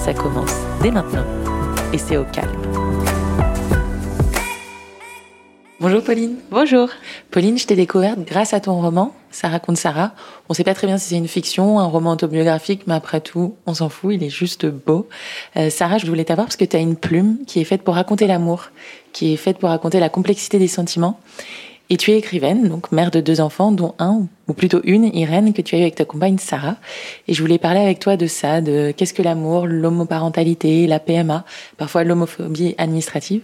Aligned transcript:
Ça 0.00 0.14
commence 0.14 0.54
dès 0.82 0.90
maintenant 0.90 1.26
et 1.92 1.98
c'est 1.98 2.16
au 2.16 2.24
calme. 2.24 2.48
Bonjour 5.78 6.02
Pauline. 6.02 6.36
Bonjour. 6.50 6.88
Pauline, 7.30 7.58
je 7.58 7.66
t'ai 7.66 7.76
découverte 7.76 8.18
grâce 8.20 8.54
à 8.54 8.60
ton 8.60 8.80
roman, 8.80 9.14
Ça 9.30 9.48
raconte 9.48 9.76
Sarah. 9.76 10.12
On 10.48 10.54
sait 10.54 10.64
pas 10.64 10.72
très 10.72 10.86
bien 10.86 10.96
si 10.96 11.10
c'est 11.10 11.16
une 11.16 11.28
fiction, 11.28 11.78
un 11.78 11.84
roman 11.84 12.12
autobiographique, 12.12 12.82
mais 12.86 12.94
après 12.94 13.20
tout, 13.20 13.56
on 13.66 13.74
s'en 13.74 13.90
fout, 13.90 14.14
il 14.14 14.24
est 14.24 14.30
juste 14.30 14.64
beau. 14.64 15.06
Euh, 15.56 15.68
Sarah, 15.68 15.98
je 15.98 16.06
voulais 16.06 16.24
t'avoir 16.24 16.46
parce 16.46 16.56
que 16.56 16.64
tu 16.64 16.76
as 16.76 16.80
une 16.80 16.96
plume 16.96 17.36
qui 17.46 17.60
est 17.60 17.64
faite 17.64 17.82
pour 17.82 17.94
raconter 17.94 18.26
l'amour, 18.26 18.70
qui 19.12 19.34
est 19.34 19.36
faite 19.36 19.58
pour 19.58 19.68
raconter 19.68 20.00
la 20.00 20.08
complexité 20.08 20.58
des 20.58 20.68
sentiments. 20.68 21.20
Et 21.92 21.96
tu 21.96 22.12
es 22.12 22.18
écrivaine, 22.18 22.68
donc 22.68 22.92
mère 22.92 23.10
de 23.10 23.20
deux 23.20 23.40
enfants, 23.40 23.72
dont 23.72 23.96
un, 23.98 24.28
ou 24.46 24.52
plutôt 24.52 24.80
une, 24.84 25.04
Irène, 25.12 25.52
que 25.52 25.60
tu 25.60 25.74
as 25.74 25.78
eu 25.78 25.82
avec 25.82 25.96
ta 25.96 26.04
compagne 26.04 26.38
Sarah. 26.38 26.76
Et 27.26 27.34
je 27.34 27.42
voulais 27.42 27.58
parler 27.58 27.80
avec 27.80 27.98
toi 27.98 28.16
de 28.16 28.28
ça, 28.28 28.60
de 28.60 28.94
qu'est-ce 28.96 29.12
que 29.12 29.22
l'amour, 29.22 29.66
l'homoparentalité, 29.66 30.86
la 30.86 31.00
PMA, 31.00 31.44
parfois 31.78 32.04
l'homophobie 32.04 32.76
administrative. 32.78 33.42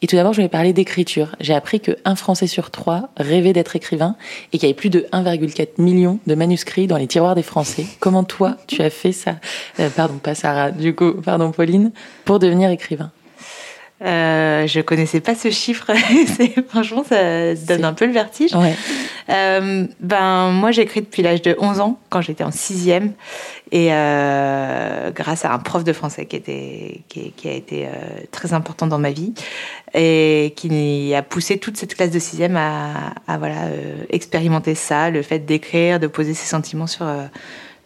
Et 0.00 0.06
tout 0.06 0.16
d'abord, 0.16 0.32
je 0.32 0.38
voulais 0.38 0.48
parler 0.48 0.72
d'écriture. 0.72 1.36
J'ai 1.38 1.52
appris 1.52 1.80
que 1.80 1.98
un 2.06 2.16
Français 2.16 2.46
sur 2.46 2.70
trois 2.70 3.10
rêvait 3.18 3.52
d'être 3.52 3.76
écrivain 3.76 4.16
et 4.54 4.58
qu'il 4.58 4.66
y 4.66 4.72
avait 4.72 4.74
plus 4.74 4.88
de 4.88 5.06
1,4 5.12 5.72
million 5.76 6.18
de 6.26 6.34
manuscrits 6.34 6.86
dans 6.86 6.96
les 6.96 7.06
tiroirs 7.06 7.34
des 7.34 7.42
Français. 7.42 7.84
Comment 8.00 8.24
toi, 8.24 8.56
tu 8.66 8.80
as 8.80 8.88
fait 8.88 9.12
ça? 9.12 9.36
Euh, 9.80 9.90
Pardon, 9.94 10.14
pas 10.14 10.34
Sarah, 10.34 10.70
du 10.70 10.94
coup, 10.94 11.12
pardon 11.12 11.52
Pauline, 11.52 11.92
pour 12.24 12.38
devenir 12.38 12.70
écrivain? 12.70 13.10
Euh, 14.04 14.66
je 14.66 14.80
connaissais 14.80 15.20
pas 15.20 15.34
ce 15.34 15.50
chiffre. 15.50 15.90
franchement, 16.68 17.04
ça 17.08 17.54
donne 17.54 17.84
un 17.84 17.92
peu 17.92 18.06
le 18.06 18.12
vertige. 18.12 18.54
Ouais. 18.54 18.74
Euh, 19.28 19.86
ben, 20.00 20.50
moi, 20.50 20.70
j'écris 20.72 21.02
depuis 21.02 21.22
l'âge 21.22 21.42
de 21.42 21.56
11 21.58 21.80
ans, 21.80 21.98
quand 22.08 22.20
j'étais 22.20 22.44
en 22.44 22.50
sixième, 22.50 23.12
et 23.70 23.88
euh, 23.92 25.10
grâce 25.12 25.44
à 25.44 25.52
un 25.52 25.58
prof 25.58 25.84
de 25.84 25.92
français 25.92 26.26
qui, 26.26 26.36
était, 26.36 27.00
qui, 27.08 27.32
qui 27.32 27.48
a 27.48 27.52
été 27.52 27.86
euh, 27.86 27.90
très 28.30 28.52
important 28.52 28.86
dans 28.86 28.98
ma 28.98 29.10
vie, 29.10 29.32
et 29.94 30.52
qui 30.56 31.14
a 31.14 31.22
poussé 31.22 31.58
toute 31.58 31.76
cette 31.76 31.94
classe 31.94 32.10
de 32.10 32.18
sixième 32.18 32.56
à, 32.56 33.14
à 33.28 33.38
voilà, 33.38 33.66
euh, 33.66 34.04
expérimenter 34.10 34.74
ça, 34.74 35.10
le 35.10 35.22
fait 35.22 35.40
d'écrire, 35.40 36.00
de 36.00 36.06
poser 36.06 36.34
ses 36.34 36.46
sentiments 36.46 36.86
sur, 36.86 37.06
euh, 37.06 37.24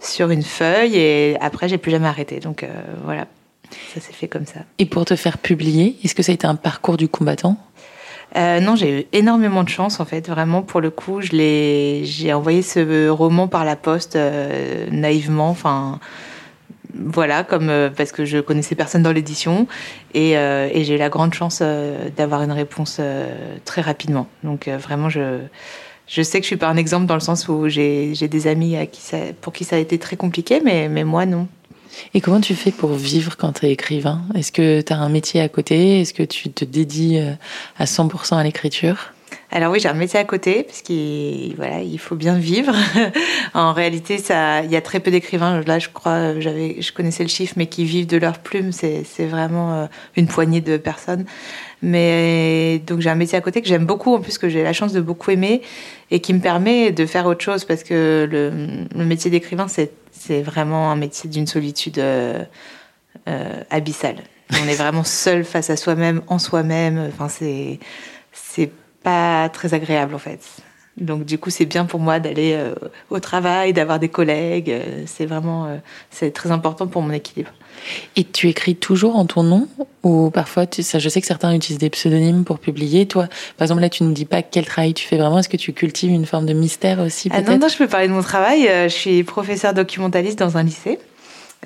sur 0.01 0.31
une 0.31 0.43
feuille, 0.43 0.97
et 0.97 1.37
après, 1.41 1.69
j'ai 1.69 1.79
plus 1.79 1.91
jamais 1.91 2.09
arrêté. 2.09 2.41
Donc 2.41 2.67
voilà, 3.05 3.27
ça 3.95 4.01
s'est 4.01 4.13
fait 4.13 4.29
comme 4.29 4.47
ça. 4.47 4.61
Et 4.79 4.87
pour 4.87 5.05
te 5.05 5.17
faire 5.17 5.39
publier, 5.39 5.97
est-ce 6.05 6.15
que 6.15 6.23
ça 6.23 6.33
a 6.33 6.35
été 6.35 6.47
un 6.47 6.57
parcours 6.57 6.97
du 6.97 7.09
combattant? 7.09 7.57
Euh, 8.37 8.61
non, 8.61 8.77
j'ai 8.77 9.01
eu 9.01 9.05
énormément 9.13 9.63
de 9.63 9.69
chance 9.69 10.01
en 10.01 10.05
fait. 10.05 10.29
Vraiment, 10.29 10.63
pour 10.63 10.81
le 10.81 10.91
coup, 10.91 11.21
je 11.21 11.33
l'ai, 11.33 12.05
j'ai 12.05 12.33
envoyé 12.33 12.63
ce 12.63 13.09
roman 13.09 13.49
par 13.49 13.65
la 13.65 13.77
poste 13.77 14.17
euh, 14.17 14.89
naïvement. 14.91 15.49
Enfin, 15.49 16.01
voilà, 16.95 17.45
comme 17.45 17.71
euh, 17.71 17.89
parce 17.89 18.13
que 18.13 18.25
je 18.25 18.39
connaissais 18.39 18.75
personne 18.75 19.03
dans 19.03 19.13
l'édition 19.13 19.67
et, 20.13 20.33
et 20.33 20.85
j'ai 20.85 20.95
eu 20.95 20.99
la 20.99 21.09
grande 21.09 21.35
chance 21.35 21.63
d'avoir 22.17 22.43
une 22.43 22.53
réponse 22.53 23.01
très 23.65 23.83
rapidement. 23.83 24.27
Donc 24.43 24.69
vraiment, 24.69 25.09
je 25.09 25.41
je 26.07 26.23
sais 26.23 26.39
que 26.39 26.45
je 26.45 26.49
suis 26.49 26.57
pas 26.57 26.69
un 26.69 26.77
exemple 26.77 27.07
dans 27.07 27.15
le 27.15 27.21
sens 27.21 27.49
où 27.49 27.69
j'ai 27.69 28.15
j'ai 28.15 28.29
des 28.29 28.47
amis 28.47 28.77
à 28.77 28.87
qui 28.87 29.01
ça, 29.03 29.19
pour 29.41 29.53
qui 29.53 29.65
ça 29.65 29.77
a 29.77 29.79
été 29.79 29.99
très 29.99 30.17
compliqué, 30.17 30.61
mais 30.65 30.89
mais 30.89 31.05
moi 31.05 31.27
non. 31.27 31.49
Et 32.15 32.21
comment 32.21 32.41
tu 32.41 32.55
fais 32.55 32.71
pour 32.71 32.93
vivre 32.93 33.37
quand 33.37 33.61
tu 33.61 33.67
es 33.67 33.73
écrivain? 33.73 34.23
Est-ce 34.35 34.53
que 34.53 34.81
tu 34.81 34.93
as 34.93 34.99
un 34.99 35.09
métier 35.09 35.41
à 35.41 35.49
côté? 35.49 36.01
Est-ce 36.01 36.15
que 36.15 36.23
tu 36.23 36.51
te 36.51 36.65
dédies 36.65 37.19
euh, 37.19 37.33
à 37.79 37.85
100% 37.85 38.37
à 38.37 38.45
l'écriture? 38.45 39.13
Alors 39.53 39.73
oui, 39.73 39.79
j'ai 39.81 39.89
un 39.89 39.95
métier 39.95 40.19
à 40.19 40.25
côté 40.25 40.65
parce 40.65 40.83
qu'il 40.83 41.55
voilà, 41.57 41.81
il 41.81 41.99
faut 41.99 42.17
bien 42.17 42.37
vivre. 42.37 42.75
en 43.55 43.73
réalité, 43.73 44.19
ça, 44.19 44.63
il 44.63 44.71
y 44.71 44.77
a 44.77 44.81
très 44.81 44.99
peu 44.99 45.11
d'écrivains. 45.11 45.63
Là, 45.63 45.79
je 45.79 45.89
crois, 45.89 46.39
j'avais, 46.41 46.83
je 46.83 46.93
connaissais 46.93 47.23
le 47.23 47.29
chiffre, 47.29 47.55
mais 47.57 47.67
qui 47.67 47.85
vivent 47.85 48.09
de 48.09 48.17
leur 48.17 48.39
plume, 48.39 48.73
c'est, 48.73 49.05
c'est 49.05 49.27
vraiment 49.27 49.75
euh, 49.75 49.87
une 50.17 50.27
poignée 50.27 50.61
de 50.61 50.77
personnes. 50.77 51.25
Mais 51.81 52.81
donc 52.87 53.01
j'ai 53.01 53.11
un 53.11 53.15
métier 53.15 53.39
à 53.39 53.41
côté 53.41 53.63
que 53.63 53.69
j'aime 53.69 53.87
beaucoup, 53.87 54.15
en 54.15 54.21
plus 54.21 54.39
que 54.39 54.49
j'ai 54.49 54.63
la 54.63 54.73
chance 54.73 54.93
de 54.93 55.01
beaucoup 55.01 55.31
aimer 55.31 55.63
et 56.11 56.21
qui 56.21 56.35
me 56.35 56.41
permet 56.41 56.91
de 56.91 57.07
faire 57.07 57.27
autre 57.27 57.45
chose 57.45 57.65
parce 57.65 57.85
que 57.85 58.27
le, 58.29 58.89
le 58.99 59.05
métier 59.05 59.31
d'écrivain, 59.31 59.69
c'est, 59.69 59.93
c'est 60.11 60.43
vraiment 60.43 60.91
un 60.91 60.97
métier 60.97 61.31
d'une 61.31 61.47
solitude 61.47 61.99
euh, 61.99 62.43
euh, 63.29 63.63
abyssale. 63.71 64.17
On 64.53 64.69
est 64.69 64.75
vraiment 64.75 65.05
seul 65.05 65.45
face 65.45 65.71
à 65.71 65.77
soi-même, 65.77 66.23
en 66.29 66.39
soi-même. 66.39 67.11
Enfin, 67.13 67.29
c'est, 67.29 67.79
c'est 68.33 68.71
pas 69.07 69.49
très 69.51 69.73
agréable 69.73 70.17
en 70.17 70.19
fait. 70.19 70.41
Donc 70.97 71.25
du 71.25 71.39
coup, 71.39 71.51
c'est 71.51 71.65
bien 71.65 71.85
pour 71.85 72.01
moi 72.01 72.19
d'aller 72.19 72.55
euh, 72.55 72.75
au 73.11 73.21
travail, 73.21 73.73
d'avoir 73.73 74.01
des 74.01 74.09
collègues. 74.09 74.71
Euh, 74.71 75.05
c'est 75.07 75.27
vraiment, 75.27 75.67
euh, 75.67 75.77
c'est 76.11 76.33
très 76.33 76.51
important 76.51 76.89
pour 76.89 77.03
mon 77.03 77.13
équilibre. 77.13 77.51
Et 78.17 78.25
tu 78.25 78.49
écris 78.49 78.75
toujours 78.75 79.15
en 79.15 79.25
ton 79.25 79.45
nom 79.45 79.69
ou 80.03 80.31
parfois, 80.31 80.67
tu, 80.67 80.83
ça, 80.83 80.99
je 80.99 81.09
sais 81.09 81.21
que 81.21 81.27
certains 81.29 81.55
utilisent 81.55 81.79
des 81.79 81.91
pseudonymes 81.91 82.45
pour 82.45 82.59
publier. 82.59 83.07
Toi, 83.07 83.29
par 83.57 83.67
exemple, 83.67 83.83
là, 83.83 83.91
tu 83.91 84.03
ne 84.03 84.13
dis 84.13 84.25
pas 84.25 84.43
quel 84.43 84.65
travail 84.65 84.93
tu 84.93 85.07
fais 85.07 85.19
vraiment. 85.19 85.39
Est-ce 85.39 85.51
que 85.51 85.59
tu 85.59 85.73
cultives 85.73 86.11
une 86.11 86.27
forme 86.27 86.47
de 86.47 86.55
mystère 86.55 86.99
aussi 86.99 87.29
ah 87.31 87.43
non, 87.43 87.59
non, 87.59 87.69
je 87.69 87.77
peux 87.77 87.87
parler 87.87 88.09
de 88.09 88.13
mon 88.13 88.23
travail. 88.23 88.63
Je 88.65 88.89
suis 88.89 89.23
professeur 89.23 89.73
documentaliste 89.73 90.39
dans 90.39 90.57
un 90.57 90.65
lycée. 90.65 90.99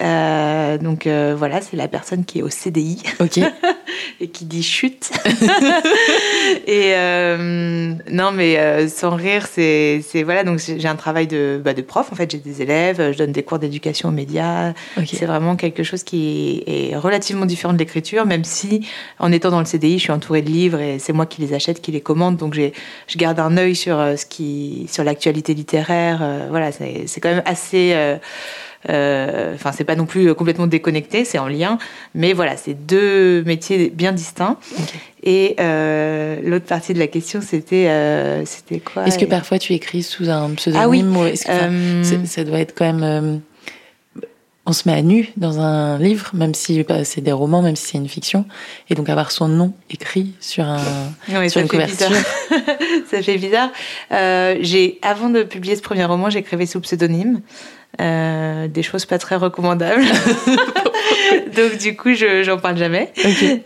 Euh, 0.03 0.79
donc 0.79 1.07
euh, 1.07 1.35
voilà, 1.37 1.61
c'est 1.61 1.77
la 1.77 1.89
personne 1.89 2.25
qui 2.25 2.39
est 2.39 2.43
au 2.43 2.49
CDI 2.49 3.03
Ok. 3.19 3.39
et 4.21 4.29
qui 4.29 4.45
dit 4.45 4.63
chute. 4.63 5.11
et 6.67 6.95
euh, 6.95 7.95
non, 8.11 8.33
mais 8.33 8.89
sans 8.89 9.15
rire, 9.15 9.47
c'est 9.51 10.03
voilà. 10.25 10.45
Donc 10.45 10.59
j'ai 10.59 10.89
un 10.89 10.97
travail 10.97 11.27
de 11.27 11.61
bah, 11.63 11.75
de 11.75 11.83
prof. 11.83 12.11
En 12.13 12.17
fait, 12.17 12.31
j'ai 12.31 12.39
des 12.39 12.63
élèves, 12.63 13.13
je 13.13 13.19
donne 13.19 13.33
des 13.33 13.43
cours 13.43 13.59
d'éducation 13.59 14.09
aux 14.09 14.13
médias. 14.13 14.71
Ok. 14.97 15.09
C'est 15.13 15.27
vraiment 15.27 15.57
quelque 15.57 15.83
chose 15.83 16.03
qui 16.03 16.63
est 16.67 16.97
relativement 16.97 17.47
différent 17.47 17.73
de 17.73 17.79
l'écriture, 17.79 18.25
même 18.27 18.45
si 18.45 18.87
en 19.19 19.33
étant 19.33 19.51
dans 19.51 19.61
le 19.61 19.67
CDI, 19.67 19.99
je 19.99 20.05
suis 20.05 20.13
entourée 20.13 20.43
de 20.43 20.51
livres 20.51 20.81
et 20.81 20.99
c'est 20.99 21.13
moi 21.13 21.27
qui 21.27 21.43
les 21.43 21.53
achète, 21.53 21.81
qui 21.81 21.93
les 21.93 22.01
commande. 22.01 22.37
Donc 22.37 22.55
je 22.55 23.19
garde 23.19 23.39
un 23.39 23.57
œil 23.57 23.77
sur 23.77 23.97
ce 24.17 24.25
qui 24.25 24.87
sur 24.91 25.05
l'actualité 25.05 25.53
littéraire. 25.53 26.47
Voilà, 26.49 26.71
c'est 26.73 27.21
quand 27.21 27.31
même 27.31 27.43
assez 27.45 27.95
Enfin, 28.89 29.73
c'est 29.73 29.85
pas 29.85 29.97
non 29.97 30.07
plus 30.07 30.35
complètement 30.35 30.67
déconnecté, 30.67 31.25
c'est 31.25 31.39
en 31.39 31.49
lien, 31.49 31.79
mais 32.15 32.33
voilà, 32.33 32.57
c'est 32.57 32.75
deux 32.75 33.43
métiers 33.45 33.91
bien 33.91 34.13
distincts. 34.13 34.57
Et 35.23 35.55
euh, 35.61 36.41
l'autre 36.43 36.65
partie 36.65 36.95
de 36.95 36.99
la 36.99 37.07
question, 37.07 37.41
c'était 37.43 37.89
euh, 37.89 38.43
c'était 38.47 38.81
quoi 38.81 39.07
Est-ce 39.07 39.19
que 39.19 39.27
parfois 39.27 39.59
tu 39.59 39.75
écris 39.75 40.03
sous 40.03 40.31
un 40.31 40.49
pseudonyme 40.55 40.83
Ah 40.83 40.89
oui. 40.89 41.03
ou 41.03 41.13
que, 41.13 41.51
Euh, 41.51 42.25
ça 42.25 42.45
doit 42.45 42.61
être 42.61 42.75
quand 42.75 42.91
même. 42.91 43.41
On 44.67 44.73
se 44.73 44.89
met 44.89 44.95
à 44.95 45.03
nu 45.03 45.29
dans 45.37 45.59
un 45.59 45.99
livre, 45.99 46.31
même 46.35 46.55
si 46.55 46.83
bah, 46.85 47.05
c'est 47.05 47.23
des 47.23 47.33
romans, 47.33 47.63
même 47.63 47.77
si 47.77 47.89
c'est 47.89 47.99
une 47.99 48.09
fiction, 48.09 48.45
et 48.89 48.95
donc 48.95 49.09
avoir 49.09 49.31
son 49.31 49.49
nom 49.49 49.73
écrit 49.89 50.33
sur 50.41 50.65
un 50.65 50.79
Non, 51.29 51.49
sur 51.49 51.61
une 51.61 51.69
couverture. 51.69 52.09
bizarre. 52.09 52.23
ça 53.11 53.23
fait 53.23 53.39
bizarre. 53.39 53.71
Euh, 54.13 54.57
j'ai, 54.61 54.99
avant 55.03 55.31
de 55.31 55.43
publier 55.43 55.77
ce 55.77 55.83
premier 55.83 56.05
roman, 56.05 56.31
j'écrivais 56.31 56.67
sous 56.67 56.81
pseudonyme. 56.81 57.41
Euh, 58.01 58.69
des 58.69 58.83
choses 58.85 59.05
pas 59.05 59.19
très 59.19 59.35
recommandables. 59.37 60.05
Donc 61.57 61.79
du 61.79 61.97
coup, 61.97 62.15
je 62.15 62.43
j'en 62.43 62.59
parle 62.59 62.77
jamais. 62.77 63.13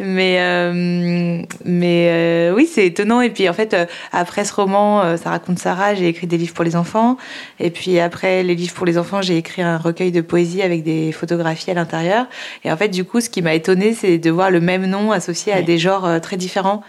Mais 0.00 0.36
euh, 0.40 1.42
mais 1.64 2.08
euh, 2.10 2.54
oui, 2.54 2.68
c'est 2.70 2.86
étonnant. 2.86 3.20
Et 3.20 3.30
puis 3.30 3.48
en 3.48 3.52
fait, 3.52 3.74
euh, 3.74 3.86
après 4.12 4.44
ce 4.44 4.54
roman, 4.54 5.02
euh, 5.02 5.16
ça 5.16 5.30
raconte 5.30 5.58
Sarah. 5.58 5.94
J'ai 5.94 6.08
écrit 6.08 6.26
des 6.26 6.36
livres 6.36 6.54
pour 6.54 6.64
les 6.64 6.76
enfants. 6.76 7.16
Et 7.60 7.70
puis 7.70 7.98
après 8.00 8.42
les 8.42 8.54
livres 8.54 8.74
pour 8.74 8.86
les 8.86 8.98
enfants, 8.98 9.22
j'ai 9.22 9.36
écrit 9.36 9.62
un 9.62 9.78
recueil 9.78 10.12
de 10.12 10.20
poésie 10.20 10.62
avec 10.62 10.82
des 10.82 11.12
photographies 11.12 11.70
à 11.70 11.74
l'intérieur. 11.74 12.26
Et 12.64 12.72
en 12.72 12.76
fait, 12.76 12.88
du 12.88 13.04
coup, 13.04 13.20
ce 13.20 13.30
qui 13.30 13.42
m'a 13.42 13.54
étonné, 13.54 13.94
c'est 13.94 14.18
de 14.18 14.30
voir 14.30 14.50
le 14.50 14.60
même 14.60 14.86
nom 14.86 15.12
associé 15.12 15.52
à 15.52 15.62
des 15.62 15.78
genres 15.78 16.06
euh, 16.06 16.18
très 16.18 16.36
différents. 16.36 16.82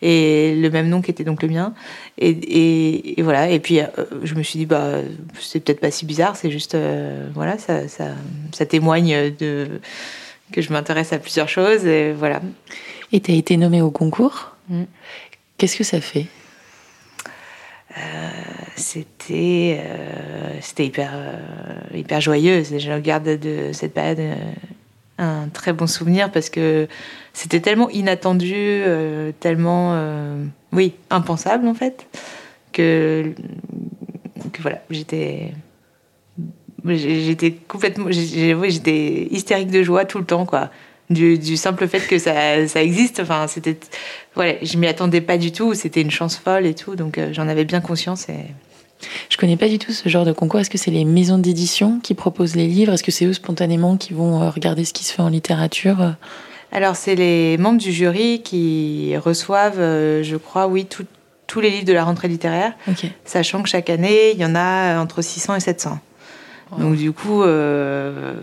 Et 0.00 0.54
le 0.54 0.70
même 0.70 0.88
nom 0.88 1.02
qui 1.02 1.10
était 1.10 1.24
donc 1.24 1.42
le 1.42 1.48
mien. 1.48 1.74
Et, 2.18 2.30
et, 2.30 3.18
et 3.18 3.22
voilà. 3.22 3.50
Et 3.50 3.58
puis, 3.58 3.80
euh, 3.80 3.86
je 4.22 4.34
me 4.34 4.42
suis 4.42 4.58
dit, 4.58 4.66
bah, 4.66 5.00
c'est 5.40 5.60
peut-être 5.60 5.80
pas 5.80 5.90
si 5.90 6.06
bizarre. 6.06 6.36
C'est 6.36 6.50
juste, 6.50 6.74
euh, 6.74 7.28
voilà, 7.34 7.58
ça, 7.58 7.88
ça, 7.88 8.10
ça 8.52 8.66
témoigne 8.66 9.34
de 9.38 9.80
que 10.52 10.62
je 10.62 10.72
m'intéresse 10.72 11.12
à 11.12 11.18
plusieurs 11.18 11.48
choses. 11.48 11.84
Et 11.84 12.12
voilà. 12.12 12.40
Et 13.12 13.20
tu 13.20 13.32
as 13.32 13.34
été 13.34 13.56
nommée 13.56 13.82
au 13.82 13.90
concours. 13.90 14.54
Mm. 14.68 14.84
Qu'est-ce 15.56 15.76
que 15.76 15.84
ça 15.84 16.00
fait? 16.00 16.26
C'était 18.76 19.80
euh, 19.80 20.52
c'était 20.60 20.86
hyper, 20.86 21.10
euh, 21.12 21.96
hyper 21.96 22.20
joyeux. 22.20 22.62
Je 22.62 22.92
regarde 22.92 23.24
de 23.24 23.70
cette 23.72 23.92
période 23.92 24.20
un 25.18 25.48
très 25.48 25.72
bon 25.72 25.86
souvenir 25.86 26.30
parce 26.30 26.48
que 26.48 26.88
c'était 27.32 27.60
tellement 27.60 27.90
inattendu, 27.90 28.54
euh, 28.54 29.32
tellement, 29.38 29.92
euh, 29.94 30.44
oui, 30.72 30.94
impensable 31.10 31.66
en 31.68 31.74
fait, 31.74 32.06
que, 32.72 33.32
que 34.52 34.62
voilà, 34.62 34.82
j'étais, 34.90 35.52
j'étais 36.86 37.52
complètement, 37.52 38.06
j'étais 38.10 39.28
hystérique 39.30 39.70
de 39.70 39.82
joie 39.82 40.04
tout 40.04 40.18
le 40.18 40.24
temps, 40.24 40.46
quoi. 40.46 40.70
Du, 41.10 41.38
du 41.38 41.56
simple 41.56 41.88
fait 41.88 42.06
que 42.06 42.18
ça, 42.18 42.68
ça 42.68 42.82
existe, 42.82 43.20
enfin, 43.20 43.46
c'était, 43.46 43.78
voilà, 44.34 44.54
je 44.60 44.76
m'y 44.76 44.86
attendais 44.86 45.22
pas 45.22 45.38
du 45.38 45.52
tout, 45.52 45.72
c'était 45.72 46.02
une 46.02 46.10
chance 46.10 46.36
folle 46.36 46.66
et 46.66 46.74
tout, 46.74 46.96
donc 46.96 47.16
euh, 47.16 47.32
j'en 47.32 47.48
avais 47.48 47.64
bien 47.64 47.80
conscience 47.80 48.28
et. 48.28 48.44
Je 49.28 49.36
connais 49.36 49.56
pas 49.56 49.68
du 49.68 49.78
tout 49.78 49.92
ce 49.92 50.08
genre 50.08 50.24
de 50.24 50.32
concours. 50.32 50.60
Est-ce 50.60 50.70
que 50.70 50.78
c'est 50.78 50.90
les 50.90 51.04
maisons 51.04 51.38
d'édition 51.38 52.00
qui 52.02 52.14
proposent 52.14 52.56
les 52.56 52.66
livres? 52.66 52.92
Est-ce 52.92 53.02
que 53.02 53.10
c'est 53.10 53.26
eux 53.26 53.32
spontanément 53.32 53.96
qui 53.96 54.12
vont 54.12 54.42
euh, 54.42 54.50
regarder 54.50 54.84
ce 54.84 54.92
qui 54.92 55.04
se 55.04 55.12
fait 55.12 55.22
en 55.22 55.28
littérature? 55.28 56.14
Alors, 56.72 56.96
c'est 56.96 57.14
les 57.14 57.56
membres 57.58 57.78
du 57.78 57.92
jury 57.92 58.42
qui 58.42 59.16
reçoivent, 59.16 59.80
euh, 59.80 60.22
je 60.22 60.36
crois, 60.36 60.66
oui, 60.66 60.86
tous 61.46 61.60
les 61.60 61.70
livres 61.70 61.86
de 61.86 61.92
la 61.92 62.04
rentrée 62.04 62.28
littéraire, 62.28 62.74
sachant 63.24 63.62
que 63.62 63.68
chaque 63.68 63.88
année, 63.88 64.32
il 64.32 64.38
y 64.38 64.44
en 64.44 64.54
a 64.54 64.98
entre 64.98 65.22
600 65.22 65.56
et 65.56 65.60
700. 65.60 65.98
Donc, 66.76 66.96
du 66.96 67.12
coup, 67.12 67.42
euh, 67.42 68.34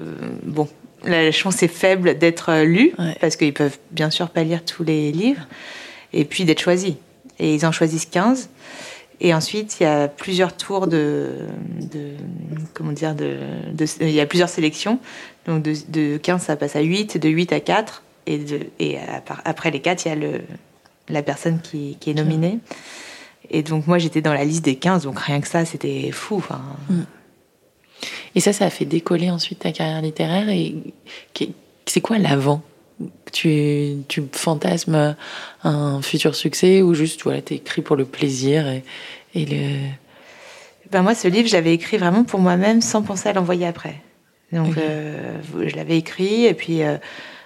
bon, 0.44 0.68
la 1.04 1.32
chance 1.32 1.62
est 1.62 1.68
faible 1.68 2.18
d'être 2.18 2.64
lu, 2.64 2.94
parce 3.22 3.36
qu'ils 3.36 3.54
peuvent 3.54 3.78
bien 3.92 4.10
sûr 4.10 4.30
pas 4.30 4.44
lire 4.44 4.66
tous 4.66 4.84
les 4.84 5.12
livres, 5.12 5.46
et 6.14 6.26
puis 6.26 6.46
d'être 6.46 6.62
choisis. 6.62 6.96
Et 7.38 7.54
ils 7.54 7.66
en 7.66 7.72
choisissent 7.72 8.08
15. 8.08 8.50
Et 9.22 9.34
ensuite, 9.34 9.80
il 9.80 9.84
y 9.84 9.86
a 9.86 10.08
plusieurs 10.08 10.56
tours 10.56 10.88
de, 10.88 11.48
comment 12.74 12.92
dire, 12.92 13.16
de, 13.16 13.38
il 14.02 14.12
y 14.12 14.20
a 14.20 14.26
plusieurs 14.26 14.50
sélections. 14.50 15.00
Donc 15.48 15.64
de, 15.64 15.74
de, 15.90 16.18
15, 16.18 16.42
ça 16.42 16.56
passe 16.56 16.76
à 16.76 16.82
8, 16.82 17.18
de 17.18 17.30
8 17.30 17.54
à 17.54 17.60
4. 17.60 18.04
Et, 18.28 18.42
et 18.80 18.98
après 19.46 19.72
les 19.72 19.80
4, 19.80 20.06
il 20.06 20.10
y 20.10 20.12
a 20.12 20.16
le, 20.16 20.42
la 21.10 21.24
personne 21.24 21.60
qui, 21.62 21.98
qui 22.00 22.12
est 22.12 22.14
nominée. 22.14 22.60
Et 23.50 23.64
donc 23.64 23.88
moi, 23.88 23.98
j'étais 23.98 24.22
dans 24.22 24.34
la 24.34 24.44
liste 24.44 24.66
des 24.66 24.76
15, 24.76 25.04
donc 25.04 25.20
rien 25.20 25.40
que 25.40 25.48
ça, 25.48 25.66
c'était 25.66 26.12
fou. 26.12 26.44
Mm. 26.90 27.02
Et 28.36 28.40
ça, 28.40 28.54
ça 28.54 28.66
a 28.66 28.70
fait 28.70 28.86
décoller 28.86 29.30
ensuite 29.30 29.60
ta 29.60 29.72
carrière 29.72 30.02
littéraire. 30.02 30.50
Et 30.50 30.76
c'est 31.86 32.02
quoi 32.02 32.18
l'avant? 32.18 32.62
Tu, 33.32 33.98
tu 34.08 34.24
fantasmes 34.32 35.16
un 35.64 36.02
futur 36.02 36.36
succès 36.36 36.82
ou 36.82 36.94
juste 36.94 37.24
voilà, 37.24 37.42
tu 37.42 37.56
écrit 37.56 37.82
pour 37.82 37.96
le 37.96 38.06
plaisir 38.06 38.68
et, 38.68 38.84
et 39.34 39.46
le... 39.46 39.90
Ben 40.92 41.02
moi, 41.02 41.16
ce 41.16 41.28
livre, 41.28 41.48
je 41.48 41.54
l'avais 41.54 41.74
écrit 41.74 41.98
vraiment 41.98 42.24
pour 42.24 42.40
moi-même 42.40 42.82
sans 42.82 43.02
penser 43.02 43.30
à 43.30 43.34
l'envoyer 43.34 43.66
après. 43.66 43.96
Donc, 44.52 44.78
euh, 44.78 45.38
je 45.66 45.76
l'avais 45.76 45.98
écrit 45.98 46.46
et 46.46 46.54
puis 46.54 46.84
euh, 46.84 46.98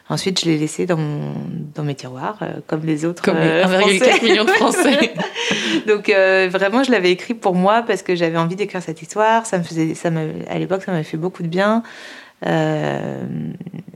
ensuite, 0.10 0.42
je 0.42 0.46
l'ai 0.46 0.58
laissé 0.58 0.86
dans, 0.86 0.98
mon, 0.98 1.34
dans 1.74 1.84
mes 1.84 1.96
tiroirs, 1.96 2.38
euh, 2.42 2.60
comme 2.68 2.86
les 2.86 3.06
autres. 3.06 3.24
Comme 3.24 3.38
les 3.38 3.64
1,4 3.64 4.24
million 4.24 4.44
de 4.44 4.52
Français. 4.52 5.14
Donc, 5.88 6.10
vraiment, 6.52 6.84
je 6.84 6.92
l'avais 6.92 7.12
écrit 7.12 7.34
pour 7.34 7.56
moi 7.56 7.84
parce 7.84 8.04
que 8.04 8.16
j'avais 8.16 8.38
envie 8.38 8.56
d'écrire 8.56 8.84
cette 8.84 9.02
histoire. 9.02 9.46
Ça 9.46 9.58
me 9.58 9.64
faisait, 9.64 9.96
ça 9.96 10.12
me, 10.12 10.30
à 10.50 10.60
l'époque, 10.60 10.84
ça 10.84 10.92
m'avait 10.92 11.04
fait 11.04 11.18
beaucoup 11.18 11.42
de 11.42 11.48
bien. 11.48 11.84
Euh, 12.46 13.26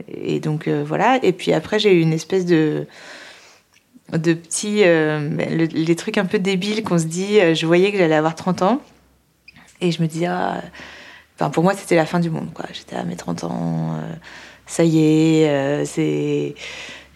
et 0.07 0.39
donc 0.39 0.67
euh, 0.67 0.83
voilà. 0.85 1.19
Et 1.23 1.31
puis 1.31 1.53
après, 1.53 1.79
j'ai 1.79 1.93
eu 1.93 2.01
une 2.01 2.13
espèce 2.13 2.45
de 2.45 2.87
de 4.11 4.33
petits 4.33 4.83
euh, 4.83 5.29
les 5.49 5.95
trucs 5.95 6.19
un 6.19 6.25
peu 6.25 6.37
débiles 6.37 6.83
qu'on 6.83 6.99
se 6.99 7.05
dit. 7.05 7.39
je 7.55 7.65
voyais 7.65 7.91
que 7.91 7.97
j'allais 7.97 8.13
avoir 8.13 8.35
30 8.35 8.61
ans 8.61 8.81
et 9.81 9.91
je 9.91 10.03
me 10.03 10.07
dis 10.07 10.27
ah, 10.27 10.61
enfin 11.35 11.49
pour 11.49 11.63
moi 11.63 11.73
c'était 11.73 11.95
la 11.95 12.05
fin 12.05 12.19
du 12.19 12.29
monde 12.29 12.53
quoi. 12.53 12.65
J'étais 12.73 12.95
à 12.95 13.05
mes 13.05 13.15
30 13.15 13.45
ans, 13.45 13.99
ça 14.67 14.83
y 14.83 14.99
est, 14.99 15.85
c'est 15.85 16.53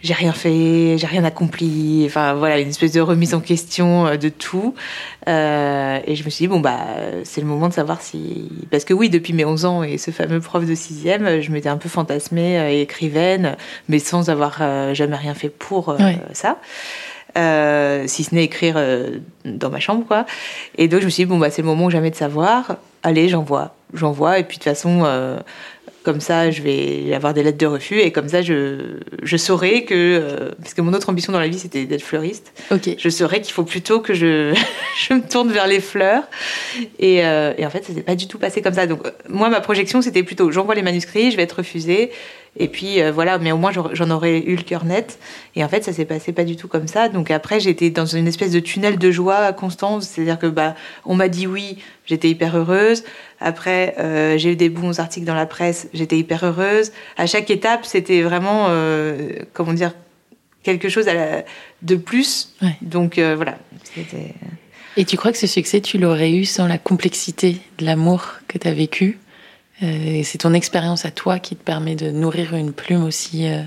j'ai 0.00 0.14
rien 0.14 0.32
fait, 0.32 0.96
j'ai 0.96 1.06
rien 1.06 1.24
accompli. 1.24 2.04
Enfin 2.06 2.34
voilà, 2.34 2.58
une 2.60 2.68
espèce 2.68 2.92
de 2.92 3.00
remise 3.00 3.34
en 3.34 3.40
question 3.40 4.06
euh, 4.06 4.16
de 4.16 4.28
tout. 4.28 4.74
Euh, 5.28 5.98
et 6.06 6.14
je 6.14 6.24
me 6.24 6.30
suis 6.30 6.44
dit 6.44 6.48
bon 6.48 6.60
bah 6.60 6.78
c'est 7.24 7.40
le 7.40 7.46
moment 7.46 7.68
de 7.68 7.74
savoir 7.74 8.00
si 8.00 8.48
parce 8.70 8.84
que 8.84 8.94
oui 8.94 9.10
depuis 9.10 9.32
mes 9.32 9.44
11 9.44 9.64
ans 9.64 9.82
et 9.82 9.98
ce 9.98 10.10
fameux 10.10 10.40
prof 10.40 10.64
de 10.64 10.74
sixième, 10.74 11.40
je 11.40 11.50
m'étais 11.50 11.68
un 11.68 11.76
peu 11.76 11.88
fantasmée 11.88 12.58
euh, 12.58 12.80
écrivaine, 12.80 13.56
mais 13.88 13.98
sans 13.98 14.30
avoir 14.30 14.58
jamais 14.94 15.16
rien 15.16 15.34
fait 15.34 15.48
pour 15.48 15.96
ça. 16.32 16.58
si 18.06 18.24
ce 18.24 18.34
n'est 18.34 18.44
écrire 18.44 18.80
dans 19.44 19.70
ma 19.70 19.80
chambre 19.80 20.06
quoi. 20.06 20.26
Et 20.76 20.88
donc 20.88 21.00
je 21.00 21.06
me 21.06 21.10
suis 21.10 21.24
dit 21.24 21.28
bon 21.28 21.38
bah 21.38 21.50
c'est 21.50 21.62
le 21.62 21.68
moment 21.68 21.90
jamais 21.90 22.10
de 22.10 22.16
savoir. 22.16 22.76
Allez 23.02 23.28
j'envoie, 23.28 23.74
j'envoie 23.94 24.38
et 24.38 24.44
puis 24.44 24.58
de 24.58 24.62
toute 24.62 24.72
façon 24.72 25.04
comme 26.08 26.22
ça, 26.22 26.50
je 26.50 26.62
vais 26.62 27.12
avoir 27.12 27.34
des 27.34 27.42
lettres 27.42 27.58
de 27.58 27.66
refus 27.66 28.00
et 28.00 28.12
comme 28.12 28.30
ça, 28.30 28.40
je, 28.40 28.96
je 29.22 29.36
saurai 29.36 29.84
que, 29.84 29.94
euh, 29.94 30.52
parce 30.58 30.72
que 30.72 30.80
mon 30.80 30.94
autre 30.94 31.10
ambition 31.10 31.34
dans 31.34 31.38
la 31.38 31.48
vie, 31.48 31.58
c'était 31.58 31.84
d'être 31.84 32.00
fleuriste. 32.00 32.50
Ok. 32.70 32.88
Je 32.96 33.08
saurais 33.10 33.42
qu'il 33.42 33.52
faut 33.52 33.64
plutôt 33.64 34.00
que 34.00 34.14
je, 34.14 34.54
je 35.06 35.12
me 35.12 35.20
tourne 35.20 35.52
vers 35.52 35.66
les 35.66 35.80
fleurs. 35.80 36.22
Et, 36.98 37.26
euh, 37.26 37.52
et 37.58 37.66
en 37.66 37.68
fait, 37.68 37.84
ça 37.84 37.92
s'est 37.92 38.00
pas 38.00 38.14
du 38.14 38.26
tout 38.26 38.38
passé 38.38 38.62
comme 38.62 38.72
ça. 38.72 38.86
Donc, 38.86 39.02
moi, 39.28 39.50
ma 39.50 39.60
projection, 39.60 40.00
c'était 40.00 40.22
plutôt, 40.22 40.50
j'envoie 40.50 40.74
les 40.74 40.80
manuscrits, 40.80 41.30
je 41.30 41.36
vais 41.36 41.42
être 41.42 41.58
refusée. 41.58 42.10
Et 42.58 42.68
puis 42.68 43.00
euh, 43.00 43.12
voilà, 43.12 43.38
mais 43.38 43.52
au 43.52 43.56
moins 43.56 43.72
j'en 43.72 44.10
aurais 44.10 44.40
eu 44.40 44.56
le 44.56 44.62
cœur 44.62 44.84
net. 44.84 45.18
Et 45.56 45.64
en 45.64 45.68
fait, 45.68 45.84
ça 45.84 45.92
s'est 45.92 46.04
passé 46.04 46.32
pas 46.32 46.44
du 46.44 46.56
tout 46.56 46.68
comme 46.68 46.88
ça. 46.88 47.08
Donc 47.08 47.30
après, 47.30 47.60
j'étais 47.60 47.90
dans 47.90 48.06
une 48.06 48.26
espèce 48.26 48.52
de 48.52 48.60
tunnel 48.60 48.98
de 48.98 49.10
joie 49.10 49.52
constante. 49.52 50.02
C'est-à-dire 50.02 50.38
que 50.38 50.46
bah, 50.46 50.74
on 51.04 51.14
m'a 51.14 51.28
dit 51.28 51.46
oui, 51.46 51.78
j'étais 52.04 52.28
hyper 52.28 52.56
heureuse. 52.56 53.04
Après, 53.40 53.94
euh, 53.98 54.36
j'ai 54.36 54.52
eu 54.52 54.56
des 54.56 54.68
bons 54.68 54.98
articles 54.98 55.26
dans 55.26 55.34
la 55.34 55.46
presse, 55.46 55.88
j'étais 55.94 56.18
hyper 56.18 56.44
heureuse. 56.44 56.92
À 57.16 57.26
chaque 57.26 57.50
étape, 57.50 57.86
c'était 57.86 58.22
vraiment, 58.22 58.66
euh, 58.68 59.30
comment 59.52 59.72
dire, 59.72 59.92
quelque 60.64 60.88
chose 60.88 61.06
de 61.82 61.96
plus. 61.96 62.56
Donc 62.82 63.18
voilà. 63.18 63.58
Et 64.96 65.04
tu 65.04 65.16
crois 65.16 65.30
que 65.30 65.38
ce 65.38 65.46
succès, 65.46 65.80
tu 65.80 65.96
l'aurais 65.96 66.32
eu 66.32 66.44
sans 66.44 66.66
la 66.66 66.76
complexité 66.76 67.58
de 67.78 67.84
l'amour 67.86 68.32
que 68.48 68.58
tu 68.58 68.66
as 68.66 68.74
vécu? 68.74 69.18
Euh, 69.82 70.22
c'est 70.24 70.38
ton 70.38 70.54
expérience 70.54 71.04
à 71.04 71.10
toi 71.10 71.38
qui 71.38 71.54
te 71.54 71.62
permet 71.62 71.94
de 71.94 72.10
nourrir 72.10 72.54
une 72.54 72.72
plume 72.72 73.04
aussi, 73.04 73.48
euh, 73.48 73.62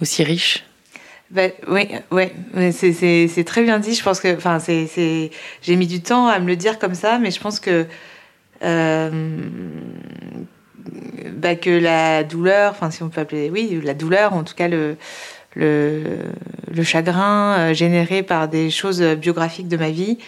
aussi 0.00 0.22
riche. 0.22 0.64
Ben, 1.30 1.52
oui, 1.68 1.88
ouais, 2.10 2.32
c'est 2.72 3.44
très 3.44 3.62
bien 3.62 3.78
dit. 3.78 3.94
Je 3.94 4.02
pense 4.02 4.20
que, 4.20 4.36
enfin, 4.36 4.58
c'est, 4.60 5.30
j'ai 5.62 5.76
mis 5.76 5.86
du 5.86 6.00
temps 6.00 6.28
à 6.28 6.38
me 6.38 6.46
le 6.46 6.56
dire 6.56 6.78
comme 6.78 6.94
ça, 6.94 7.18
mais 7.18 7.30
je 7.30 7.40
pense 7.40 7.58
que 7.58 7.86
euh, 8.62 9.40
bah, 11.32 11.56
que 11.56 11.70
la 11.70 12.22
douleur, 12.22 12.72
enfin, 12.72 12.90
si 12.90 13.02
on 13.02 13.08
peut 13.08 13.22
appeler, 13.22 13.50
oui, 13.50 13.80
la 13.82 13.94
douleur, 13.94 14.34
en 14.34 14.44
tout 14.44 14.54
cas 14.54 14.68
le, 14.68 14.96
le 15.56 16.82
chagrin 16.84 17.72
généré 17.72 18.22
par 18.22 18.46
des 18.46 18.70
choses 18.70 19.02
biographiques 19.02 19.68
de 19.68 19.78
ma 19.78 19.90
vie 19.90 20.18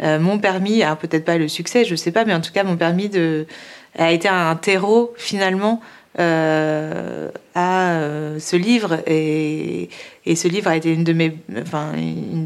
m'ont 0.00 0.38
permis, 0.38 0.82
peut-être 1.00 1.24
pas 1.24 1.38
le 1.38 1.48
succès, 1.48 1.84
je 1.84 1.94
sais 1.94 2.10
pas, 2.10 2.24
mais 2.24 2.34
en 2.34 2.40
tout 2.40 2.52
cas 2.52 2.64
m'ont 2.64 2.76
permis 2.76 3.08
de 3.08 3.46
a 3.96 4.12
été 4.12 4.28
un 4.28 4.56
terreau 4.56 5.14
finalement 5.16 5.80
euh, 6.18 7.30
à 7.54 7.92
euh, 7.92 8.38
ce 8.38 8.56
livre 8.56 9.00
et, 9.06 9.88
et, 10.26 10.36
ce 10.36 10.46
livre 10.46 10.68
a 10.68 10.76
été 10.76 10.92
une 10.92 11.04
de 11.04 11.12
mes, 11.12 11.36
enfin 11.60 11.92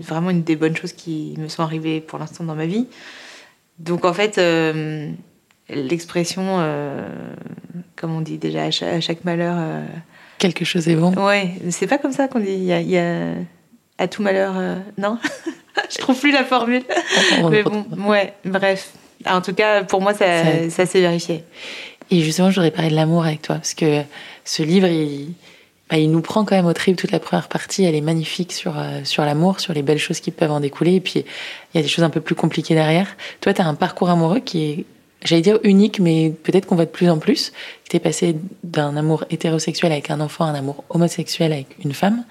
vraiment 0.01 0.31
une 0.31 0.43
des 0.43 0.57
bonnes 0.57 0.77
choses 0.77 0.93
qui 0.93 1.35
me 1.39 1.49
sont 1.49 1.63
arrivées 1.63 2.01
pour 2.01 2.19
l'instant 2.19 2.45
dans 2.45 2.55
ma 2.55 2.67
vie. 2.67 2.87
Donc 3.79 4.05
en 4.05 4.13
fait, 4.13 4.39
euh, 4.39 5.11
l'expression, 5.69 6.43
euh, 6.61 7.09
comme 7.97 8.15
on 8.15 8.21
dit 8.21 8.39
déjà, 8.39 8.65
à 8.65 8.71
chaque, 8.71 9.25
malheur. 9.25 9.57
Euh, 9.59 9.85
Quelque 10.39 10.65
chose 10.65 10.89
est 10.89 10.97
bon. 10.97 11.13
Ouais, 11.15 11.53
c'est 11.71 11.87
pas 11.87 11.99
comme 11.99 12.13
ça 12.13 12.29
qu'on 12.29 12.41
dit. 12.41 12.53
Il 12.53 12.65
y 12.65 12.73
a, 12.73 12.81
y 12.81 12.97
a, 12.97 13.35
à 13.99 14.09
tout 14.09 14.23
malheur, 14.23 14.55
non? 14.97 15.19
Je 15.91 15.99
trouve 15.99 16.19
plus 16.19 16.33
la 16.33 16.45
formule. 16.45 16.83
Mais 17.51 17.63
bon, 17.63 17.87
ouais, 18.07 18.33
bref. 18.45 18.93
En 19.27 19.41
tout 19.41 19.55
cas, 19.55 19.85
pour 19.85 20.01
moi, 20.01 20.15
ça, 20.15 20.71
ça, 20.71 20.87
s'est 20.87 21.01
vérifié. 21.01 21.45
Et 22.11 22.23
justement, 22.23 22.51
je 22.51 22.57
voudrais 22.57 22.71
parler 22.71 22.91
de 22.91 22.97
l'amour 22.97 23.25
avec 23.25 23.43
toi, 23.43 23.57
parce 23.57 23.75
que 23.75 24.03
ce 24.45 24.63
livre, 24.63 24.87
il, 24.87 25.35
bah, 25.91 25.97
il 25.97 26.11
nous 26.11 26.21
prend 26.21 26.45
quand 26.45 26.55
même 26.55 26.67
au 26.67 26.73
trip 26.73 26.97
toute 26.97 27.11
la 27.11 27.21
première 27.21 27.49
partie. 27.49 27.85
Elle 27.85 27.95
est 27.95 28.01
magnifique 28.01 28.53
sur, 28.53 28.79
euh, 28.79 29.01
sur 29.05 29.25
l'amour, 29.25 29.61
sur 29.61 29.73
les 29.73 29.83
belles 29.83 29.99
choses 29.99 30.21
qui 30.21 30.31
peuvent 30.31 30.51
en 30.51 30.61
découler. 30.61 30.95
Et 30.95 31.01
puis, 31.01 31.25
il 31.75 31.77
y 31.77 31.79
a 31.79 31.83
des 31.83 31.89
choses 31.89 32.05
un 32.05 32.11
peu 32.11 32.21
plus 32.21 32.35
compliquées 32.35 32.75
derrière. 32.75 33.17
Toi, 33.41 33.55
tu 33.55 33.63
as 33.63 33.67
un 33.67 33.75
parcours 33.75 34.11
amoureux 34.11 34.41
qui 34.41 34.65
est, 34.65 34.85
j'allais 35.25 35.43
dire 35.43 35.59
unique, 35.65 35.99
mais 35.99 36.31
peut-être 36.31 36.67
qu'on 36.67 36.77
va 36.77 36.85
de 36.85 36.91
plus 36.91 37.09
en 37.09 37.19
plus. 37.19 37.53
Tu 37.89 37.97
es 37.97 38.01
passé 38.01 38.37
d'un 38.65 38.97
amour 38.97 39.25
hétérosexuel 39.31 39.93
avec 39.93 40.11
un 40.11 40.21
enfant 40.21 40.45
à 40.45 40.49
un 40.49 40.55
amour 40.55 40.85
homosexuel 40.91 41.53
avec 41.53 41.69
une 41.83 41.93
femme. 41.93 42.25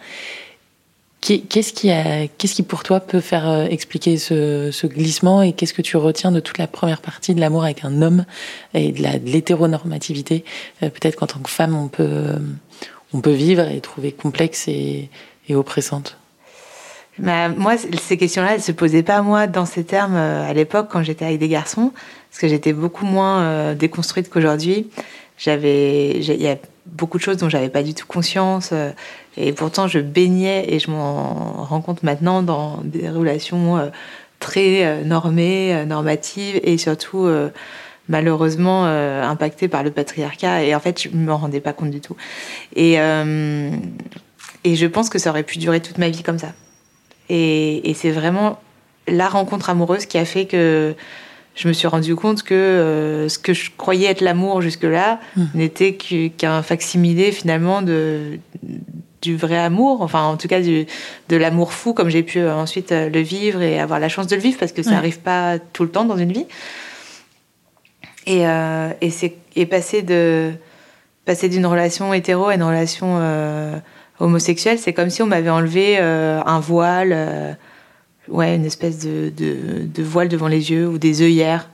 Qu'est-ce 1.50 1.74
qui, 1.74 1.92
qui 2.38 2.64
pour 2.64 2.84
toi 2.84 3.02
peut 3.02 3.20
faire 3.20 3.50
euh, 3.50 3.66
expliquer 3.66 4.18
ce, 4.18 4.88
glissement 4.88 5.42
et 5.42 5.52
qu'est-ce 5.52 5.74
que 5.74 5.82
tu 5.82 5.98
retiens 5.98 6.32
de 6.32 6.40
toute 6.40 6.58
la 6.58 6.68
première 6.68 7.02
partie 7.02 7.36
de 7.36 7.42
l'amour 7.42 7.66
avec 7.66 7.84
un 7.84 8.02
homme 8.02 8.26
et 8.74 8.94
de, 8.94 9.04
la, 9.04 9.20
de 9.20 9.30
l'hétéronormativité 9.30 10.46
euh, 10.84 10.90
Peut-être 10.90 11.18
qu'en 11.18 11.28
tant 11.28 11.40
que 11.40 11.50
femme, 11.50 11.76
on 11.76 11.90
peut, 11.90 12.04
euh, 12.08 12.40
on 13.14 13.20
peut 13.20 13.32
vivre 13.32 13.68
et 13.68 13.82
trouver 13.82 14.14
complexe 14.14 14.70
et, 14.70 15.10
oppressante? 15.50 16.18
Bah, 17.20 17.50
moi, 17.50 17.76
ces 17.78 18.18
questions-là, 18.18 18.56
elles 18.56 18.62
se 18.62 18.72
posaient 18.72 19.04
pas 19.04 19.22
moi 19.22 19.48
dans 19.48 19.66
ces 19.66 19.84
termes 19.84 20.16
à 20.16 20.54
l'époque 20.54 20.88
quand 20.90 21.04
j'étais 21.04 21.26
avec 21.26 21.40
des 21.40 21.48
garçons, 21.48 21.92
parce 22.30 22.40
que 22.40 22.48
j'étais 22.48 22.74
beaucoup 22.74 23.06
moins 23.06 23.74
déconstruite 23.74 24.30
qu'aujourd'hui. 24.30 24.88
J'avais, 25.38 26.20
il 26.20 26.42
y 26.42 26.48
a 26.48 26.58
beaucoup 26.92 27.18
de 27.18 27.24
choses 27.24 27.38
dont 27.38 27.50
j'avais 27.50 27.70
pas 27.70 27.84
du 27.84 27.94
tout 27.94 28.08
conscience. 28.08 28.74
et 29.38 29.54
pourtant, 29.54 29.88
je 29.88 30.00
baignais 30.00 30.66
et 30.74 30.80
je 30.80 30.90
m'en 30.90 31.64
rends 31.64 31.82
compte 31.82 32.04
maintenant 32.04 32.42
dans 32.42 32.82
des 32.84 33.10
relations 33.10 33.92
très 34.40 35.04
normées, 35.04 35.86
normatives 35.86 36.60
et 36.64 36.78
surtout 36.78 37.30
malheureusement 38.10 38.86
impactées 38.86 39.68
par 39.68 39.84
le 39.84 39.92
patriarcat. 39.92 40.64
Et 40.64 40.74
en 40.74 40.80
fait, 40.80 41.02
je 41.02 41.10
me 41.10 41.34
rendais 41.34 41.60
pas 41.60 41.74
compte 41.74 41.92
du 41.92 42.02
tout. 42.02 42.16
Et, 42.76 42.94
et 42.96 44.76
je 44.76 44.86
pense 44.88 45.10
que 45.10 45.20
ça 45.20 45.30
aurait 45.30 45.44
pu 45.44 45.58
durer 45.58 45.82
toute 45.82 45.98
ma 45.98 46.10
vie 46.10 46.24
comme 46.24 46.40
ça. 46.40 46.54
Et 47.30 47.94
c'est 47.96 48.12
vraiment 48.12 48.60
la 49.08 49.30
rencontre 49.30 49.70
amoureuse 49.70 50.06
qui 50.06 50.18
a 50.18 50.26
fait 50.26 50.46
que 50.46 50.96
je 51.58 51.68
me 51.68 51.74
suis 51.74 51.88
rendu 51.88 52.16
compte 52.16 52.44
que 52.44 52.54
euh, 52.54 53.30
ce 53.30 53.40
que 53.40 53.54
je 53.54 53.72
croyais 53.76 54.10
être 54.10 54.22
l'amour 54.22 54.62
jusque-là 54.62 55.20
mmh. 55.36 55.44
n'était 55.56 55.94
qu'un 55.94 56.62
facsimilé 56.62 57.32
finalement 57.32 57.82
de, 57.82 58.40
du 59.24 59.36
vrai 59.36 59.58
amour, 59.58 60.04
enfin 60.04 60.24
en 60.24 60.38
tout 60.38 60.48
cas 60.48 60.62
du, 60.62 60.86
de 61.30 61.36
l'amour 61.36 61.74
fou 61.74 61.94
comme 61.94 62.10
j'ai 62.10 62.22
pu 62.22 62.40
euh, 62.40 62.56
ensuite 62.56 62.92
euh, 62.92 63.10
le 63.10 63.22
vivre 63.22 63.64
et 63.64 63.80
avoir 63.80 64.00
la 64.00 64.08
chance 64.08 64.28
de 64.28 64.36
le 64.36 64.42
vivre 64.42 64.60
parce 64.60 64.72
que 64.72 64.84
ça 64.84 64.92
n'arrive 64.92 65.20
pas 65.20 65.58
tout 65.74 65.82
le 65.84 65.90
temps 65.90 66.06
dans 66.06 66.18
une 66.18 66.32
vie. 66.32 66.46
Et, 68.28 68.42
et 68.42 69.10
c'est 69.10 69.36
et 69.56 69.66
passer 69.66 70.02
de 70.02 70.52
passer 71.24 71.48
d'une 71.48 71.66
relation 71.66 72.14
hétéro 72.14 72.48
à 72.48 72.56
une 72.56 72.64
relation 72.64 73.22
homosexuelle, 74.20 74.78
c'est 74.78 74.92
comme 74.92 75.10
si 75.10 75.22
on 75.22 75.28
m'avait 75.28 75.50
enlevé 75.50 75.98
un 75.98 76.60
voile 76.60 77.58
ouais, 78.30 78.56
une 78.56 78.66
espèce 78.66 79.00
de, 79.00 79.32
de, 79.36 80.04
voile 80.04 80.28
devant 80.28 80.48
les 80.48 80.72
yeux 80.72 80.88
ou 80.88 80.98
des 80.98 81.22
œillères. 81.22 81.70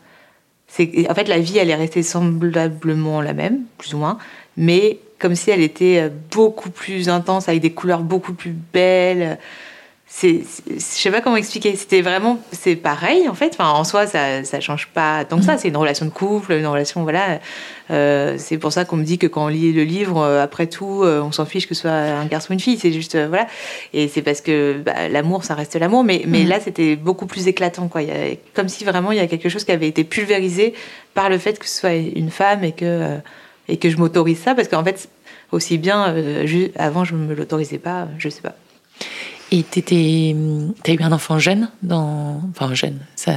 En 0.79 1.13
fait, 1.13 1.27
la 1.27 1.39
vie, 1.39 1.57
elle 1.57 1.69
est 1.69 1.75
restée 1.75 2.03
semblablement 2.03 3.21
la 3.21 3.33
même, 3.33 3.61
plus 3.77 3.93
ou 3.93 3.97
moins, 3.97 4.17
mais 4.57 4.99
comme 5.19 5.35
si 5.35 5.51
elle 5.51 5.61
était 5.61 5.99
euh, 6.01 6.09
beaucoup 6.31 6.69
plus 6.69 7.09
intense, 7.09 7.47
avec 7.47 7.61
des 7.61 7.71
couleurs 7.71 8.01
beaucoup 8.01 8.33
plus 8.33 8.55
belles, 8.73 9.37
c'est, 10.15 10.43
je 10.69 10.79
sais 10.79 11.09
pas 11.09 11.21
comment 11.21 11.37
expliquer. 11.37 11.75
C'était 11.75 12.01
vraiment, 12.01 12.39
c'est 12.51 12.75
pareil 12.75 13.27
en 13.27 13.33
fait. 13.33 13.57
Enfin, 13.57 13.71
en 13.71 13.83
soi, 13.83 14.05
ça, 14.05 14.43
ça 14.43 14.59
change 14.59 14.89
pas 14.93 15.25
tant 15.25 15.37
que 15.37 15.43
ça. 15.43 15.55
Mm. 15.55 15.57
C'est 15.57 15.67
une 15.69 15.77
relation 15.77 16.05
de 16.05 16.11
couple, 16.11 16.53
une 16.53 16.67
relation, 16.67 17.01
voilà. 17.01 17.39
Euh, 17.89 18.35
c'est 18.37 18.59
pour 18.59 18.71
ça 18.71 18.85
qu'on 18.85 18.95
me 18.95 19.03
dit 19.03 19.17
que 19.17 19.25
quand 19.25 19.45
on 19.45 19.47
lit 19.47 19.73
le 19.73 19.83
livre, 19.83 20.21
euh, 20.21 20.43
après 20.43 20.67
tout, 20.67 21.01
euh, 21.01 21.19
on 21.19 21.31
s'en 21.31 21.45
fiche 21.45 21.67
que 21.67 21.73
ce 21.73 21.81
soit 21.81 21.91
un 21.91 22.25
garçon 22.27 22.51
ou 22.51 22.53
une 22.53 22.59
fille. 22.59 22.77
C'est 22.77 22.93
juste, 22.93 23.17
voilà. 23.17 23.47
Et 23.91 24.07
c'est 24.07 24.21
parce 24.21 24.41
que 24.41 24.83
bah, 24.85 25.09
l'amour, 25.09 25.43
ça 25.45 25.55
reste 25.55 25.75
l'amour. 25.75 26.03
Mais, 26.03 26.21
mais 26.27 26.43
mm. 26.43 26.47
là, 26.47 26.59
c'était 26.59 26.95
beaucoup 26.95 27.25
plus 27.25 27.47
éclatant, 27.47 27.87
quoi. 27.87 28.03
Il 28.03 28.09
y 28.09 28.11
a, 28.11 28.35
comme 28.53 28.69
si 28.69 28.83
vraiment 28.85 29.11
il 29.11 29.17
y 29.17 29.21
a 29.21 29.27
quelque 29.27 29.49
chose 29.49 29.63
qui 29.63 29.71
avait 29.71 29.87
été 29.87 30.03
pulvérisé 30.03 30.75
par 31.15 31.27
le 31.27 31.39
fait 31.39 31.57
que 31.57 31.67
ce 31.67 31.79
soit 31.79 31.95
une 31.95 32.29
femme 32.29 32.63
et 32.63 32.73
que 32.73 33.17
et 33.67 33.77
que 33.77 33.89
je 33.89 33.97
m'autorise 33.97 34.39
ça, 34.39 34.53
parce 34.53 34.67
qu'en 34.67 34.83
fait, 34.83 35.09
aussi 35.51 35.79
bien, 35.79 36.13
avant, 36.75 37.03
je 37.03 37.15
me 37.15 37.33
l'autorisais 37.33 37.79
pas. 37.79 38.07
Je 38.19 38.29
sais 38.29 38.41
pas. 38.41 38.55
Et 39.55 39.63
tu 39.63 39.79
as 39.85 40.93
eu 40.93 41.03
un 41.03 41.11
enfant 41.11 41.37
jeune 41.37 41.69
dans, 41.83 42.41
enfin 42.49 42.73
jeune, 42.73 42.97
ça, 43.15 43.33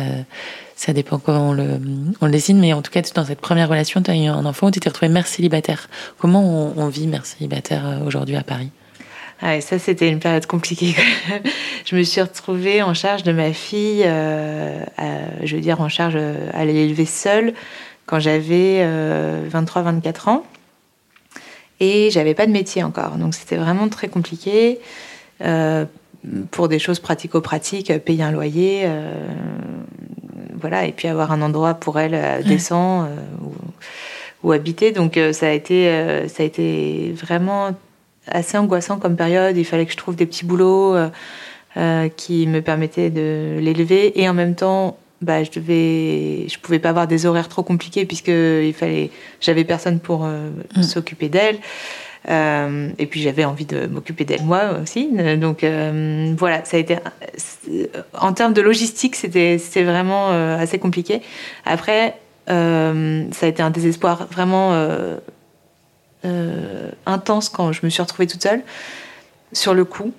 ça 0.75 0.95
dépend 0.95 1.19
comment 1.19 1.51
on 1.51 1.53
le, 1.53 1.79
on 2.23 2.25
le 2.25 2.33
dessine, 2.33 2.59
mais 2.59 2.73
en 2.73 2.81
tout 2.81 2.91
cas 2.91 3.03
dans 3.15 3.27
cette 3.27 3.43
première 3.43 3.69
relation, 3.69 4.01
tu 4.03 4.11
as 4.11 4.17
eu 4.17 4.25
un 4.25 4.47
enfant 4.47 4.69
où 4.69 4.71
tu 4.71 4.81
t'es 4.81 4.89
retrouvée 4.89 5.13
mère 5.13 5.27
célibataire. 5.27 5.91
Comment 6.17 6.73
on, 6.75 6.89
vit 6.89 7.07
mère 7.07 7.27
célibataire 7.27 7.87
euh, 7.87 8.07
aujourd'hui 8.07 8.35
à 8.35 8.43
Paris? 8.43 8.71
Ah 9.43 9.61
ça 9.61 9.79
c'était 9.79 10.09
une 10.09 10.19
période 10.19 10.47
compliquée. 10.47 10.97
je 11.85 11.95
me 11.95 12.03
suis 12.03 12.23
retrouvée 12.23 12.81
en 12.81 12.95
charge 12.95 13.23
de 13.23 13.33
ma 13.33 13.53
fille, 13.53 14.03
euh, 14.07 14.83
je 15.43 15.55
veux 15.55 15.61
dire 15.61 15.83
en 15.83 15.91
charge 15.91 16.17
à 16.17 16.65
l'élever 16.65 17.05
seule 17.05 17.53
quand 18.07 18.21
j'avais 18.21 18.83
23-24 18.83 18.87
euh, 18.87 20.31
ans 20.31 20.45
et 21.81 22.09
j'avais 22.11 22.33
pas 22.33 22.47
de 22.47 22.53
métier 22.53 22.83
encore, 22.83 23.17
donc 23.17 23.35
c'était 23.35 23.57
vraiment 23.57 23.91
très 23.91 24.09
compliqué. 24.09 24.79
Euh, 25.43 25.85
pour 26.51 26.69
des 26.69 26.79
choses 26.79 26.99
pratico-pratiques, 26.99 27.93
payer 28.05 28.23
un 28.23 28.33
loyer, 28.33 28.83
euh, 28.85 29.13
voilà, 30.55 30.87
et 30.87 30.93
puis 30.93 31.09
avoir 31.09 31.33
un 31.33 31.43
endroit 31.43 31.75
pour 31.75 31.99
elle 31.99 32.15
euh, 32.15 32.43
décent 32.43 33.05
euh, 33.05 33.07
où, 34.43 34.53
habiter. 34.53 34.93
Donc 34.93 35.19
ça 35.33 35.49
a 35.49 35.51
été, 35.51 35.91
ça 36.29 36.45
a 36.45 36.47
été 36.47 37.13
vraiment 37.17 37.75
assez 38.29 38.57
angoissant 38.57 38.99
comme 38.99 39.17
période. 39.17 39.57
Il 39.57 39.65
fallait 39.65 39.87
que 39.87 39.93
je 39.93 39.97
trouve 39.97 40.15
des 40.15 40.27
petits 40.27 40.45
boulots 40.45 40.95
qui 42.17 42.47
me 42.47 42.61
permettaient 42.61 43.11
de 43.11 43.59
l'élever 43.61 44.21
et 44.21 44.29
en 44.29 44.35
même 44.35 44.55
temps 44.55 44.99
bah, 45.21 45.43
je 45.43 45.51
devais, 45.51 46.47
je 46.49 46.61
pouvais 46.61 46.79
pas 46.79 46.91
avoir 46.91 47.09
des 47.09 47.27
horaires 47.27 47.49
trop 47.49 47.65
compliqués 47.65 48.05
puisque 48.05 48.29
il 48.29 48.73
fallait, 48.73 49.11
j'avais 49.41 49.65
personne 49.65 49.99
pour 49.99 50.25
mm. 50.25 50.83
s'occuper 50.85 51.29
d'elle. 51.29 51.59
Euh, 52.29 52.91
et 52.99 53.07
puis 53.07 53.23
j'avais 53.23 53.45
envie 53.45 53.67
de 53.67 53.87
m'occuper 53.87 54.25
d'elle 54.25 54.43
moi 54.43 54.79
aussi. 54.83 55.09
Donc 55.37 55.63
euh, 55.63 56.35
voilà, 56.37 56.65
ça 56.65 56.77
a 56.77 56.81
été 56.81 56.97
en 58.19 58.33
termes 58.33 58.53
de 58.53 58.63
logistique, 58.63 59.17
c'était 59.17 59.59
vraiment 59.85 60.33
euh, 60.33 60.59
assez 60.59 60.79
compliqué. 60.79 61.23
Après, 61.65 62.17
ça 62.49 62.55
a 62.55 63.47
été 63.47 63.63
un 63.63 63.71
désespoir 63.71 64.27
vraiment 64.31 64.73
intense 67.07 67.49
quand 67.49 67.73
je 67.73 67.81
me 67.85 67.91
suis 67.91 68.03
retrouvée 68.03 68.27
toute 68.27 68.43
seule 68.43 68.63
sur 69.53 69.75
le 69.75 69.85
coup. 69.85 70.13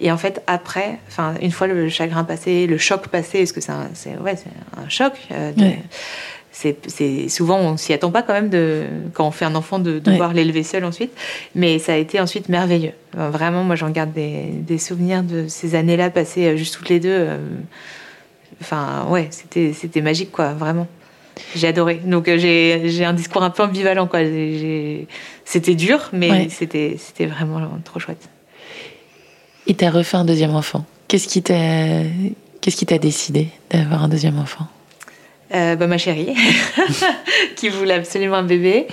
Et 0.00 0.10
en 0.10 0.16
fait, 0.16 0.42
après, 0.48 0.98
une 1.40 1.52
fois 1.52 1.68
le 1.68 1.88
chagrin 1.88 2.24
passé, 2.24 2.66
le 2.66 2.78
choc 2.78 3.08
passé, 3.08 3.40
est-ce 3.40 3.52
que 3.52 3.60
c'est 3.60 3.70
un 3.70 4.88
choc 4.88 5.12
c'est 6.54 7.28
souvent 7.28 7.58
on 7.58 7.76
s'y 7.76 7.92
attend 7.92 8.10
pas 8.12 8.22
quand 8.22 8.32
même 8.32 8.48
de 8.48 8.84
quand 9.12 9.26
on 9.26 9.30
fait 9.32 9.44
un 9.44 9.56
enfant 9.56 9.80
de 9.80 9.98
devoir 9.98 10.32
l'élever 10.32 10.62
seul 10.62 10.84
ensuite. 10.84 11.10
Mais 11.54 11.78
ça 11.80 11.94
a 11.94 11.96
été 11.96 12.20
ensuite 12.20 12.48
merveilleux. 12.48 12.92
Vraiment 13.12 13.64
moi 13.64 13.74
j'en 13.74 13.90
garde 13.90 14.12
des, 14.12 14.46
des, 14.52 14.78
souvenirs 14.78 15.22
de 15.24 15.46
ces 15.48 15.74
années-là 15.74 16.10
passées 16.10 16.46
euh, 16.46 16.56
juste 16.56 16.76
toutes 16.76 16.88
les 16.88 17.00
deux 17.00 17.10
euh, 17.10 17.38
enfin 18.60 19.06
ouais 19.08 19.28
c'était 19.30 19.72
c'était 19.72 20.00
magique 20.00 20.30
quoi 20.30 20.52
vraiment. 20.52 20.86
J'ai 21.56 21.66
adoré. 21.66 21.96
Donc 22.04 22.28
euh, 22.28 22.38
j'ai 22.38 23.04
un 23.04 23.12
discours 23.14 23.42
un 23.42 23.50
peu 23.50 23.64
ambivalent 23.64 24.06
quoi. 24.06 24.20
C'était 25.44 25.74
dur 25.74 26.10
mais 26.12 26.48
c'était 26.50 26.96
c'était 26.98 27.26
vraiment 27.26 27.60
trop 27.84 27.98
chouette. 27.98 28.28
Et 29.66 29.74
t'as 29.74 29.90
refait 29.90 30.18
un 30.18 30.24
deuxième 30.24 30.54
enfant. 30.54 30.84
Qu'est-ce 31.08 31.26
qui 31.26 31.42
t'a 31.42 32.02
qu'est-ce 32.60 32.76
qui 32.76 32.86
t'a 32.86 32.98
décidé 32.98 33.48
d'avoir 33.70 34.04
un 34.04 34.08
deuxième 34.08 34.38
enfant? 34.38 34.68
Euh, 35.54 35.76
bah, 35.76 35.86
ma 35.86 35.98
chérie, 35.98 36.34
qui 37.56 37.68
voulait 37.68 37.94
absolument 37.94 38.36
un 38.36 38.42
bébé. 38.42 38.88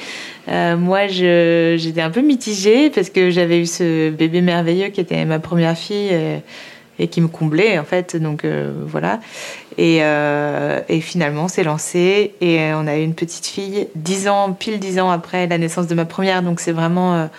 Euh, 0.48 0.78
moi, 0.78 1.08
j'étais 1.08 2.02
un 2.02 2.12
peu 2.12 2.22
mitigée 2.22 2.90
parce 2.92 3.10
que 3.10 3.32
j'avais 3.32 3.60
eu 3.60 3.66
ce 3.66 4.12
bébé 4.12 4.42
merveilleux 4.42 4.90
qui 4.90 5.02
était 5.02 5.26
ma 5.26 5.40
première 5.40 5.78
fille 5.78 6.10
euh, 6.12 6.38
et, 7.00 7.08
qui 7.08 7.22
me 7.22 7.28
comblait 7.28 7.80
en 7.80 7.84
fait. 7.84 8.16
Donc 8.16 8.46
voilà. 8.86 9.20
Et, 9.78 10.02
et 10.02 11.02
finalement, 11.02 11.48
c'est 11.48 11.64
lancé 11.64 12.34
et 12.42 12.60
on 12.76 12.86
a 12.86 12.98
eu 12.98 13.04
une 13.04 13.16
petite 13.16 13.48
fille 13.48 13.88
dix 13.96 14.28
ans, 14.28 14.54
pile 14.54 14.78
dix 14.78 15.00
ans 15.00 15.10
après 15.10 15.48
la 15.48 15.58
naissance 15.58 15.88
de 15.88 15.96
ma 15.96 16.06
première. 16.06 16.44
Donc 16.44 16.60
c'est 16.60 16.74
vraiment 16.74 17.30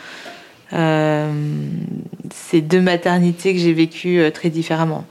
ces 0.70 2.60
deux 2.60 2.80
maternités 2.80 3.52
que 3.54 3.60
j'ai 3.60 3.72
vécues 3.72 4.22
très 4.32 4.48
différemment 4.48 5.04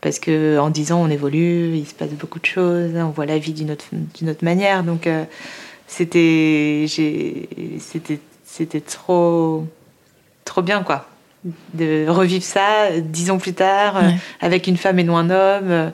parce 0.00 0.18
que 0.18 0.58
en 0.58 0.70
dix 0.70 0.92
ans 0.92 1.02
on 1.02 1.10
évolue, 1.10 1.76
il 1.76 1.86
se 1.86 1.94
passe 1.94 2.10
beaucoup 2.10 2.38
de 2.38 2.46
choses, 2.46 2.92
on 2.94 3.10
voit 3.10 3.26
la 3.26 3.38
vie 3.38 3.52
d'une 3.52 3.70
autre, 3.70 3.86
d'une 4.16 4.30
autre 4.30 4.44
manière. 4.44 4.84
Donc 4.84 5.06
euh, 5.06 5.24
c'était, 5.86 6.86
c'était, 6.88 8.20
c'était 8.44 8.80
trop, 8.80 9.66
trop 10.44 10.62
bien 10.62 10.82
quoi, 10.82 11.08
de 11.74 12.08
revivre 12.08 12.44
ça 12.44 12.90
dix 13.00 13.30
ans 13.30 13.38
plus 13.38 13.54
tard 13.54 13.96
euh, 13.96 14.10
avec 14.40 14.66
une 14.66 14.76
femme 14.76 14.98
et 14.98 15.04
non 15.04 15.16
un 15.16 15.30
homme. 15.30 15.92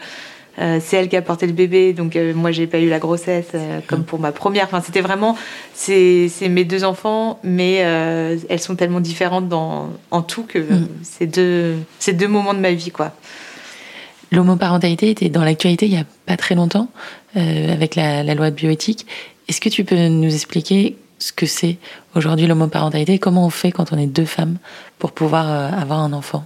Euh, 0.60 0.78
c'est 0.80 0.96
elle 0.96 1.08
qui 1.08 1.16
a 1.16 1.22
porté 1.22 1.48
le 1.48 1.52
bébé, 1.52 1.92
donc 1.94 2.16
moi 2.36 2.52
j'ai 2.52 2.68
pas 2.68 2.78
eu 2.78 2.88
la 2.88 3.00
grossesse 3.00 3.50
comme 3.88 4.04
pour 4.04 4.20
ma 4.20 4.30
première. 4.30 4.66
Enfin, 4.66 4.80
c'était 4.84 5.00
vraiment 5.00 5.36
c'est, 5.72 6.28
c'est 6.28 6.48
mes 6.48 6.64
deux 6.64 6.84
enfants, 6.84 7.40
mais 7.42 7.74
elles 7.74 8.60
sont 8.60 8.76
tellement 8.76 9.00
différentes 9.00 9.48
dans, 9.48 9.88
en 10.12 10.22
tout 10.22 10.44
que 10.44 10.60
mm. 10.60 10.88
c'est 11.02 11.26
deux 11.26 11.74
c'est 11.98 12.12
deux 12.12 12.28
moments 12.28 12.54
de 12.54 12.60
ma 12.60 12.70
vie 12.70 12.92
quoi. 12.92 13.14
L'homoparentalité 14.34 15.10
était 15.10 15.28
dans 15.28 15.44
l'actualité 15.44 15.86
il 15.86 15.92
n'y 15.92 16.00
a 16.00 16.04
pas 16.26 16.36
très 16.36 16.56
longtemps, 16.56 16.88
euh, 17.36 17.72
avec 17.72 17.94
la, 17.94 18.22
loi 18.34 18.50
de 18.50 18.56
bioéthique. 18.56 19.06
Est-ce 19.48 19.60
que 19.60 19.68
tu 19.68 19.84
peux 19.84 20.08
nous 20.08 20.34
expliquer 20.34 20.96
ce 21.20 21.32
que 21.32 21.46
c'est 21.46 21.78
aujourd'hui 22.16 22.48
l'homoparentalité 22.48 23.18
comment 23.20 23.46
on 23.46 23.50
fait 23.50 23.70
quand 23.70 23.92
on 23.92 23.98
est 23.98 24.08
deux 24.08 24.24
femmes 24.24 24.56
pour 24.98 25.12
pouvoir 25.12 25.50
euh, 25.50 25.70
avoir 25.70 26.00
un 26.00 26.12
enfant? 26.12 26.44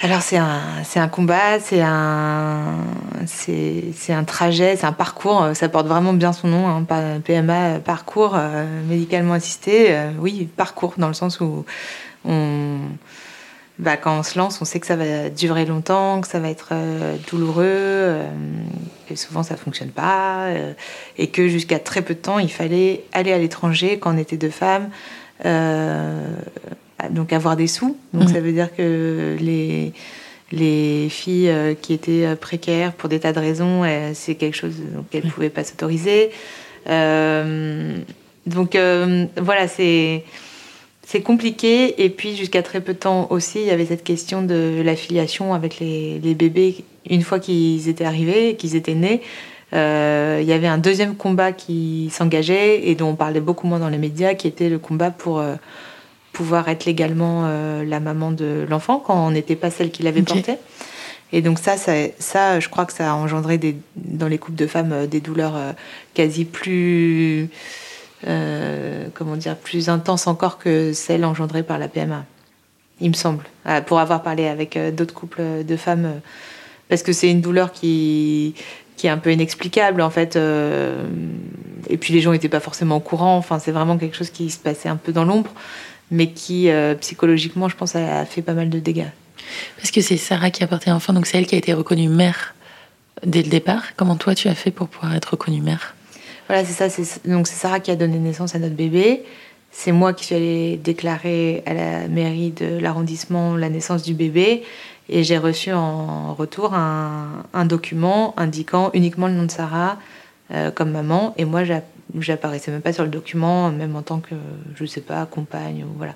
Alors 0.00 0.20
c'est 0.20 0.36
un, 0.36 0.60
c'est 0.84 0.98
un 0.98 1.08
combat, 1.08 1.60
c'est 1.60 1.80
un, 1.80 2.74
c'est, 3.26 3.84
c'est 3.94 4.12
un 4.12 4.24
trajet, 4.24 4.76
c'est 4.76 4.86
un 4.86 4.92
parcours. 4.92 5.50
Ça 5.54 5.68
porte 5.68 5.86
vraiment 5.86 6.12
bien 6.12 6.32
son 6.32 6.48
nom, 6.48 6.68
hein, 6.68 6.84
PMA, 7.24 7.78
parcours 7.78 8.34
euh, 8.36 8.66
médicalement 8.88 9.34
assisté. 9.34 9.96
oui, 10.18 10.48
parcours 10.56 10.94
dans 10.98 11.08
le 11.08 11.14
sens 11.14 11.40
où 11.40 11.64
on, 12.26 12.78
bah, 13.78 13.96
quand 13.96 14.18
on 14.18 14.22
se 14.22 14.38
lance, 14.38 14.60
on 14.60 14.64
sait 14.64 14.80
que 14.80 14.86
ça 14.86 14.96
va 14.96 15.28
durer 15.28 15.64
longtemps, 15.66 16.20
que 16.20 16.28
ça 16.28 16.38
va 16.38 16.48
être 16.48 16.72
douloureux, 17.30 18.20
et 19.10 19.16
souvent 19.16 19.42
ça 19.42 19.56
fonctionne 19.56 19.90
pas, 19.90 20.48
et 21.18 21.26
que 21.26 21.48
jusqu'à 21.48 21.78
très 21.78 22.02
peu 22.02 22.14
de 22.14 22.18
temps, 22.20 22.38
il 22.38 22.50
fallait 22.50 23.04
aller 23.12 23.32
à 23.32 23.38
l'étranger 23.38 23.98
quand 23.98 24.14
on 24.14 24.18
était 24.18 24.38
deux 24.38 24.50
femmes, 24.50 24.88
donc 27.10 27.32
avoir 27.32 27.56
des 27.56 27.66
sous. 27.66 27.98
Donc 28.14 28.30
mmh. 28.30 28.32
ça 28.32 28.40
veut 28.40 28.52
dire 28.52 28.74
que 28.74 29.36
les 29.40 29.92
les 30.52 31.08
filles 31.10 31.48
euh, 31.48 31.74
qui 31.74 31.92
étaient 31.92 32.24
euh, 32.24 32.36
précaires 32.36 32.92
pour 32.92 33.08
des 33.08 33.20
tas 33.20 33.32
de 33.32 33.40
raisons, 33.40 33.82
euh, 33.84 34.12
c'est 34.14 34.36
quelque 34.36 34.56
chose 34.56 34.74
qu'elles 35.10 35.26
ne 35.26 35.30
pouvaient 35.30 35.50
pas 35.50 35.64
s'autoriser. 35.64 36.30
donc 36.86 38.76
voilà, 38.76 39.68
c'est 39.68 40.22
c'est 41.06 41.22
compliqué. 41.22 42.04
Et 42.04 42.10
puis 42.10 42.36
jusqu'à 42.36 42.62
très 42.62 42.82
peu 42.82 42.92
de 42.92 42.98
temps 42.98 43.28
aussi, 43.30 43.60
il 43.60 43.66
y 43.66 43.70
avait 43.70 43.86
cette 43.86 44.04
question 44.04 44.42
de 44.42 44.82
l'affiliation 44.84 45.54
avec 45.54 45.80
les, 45.80 46.18
les, 46.18 46.34
bébés 46.34 46.84
une 47.08 47.22
fois 47.22 47.38
qu'ils 47.38 47.88
étaient 47.88 48.04
arrivés, 48.04 48.56
qu'ils 48.56 48.76
étaient 48.76 48.94
nés. 48.94 49.22
il 49.72 50.46
y 50.46 50.52
avait 50.52 50.66
un 50.66 50.78
deuxième 50.78 51.16
combat 51.16 51.52
qui 51.52 52.10
s'engageait 52.12 52.88
et 52.88 52.94
dont 52.94 53.08
on 53.08 53.14
parlait 53.14 53.40
beaucoup 53.40 53.66
moins 53.66 53.78
dans 53.78 53.88
les 53.88 53.98
médias, 53.98 54.34
qui 54.34 54.46
était 54.48 54.68
le 54.68 54.78
combat 54.78 55.10
pour 55.10 55.40
pouvoir 56.36 56.68
être 56.68 56.84
légalement 56.84 57.44
euh, 57.46 57.82
la 57.82 57.98
maman 57.98 58.30
de 58.30 58.66
l'enfant 58.68 58.98
quand 58.98 59.26
on 59.26 59.30
n'était 59.30 59.56
pas 59.56 59.70
celle 59.70 59.90
qui 59.90 60.02
l'avait 60.02 60.20
porté. 60.20 60.56
Et 61.32 61.40
donc 61.40 61.58
ça, 61.58 61.76
ça, 61.78 62.60
je 62.60 62.68
crois 62.68 62.84
que 62.84 62.92
ça 62.92 63.10
a 63.10 63.14
engendré 63.14 63.56
des, 63.56 63.74
dans 63.96 64.28
les 64.28 64.36
couples 64.36 64.58
de 64.58 64.66
femmes 64.66 64.92
euh, 64.92 65.06
des 65.06 65.20
douleurs 65.20 65.56
euh, 65.56 65.72
quasi 66.12 66.44
plus, 66.44 67.48
comment 68.24 69.36
dire, 69.36 69.56
plus 69.56 69.88
intenses 69.88 70.26
encore 70.26 70.58
que 70.58 70.92
celles 70.92 71.24
engendrées 71.24 71.62
par 71.62 71.78
la 71.78 71.88
PMA. 71.88 72.24
Il 73.00 73.10
me 73.10 73.14
semble, 73.14 73.44
pour 73.86 74.00
avoir 74.00 74.22
parlé 74.22 74.46
avec 74.48 74.78
d'autres 74.94 75.14
couples 75.14 75.64
de 75.64 75.76
femmes, 75.76 76.20
parce 76.88 77.02
que 77.02 77.12
c'est 77.12 77.30
une 77.30 77.40
douleur 77.40 77.72
qui 77.72 78.54
est 79.04 79.08
un 79.08 79.18
peu 79.18 79.32
inexplicable 79.32 80.00
en 80.00 80.10
fait. 80.10 80.36
et 80.36 81.96
puis 81.98 82.14
les 82.14 82.20
gens 82.20 82.32
n'étaient 82.32 82.48
pas 82.48 82.60
forcément 82.60 82.96
au 82.96 83.00
courant. 83.00 83.36
Enfin, 83.36 83.58
c'est 83.58 83.72
vraiment 83.72 83.98
quelque 83.98 84.16
chose 84.16 84.30
qui 84.30 84.50
se 84.50 84.58
passait 84.58 84.88
un 84.88 84.96
peu 84.96 85.12
dans 85.12 85.24
l'ombre 85.24 85.52
mais 86.10 86.30
qui 86.30 86.70
euh, 86.70 86.94
psychologiquement, 86.94 87.68
je 87.68 87.76
pense, 87.76 87.96
a, 87.96 88.24
fait 88.24 88.42
pas 88.42 88.54
mal 88.54 88.70
de 88.70 88.78
dégâts. 88.78 89.10
Parce 89.76 89.90
que 89.90 90.00
c'est 90.00 90.16
Sarah 90.16 90.50
qui 90.50 90.62
a 90.64 90.66
porté 90.66 90.90
l'enfant, 90.90 91.12
donc 91.12 91.26
c'est 91.26 91.38
elle 91.38 91.46
qui 91.46 91.54
a 91.54 91.58
été 91.58 91.72
reconnue 91.72 92.08
mère 92.08 92.54
dès 93.24 93.42
le 93.42 93.48
départ. 93.48 93.82
Comment 93.96 94.16
toi 94.16 94.34
tu 94.34 94.48
as 94.48 94.54
fait 94.54 94.70
pour 94.70 94.88
pouvoir 94.88 95.14
être 95.14 95.32
reconnue 95.32 95.60
mère? 95.60 95.95
Voilà, 96.48 96.64
c'est 96.64 96.88
ça. 96.88 97.02
Donc 97.24 97.46
c'est 97.46 97.56
Sarah 97.56 97.80
qui 97.80 97.90
a 97.90 97.96
donné 97.96 98.18
naissance 98.18 98.54
à 98.54 98.58
notre 98.58 98.74
bébé. 98.74 99.24
C'est 99.72 99.92
moi 99.92 100.14
qui 100.14 100.24
suis 100.24 100.34
allée 100.34 100.76
déclarer 100.76 101.62
à 101.66 101.74
la 101.74 102.08
mairie 102.08 102.50
de 102.50 102.78
l'arrondissement 102.78 103.56
la 103.56 103.68
naissance 103.68 104.02
du 104.02 104.14
bébé. 104.14 104.62
Et 105.08 105.22
j'ai 105.22 105.38
reçu 105.38 105.72
en 105.72 106.34
retour 106.34 106.74
un, 106.74 107.64
document 107.64 108.34
indiquant 108.36 108.90
uniquement 108.94 109.28
le 109.28 109.34
nom 109.34 109.44
de 109.44 109.50
Sarah 109.50 109.98
euh, 110.52 110.70
comme 110.70 110.90
maman. 110.90 111.34
Et 111.36 111.44
moi, 111.44 111.62
j'apparaissais 112.18 112.70
même 112.70 112.80
pas 112.80 112.92
sur 112.92 113.04
le 113.04 113.10
document, 113.10 113.70
même 113.70 113.94
en 113.94 114.02
tant 114.02 114.20
que, 114.20 114.34
je 114.74 114.84
sais 114.84 115.00
pas, 115.00 115.26
compagne, 115.26 115.84
ou 115.84 115.96
voilà. 115.96 116.14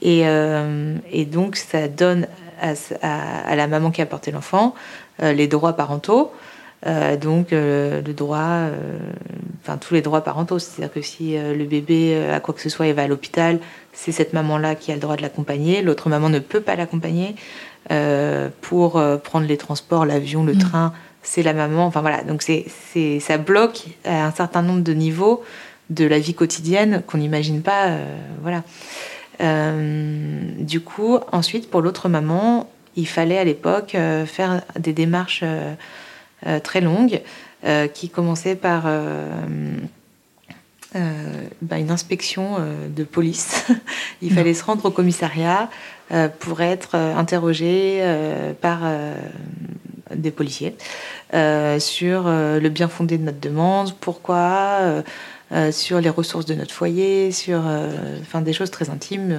Et, 0.00 0.22
euh, 0.26 0.96
donc, 1.30 1.56
ça 1.56 1.88
donne 1.88 2.26
à, 2.60 2.72
à, 3.02 3.54
la 3.54 3.66
maman 3.66 3.90
qui 3.90 4.02
a 4.02 4.06
porté 4.06 4.30
l'enfant 4.30 4.74
euh, 5.22 5.32
les 5.32 5.46
droits 5.46 5.74
parentaux. 5.74 6.32
Euh, 6.86 7.16
donc, 7.16 7.48
le 7.50 8.12
droit, 8.12 8.68
enfin, 9.62 9.76
tous 9.78 9.94
les 9.94 10.02
droits 10.02 10.22
parentaux. 10.22 10.58
C'est-à-dire 10.58 10.92
que 10.92 11.02
si 11.02 11.36
le 11.36 11.64
bébé 11.64 12.28
a 12.32 12.40
quoi 12.40 12.54
que 12.54 12.60
ce 12.60 12.68
soit 12.68 12.86
et 12.86 12.92
va 12.92 13.02
à 13.02 13.06
l'hôpital, 13.08 13.58
c'est 13.92 14.12
cette 14.12 14.32
maman-là 14.32 14.74
qui 14.74 14.92
a 14.92 14.94
le 14.94 15.00
droit 15.00 15.16
de 15.16 15.22
l'accompagner. 15.22 15.82
L'autre 15.82 16.08
maman 16.08 16.28
ne 16.28 16.38
peut 16.38 16.60
pas 16.60 16.76
l'accompagner 16.76 17.34
pour 18.60 19.02
prendre 19.24 19.46
les 19.46 19.56
transports, 19.56 20.06
l'avion, 20.06 20.44
le 20.44 20.54
mmh. 20.54 20.58
train 20.58 20.92
c'est 21.22 21.42
la 21.42 21.52
maman. 21.52 21.86
Enfin 21.86 22.00
voilà, 22.00 22.22
donc 22.22 22.42
c'est, 22.42 22.64
c'est, 22.92 23.20
ça 23.20 23.38
bloque 23.38 23.84
à 24.04 24.26
un 24.26 24.30
certain 24.30 24.62
nombre 24.62 24.82
de 24.82 24.92
niveaux 24.92 25.42
de 25.90 26.04
la 26.04 26.18
vie 26.18 26.34
quotidienne 26.34 27.02
qu'on 27.06 27.18
n'imagine 27.18 27.62
pas. 27.62 27.88
Euh, 27.88 28.16
voilà. 28.42 28.62
Euh, 29.40 30.40
du 30.58 30.80
coup, 30.80 31.18
ensuite, 31.32 31.70
pour 31.70 31.80
l'autre 31.80 32.08
maman, 32.08 32.70
il 32.96 33.06
fallait 33.06 33.38
à 33.38 33.44
l'époque 33.44 33.94
euh, 33.94 34.26
faire 34.26 34.62
des 34.78 34.92
démarches 34.92 35.44
très 36.62 36.80
longues 36.80 37.20
qui 37.94 38.08
commençaient 38.08 38.56
par 38.56 38.84
bah, 40.94 41.78
une 41.78 41.90
inspection 41.90 42.56
de 42.88 43.04
police. 43.04 43.66
il 44.22 44.32
fallait 44.32 44.54
se 44.54 44.64
rendre 44.64 44.84
au 44.86 44.90
commissariat 44.90 45.68
pour 46.38 46.60
être 46.60 46.94
interrogé 46.94 48.02
par 48.60 48.82
des 50.14 50.30
policiers 50.30 50.74
euh, 51.34 51.78
sur 51.78 52.26
euh, 52.26 52.60
le 52.60 52.68
bien 52.68 52.88
fondé 52.88 53.18
de 53.18 53.24
notre 53.24 53.40
demande, 53.40 53.94
pourquoi, 53.94 55.02
euh, 55.52 55.72
sur 55.72 56.00
les 56.00 56.10
ressources 56.10 56.46
de 56.46 56.54
notre 56.54 56.72
foyer, 56.72 57.32
sur 57.32 57.62
enfin 58.20 58.42
des 58.42 58.52
choses 58.52 58.70
très 58.70 58.90
intimes. 58.90 59.38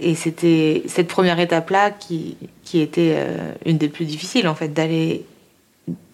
Et 0.00 0.14
c'était 0.14 0.82
cette 0.86 1.08
première 1.08 1.40
étape-là 1.40 1.90
qui, 1.90 2.36
qui 2.64 2.80
était 2.80 3.16
une 3.64 3.78
des 3.78 3.88
plus 3.88 4.04
difficiles, 4.04 4.46
en 4.46 4.54
fait, 4.54 4.68
d'aller 4.68 5.24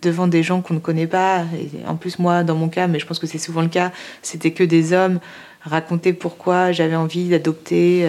devant 0.03 0.27
des 0.27 0.43
gens 0.43 0.61
qu'on 0.61 0.75
ne 0.75 0.79
connaît 0.79 1.07
pas. 1.07 1.45
Et 1.55 1.87
en 1.87 1.97
plus, 1.97 2.19
moi, 2.19 2.43
dans 2.43 2.55
mon 2.55 2.69
cas, 2.69 2.87
mais 2.87 2.99
je 2.99 3.07
pense 3.07 3.19
que 3.19 3.27
c'est 3.27 3.39
souvent 3.39 3.63
le 3.63 3.69
cas, 3.69 3.93
c'était 4.23 4.53
que 4.53 4.65
des 4.65 4.93
hommes 4.93 5.21
raconter 5.63 6.13
pourquoi 6.13 6.73
j'avais 6.73 6.97
envie 6.97 7.29
d'adopter 7.29 8.07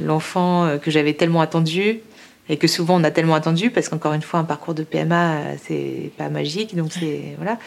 l'enfant 0.00 0.78
que 0.80 0.92
j'avais 0.92 1.14
tellement 1.14 1.40
attendu 1.40 2.00
et 2.48 2.56
que 2.56 2.66
souvent 2.66 3.00
on 3.00 3.04
a 3.04 3.10
tellement 3.10 3.34
attendu 3.34 3.70
parce 3.70 3.88
qu'encore 3.88 4.12
une 4.12 4.22
fois 4.22 4.40
un 4.40 4.44
parcours 4.44 4.74
de 4.74 4.82
PMA 4.82 5.56
c'est 5.62 6.10
pas 6.16 6.28
magique. 6.28 6.76
Donc 6.76 6.92
c'est 6.92 7.34
voilà. 7.36 7.58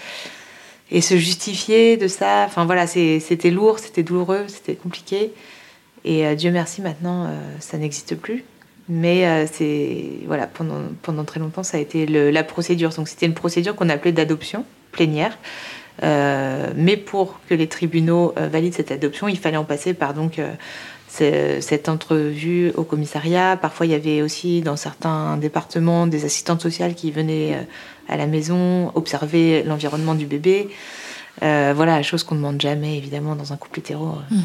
Et 0.89 1.01
se 1.01 1.17
justifier 1.17 1.97
de 1.97 2.08
ça 2.08 2.45
enfin 2.45 2.65
voilà 2.65 2.88
c'était 2.88 3.51
lourd 3.51 3.80
c'était 3.80 4.03
douloureux 4.03 4.45
c'était 4.47 4.75
compliqué. 4.75 5.34
Et 6.06 6.25
euh, 6.25 6.36
Dieu 6.36 6.51
merci 6.51 6.82
maintenant 6.82 7.25
euh, 7.25 7.30
ça 7.60 7.77
n'existe 7.77 8.15
plus 8.15 8.43
mais 8.89 9.28
euh, 9.28 9.45
c'est 9.52 10.06
voilà 10.26 10.47
pendant 10.47 10.82
pendant 11.02 11.23
très 11.23 11.39
longtemps 11.39 11.63
ça 11.63 11.78
a 11.78 11.80
été 11.80 12.06
la 12.06 12.43
procédure 12.43 12.89
donc 12.91 13.08
c'était 13.08 13.26
une 13.26 13.34
procédure 13.34 13.76
qu'on 13.76 13.89
appelait 13.89 14.12
d'adoption 14.12 14.65
plénière 14.91 15.38
mais 16.02 16.95
pour 16.95 17.39
que 17.50 17.56
les 17.56 17.67
tribunaux 17.67 18.34
valident 18.38 18.73
cette 18.73 18.91
adoption 18.91 19.28
il 19.28 19.38
fallait 19.38 19.58
en 19.58 19.65
passer 19.65 19.95
par 19.95 20.13
donc 20.13 20.39
cette 21.60 21.89
entrevue 21.89 22.71
au 22.76 22.84
commissariat. 22.84 23.58
Parfois, 23.58 23.86
il 23.86 23.91
y 23.91 23.95
avait 23.95 24.21
aussi 24.21 24.62
dans 24.62 24.76
certains 24.76 25.38
départements 25.38 26.08
des 26.08 26.26
assistantes 26.26 26.62
sociales 26.62 26.95
qui 26.95 27.12
venaient 27.12 27.56
euh, 27.56 28.13
à 28.13 28.17
la 28.17 28.28
maison 28.28 28.91
observer 28.95 29.63
l'environnement 29.63 30.15
du 30.15 30.26
bébé. 30.26 30.69
Euh, 31.43 31.73
voilà, 31.76 32.02
chose 32.04 32.23
qu'on 32.23 32.36
ne 32.36 32.39
demande 32.39 32.62
jamais, 32.62 32.97
évidemment, 32.97 33.36
dans 33.36 33.54
un 33.54 33.58
couple 33.58 33.80
hétéro. 33.80 34.15
Hmm. 34.30 34.41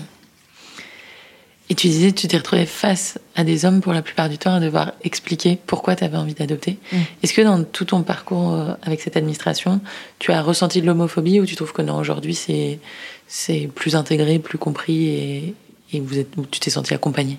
Et 1.73 1.75
tu 1.75 1.87
disais, 1.87 2.13
tu 2.13 2.29
t'es 2.29 2.37
retrouvée 2.37 2.67
face 2.67 3.19
à 3.35 3.45
des 3.45 3.65
hommes 3.65 3.81
pour 3.81 3.95
la 3.95 4.03
plupart 4.03 4.29
du 4.29 4.37
temps 4.37 4.57
à 4.57 4.61
devoir 4.61 4.93
expliquer 5.05 5.59
pourquoi 5.67 5.97
tu 5.97 6.05
avais 6.05 6.19
envie 6.19 6.35
d'adopter. 6.35 6.77
Hmm. 6.93 6.99
Est-ce 7.23 7.33
que 7.33 7.41
dans 7.41 7.65
tout 7.65 7.87
ton 7.87 8.03
parcours 8.03 8.53
euh, 8.53 8.75
avec 8.83 9.01
cette 9.01 9.17
administration, 9.17 9.81
tu 10.19 10.33
as 10.33 10.43
ressenti 10.43 10.83
de 10.83 10.87
l'homophobie 10.87 11.41
ou 11.41 11.47
tu 11.47 11.57
trouves 11.57 11.73
que 11.73 11.81
non, 11.81 11.97
aujourd'hui, 11.97 12.35
c'est, 12.35 12.79
c'est 13.27 13.71
plus 13.75 13.97
intégré, 13.97 14.39
plus 14.39 14.59
compris 14.59 15.07
et, 15.07 15.55
et 15.95 16.01
vous 16.01 16.19
êtes, 16.19 16.29
tu 16.51 16.61
t'es 16.61 16.69
senti 16.69 16.93
accompagnée? 16.93 17.39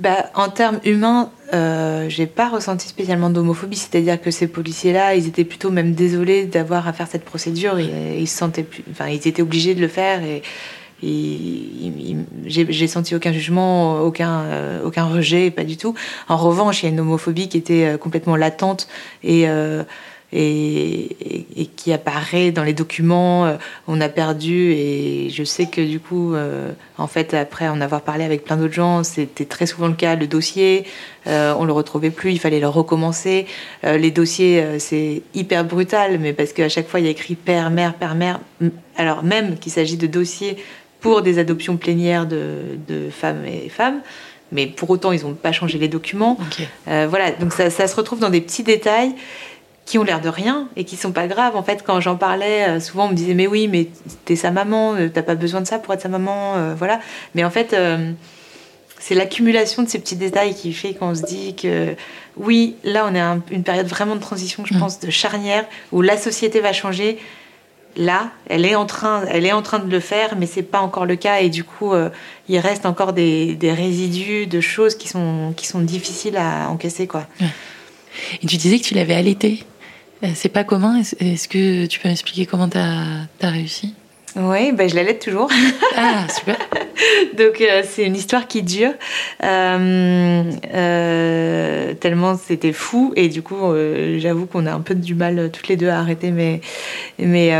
Bah, 0.00 0.28
En 0.34 0.48
termes 0.48 0.80
humains, 0.84 1.30
euh, 1.54 2.08
j'ai 2.08 2.26
pas 2.26 2.48
ressenti 2.48 2.88
spécialement 2.88 3.30
d'homophobie, 3.30 3.76
c'est-à-dire 3.76 4.20
que 4.20 4.32
ces 4.32 4.48
policiers-là, 4.48 5.14
ils 5.14 5.28
étaient 5.28 5.44
plutôt 5.44 5.70
même 5.70 5.94
désolés 5.94 6.46
d'avoir 6.46 6.88
à 6.88 6.92
faire 6.92 7.06
cette 7.06 7.24
procédure, 7.24 7.78
et, 7.78 8.18
ils 8.18 8.26
se 8.26 8.38
sentaient 8.38 8.64
plus, 8.64 8.82
enfin, 8.90 9.06
ils 9.06 9.28
étaient 9.28 9.42
obligés 9.42 9.76
de 9.76 9.80
le 9.80 9.88
faire, 9.88 10.24
et, 10.24 10.42
j'ai 11.02 12.86
senti 12.88 13.14
aucun 13.14 13.32
jugement, 13.32 14.00
aucun, 14.00 14.40
euh, 14.40 14.82
aucun 14.84 15.04
rejet, 15.04 15.50
pas 15.50 15.64
du 15.64 15.76
tout. 15.76 15.94
En 16.28 16.36
revanche, 16.36 16.82
il 16.82 16.86
y 16.86 16.88
a 16.88 16.92
une 16.92 17.00
homophobie 17.00 17.48
qui 17.48 17.58
était 17.58 17.84
euh, 17.84 17.96
complètement 17.96 18.36
latente 18.36 18.88
et 19.22 19.48
euh, 19.48 19.84
et, 20.30 21.70
qui 21.76 21.90
apparaît 21.90 22.50
dans 22.50 22.62
les 22.62 22.74
documents. 22.74 23.56
On 23.86 23.98
a 23.98 24.10
perdu 24.10 24.72
et 24.72 25.30
je 25.30 25.42
sais 25.42 25.66
que 25.66 25.80
du 25.80 26.00
coup, 26.00 26.34
en 26.98 27.06
fait, 27.06 27.32
après 27.32 27.66
en 27.66 27.80
avoir 27.80 28.02
parlé 28.02 28.24
avec 28.24 28.44
plein 28.44 28.58
d'autres 28.58 28.74
gens, 28.74 29.04
c'était 29.04 29.46
très 29.46 29.64
souvent 29.64 29.86
le 29.86 29.94
cas. 29.94 30.16
Le 30.16 30.26
dossier, 30.26 30.84
on 31.24 31.64
le 31.64 31.72
retrouvait 31.72 32.10
plus, 32.10 32.32
il 32.32 32.38
fallait 32.38 32.60
le 32.60 32.68
recommencer. 32.68 33.46
Les 33.84 34.10
dossiers, 34.10 34.78
c'est 34.78 35.22
hyper 35.32 35.64
brutal, 35.64 36.18
mais 36.20 36.34
parce 36.34 36.52
qu'à 36.52 36.68
chaque 36.68 36.88
fois, 36.88 37.00
il 37.00 37.06
y 37.06 37.08
a 37.08 37.12
écrit 37.12 37.34
père, 37.34 37.70
mère, 37.70 37.94
père, 37.94 38.14
mère. 38.14 38.38
Alors 38.98 39.22
même 39.22 39.56
qu'il 39.58 39.72
s'agit 39.72 39.96
de 39.96 40.06
dossiers 40.06 40.58
pour 41.00 41.22
des 41.22 41.38
adoptions 41.38 41.76
plénières 41.76 42.26
de, 42.26 42.78
de 42.86 43.10
femmes 43.10 43.44
et 43.44 43.68
femmes 43.68 44.00
mais 44.50 44.66
pour 44.66 44.88
autant, 44.88 45.12
ils 45.12 45.24
n'ont 45.24 45.34
pas 45.34 45.52
changé 45.52 45.76
les 45.76 45.88
documents. 45.88 46.38
voilà, 46.86 47.32
donc 47.32 47.52
ça, 47.52 47.68
ça, 47.68 47.86
se 47.86 47.94
retrouve 47.94 48.18
dans 48.18 48.30
des 48.30 48.40
petits 48.40 48.62
détails 48.62 49.14
qui 49.88 49.96
ont 49.96 50.04
l'air 50.04 50.20
de 50.20 50.28
rien 50.28 50.68
et 50.76 50.84
qui 50.84 50.96
sont 50.96 51.12
pas 51.12 51.26
graves. 51.26 51.56
En 51.56 51.62
fait, 51.62 51.82
quand 51.82 51.98
j'en 52.00 52.16
parlais, 52.16 52.68
euh, 52.68 52.80
souvent 52.80 53.06
on 53.06 53.08
me 53.08 53.14
disait 53.14 53.32
mais 53.32 53.46
oui, 53.46 53.68
mais 53.68 53.88
t'es 54.26 54.36
sa 54.36 54.50
maman, 54.50 54.94
euh, 54.94 55.08
t'as 55.08 55.22
pas 55.22 55.34
besoin 55.34 55.62
de 55.62 55.66
ça 55.66 55.78
pour 55.78 55.94
être 55.94 56.02
sa 56.02 56.10
maman, 56.10 56.56
euh, 56.56 56.74
voilà. 56.74 57.00
Mais 57.34 57.42
en 57.42 57.50
fait, 57.50 57.74
c'est 58.98 59.14
l'accumulation 59.14 59.82
de 59.82 59.88
ces 59.88 59.98
petits 59.98 60.16
détails 60.16 60.54
qui 60.54 60.74
fait 60.74 60.92
qu'on 60.92 61.14
se 61.14 61.22
dit 61.22 61.56
que 61.56 61.94
oui, 62.36 62.76
là 62.84 63.06
on 63.10 63.14
est 63.14 63.20
à 63.20 63.38
une 63.50 63.62
période 63.62 63.86
vraiment 63.86 64.14
de 64.14 64.20
transition, 64.20 64.64
je 64.66 64.74
mm. 64.74 64.78
pense, 64.78 65.00
de 65.00 65.10
charnière, 65.10 65.64
où 65.90 66.02
la 66.02 66.18
société 66.18 66.60
va 66.60 66.74
changer. 66.74 67.18
Là, 67.96 68.30
elle 68.46 68.64
est 68.64 68.74
en 68.74 68.86
train, 68.86 69.24
elle 69.28 69.44
est 69.44 69.52
en 69.52 69.62
train 69.62 69.80
de 69.80 69.90
le 69.90 70.00
faire, 70.00 70.36
mais 70.36 70.46
c'est 70.46 70.62
pas 70.62 70.80
encore 70.80 71.06
le 71.06 71.16
cas, 71.16 71.40
et 71.40 71.48
du 71.48 71.64
coup, 71.64 71.92
euh, 71.92 72.10
il 72.48 72.58
reste 72.58 72.86
encore 72.86 73.12
des, 73.12 73.56
résidus 73.60 74.46
de 74.46 74.60
choses 74.60 74.94
qui 74.94 75.08
sont 75.08 75.52
qui 75.56 75.66
sont 75.66 75.80
difficiles 75.80 76.36
à 76.36 76.68
encaisser, 76.70 77.06
quoi. 77.06 77.26
Et 78.42 78.46
tu 78.46 78.56
disais 78.56 78.78
que 78.78 78.84
tu 78.84 78.94
l'avais 78.94 79.14
allaité. 79.14 79.64
Euh, 80.24 80.28
c'est 80.34 80.48
pas 80.48 80.64
commun. 80.64 81.00
Est-ce 81.20 81.48
que 81.48 81.86
tu 81.86 82.00
peux 82.00 82.08
m'expliquer 82.08 82.46
comment 82.46 82.68
tu 82.68 82.78
as 82.78 83.50
réussi? 83.50 83.94
Oui, 84.38 84.72
ben 84.72 84.88
je 84.88 84.94
l'aide 84.94 85.18
toujours. 85.18 85.50
Ah, 85.96 86.26
super. 86.34 86.56
Donc 87.36 87.60
euh, 87.60 87.82
c'est 87.84 88.04
une 88.04 88.16
histoire 88.16 88.48
qui 88.48 88.62
dure 88.62 88.92
euh, 89.44 90.42
euh, 90.74 91.94
tellement 91.94 92.36
c'était 92.36 92.72
fou 92.72 93.12
et 93.16 93.28
du 93.28 93.42
coup 93.42 93.56
j'avoue 94.18 94.46
qu'on 94.46 94.66
a 94.66 94.72
un 94.72 94.80
peu 94.80 94.94
du 94.94 95.14
mal 95.14 95.50
toutes 95.52 95.68
les 95.68 95.76
deux 95.76 95.88
à 95.88 95.98
arrêter 95.98 96.30
mais 96.30 96.60
mais 97.18 97.52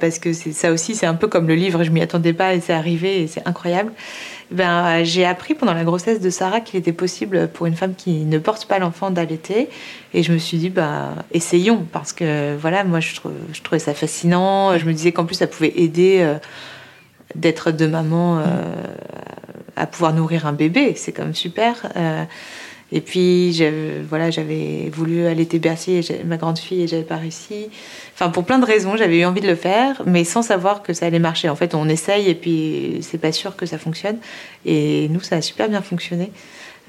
parce 0.00 0.18
que 0.18 0.32
ça 0.32 0.72
aussi 0.72 0.94
c'est 0.94 1.06
un 1.06 1.14
peu 1.14 1.28
comme 1.28 1.46
le 1.46 1.54
livre 1.54 1.84
je 1.84 1.90
m'y 1.90 2.00
attendais 2.00 2.32
pas 2.32 2.54
et 2.54 2.60
c'est 2.60 2.72
arrivé 2.72 3.22
et 3.22 3.26
c'est 3.26 3.46
incroyable 3.46 3.92
ben, 4.50 5.04
j'ai 5.04 5.24
appris 5.24 5.54
pendant 5.54 5.74
la 5.74 5.84
grossesse 5.84 6.20
de 6.20 6.28
Sarah 6.28 6.60
qu'il 6.60 6.78
était 6.78 6.92
possible 6.92 7.48
pour 7.48 7.66
une 7.66 7.76
femme 7.76 7.94
qui 7.94 8.24
ne 8.24 8.38
porte 8.38 8.66
pas 8.66 8.78
l'enfant 8.78 9.10
d'allaiter. 9.10 9.68
Et 10.12 10.22
je 10.22 10.32
me 10.32 10.38
suis 10.38 10.58
dit, 10.58 10.70
bah, 10.70 11.14
essayons, 11.32 11.86
parce 11.92 12.12
que 12.12 12.56
voilà, 12.56 12.82
moi, 12.82 12.98
je, 13.00 13.14
je 13.52 13.62
trouvais 13.62 13.78
ça 13.78 13.94
fascinant. 13.94 14.76
Je 14.76 14.84
me 14.86 14.92
disais 14.92 15.12
qu'en 15.12 15.24
plus, 15.24 15.36
ça 15.36 15.46
pouvait 15.46 15.72
aider 15.76 16.18
euh, 16.20 16.34
d'être 17.36 17.70
de 17.70 17.86
maman 17.86 18.38
euh, 18.38 18.42
à 19.76 19.86
pouvoir 19.86 20.12
nourrir 20.12 20.46
un 20.46 20.52
bébé. 20.52 20.94
C'est 20.96 21.16
même 21.18 21.34
super. 21.34 21.86
Euh, 21.96 22.24
et 22.92 23.00
puis, 23.00 23.62
voilà, 24.08 24.30
j'avais 24.30 24.90
voulu 24.92 25.26
allaiter 25.26 25.58
Bercy, 25.58 26.06
ma 26.24 26.36
grande 26.36 26.58
fille, 26.58 26.82
et 26.82 26.88
j'avais 26.88 27.04
pas 27.04 27.16
réussi. 27.16 27.68
Enfin, 28.14 28.30
pour 28.30 28.44
plein 28.44 28.58
de 28.58 28.66
raisons, 28.66 28.96
j'avais 28.96 29.20
eu 29.20 29.24
envie 29.24 29.40
de 29.40 29.46
le 29.46 29.54
faire, 29.54 30.02
mais 30.06 30.24
sans 30.24 30.42
savoir 30.42 30.82
que 30.82 30.92
ça 30.92 31.06
allait 31.06 31.20
marcher. 31.20 31.48
En 31.48 31.56
fait, 31.56 31.74
on 31.74 31.88
essaye 31.88 32.28
et 32.28 32.34
puis 32.34 32.98
c'est 33.02 33.18
pas 33.18 33.32
sûr 33.32 33.56
que 33.56 33.64
ça 33.64 33.78
fonctionne. 33.78 34.18
Et 34.66 35.08
nous, 35.10 35.20
ça 35.20 35.36
a 35.36 35.42
super 35.42 35.68
bien 35.68 35.82
fonctionné. 35.82 36.32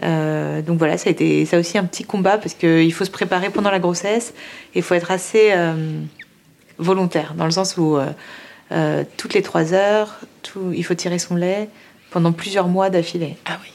Euh, 0.04 0.62
donc 0.62 0.80
voilà, 0.80 0.98
ça 0.98 1.10
a 1.10 1.12
été 1.12 1.46
ça 1.46 1.60
aussi 1.60 1.78
un 1.78 1.84
petit 1.84 2.04
combat 2.04 2.38
parce 2.38 2.56
qu'il 2.56 2.92
faut 2.94 3.06
se 3.06 3.12
préparer 3.12 3.50
pendant 3.50 3.70
la 3.70 3.80
grossesse 3.80 4.34
et 4.74 4.80
il 4.80 4.82
faut 4.82 4.96
être 4.96 5.12
assez 5.12 5.52
euh, 5.52 6.02
volontaire 6.78 7.36
dans 7.36 7.46
le 7.46 7.52
sens 7.52 7.78
où 7.78 7.98
euh, 8.72 9.04
toutes 9.18 9.34
les 9.34 9.42
trois 9.42 9.74
heures, 9.74 10.20
il 10.74 10.84
faut 10.84 10.96
tirer 10.96 11.20
son 11.20 11.36
lait 11.36 11.70
pendant 12.10 12.32
plusieurs 12.32 12.68
mois 12.68 12.90
d'affilée. 12.90 13.38
Ah 13.46 13.60
oui 13.62 13.72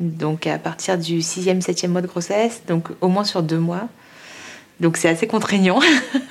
donc 0.00 0.46
à 0.46 0.58
partir 0.58 0.98
du 0.98 1.22
sixième, 1.22 1.60
septième 1.60 1.92
mois 1.92 2.02
de 2.02 2.06
grossesse, 2.06 2.62
donc 2.68 2.88
au 3.00 3.08
moins 3.08 3.24
sur 3.24 3.42
deux 3.42 3.58
mois. 3.58 3.88
Donc 4.80 4.96
c'est 4.96 5.08
assez 5.08 5.26
contraignant, 5.26 5.80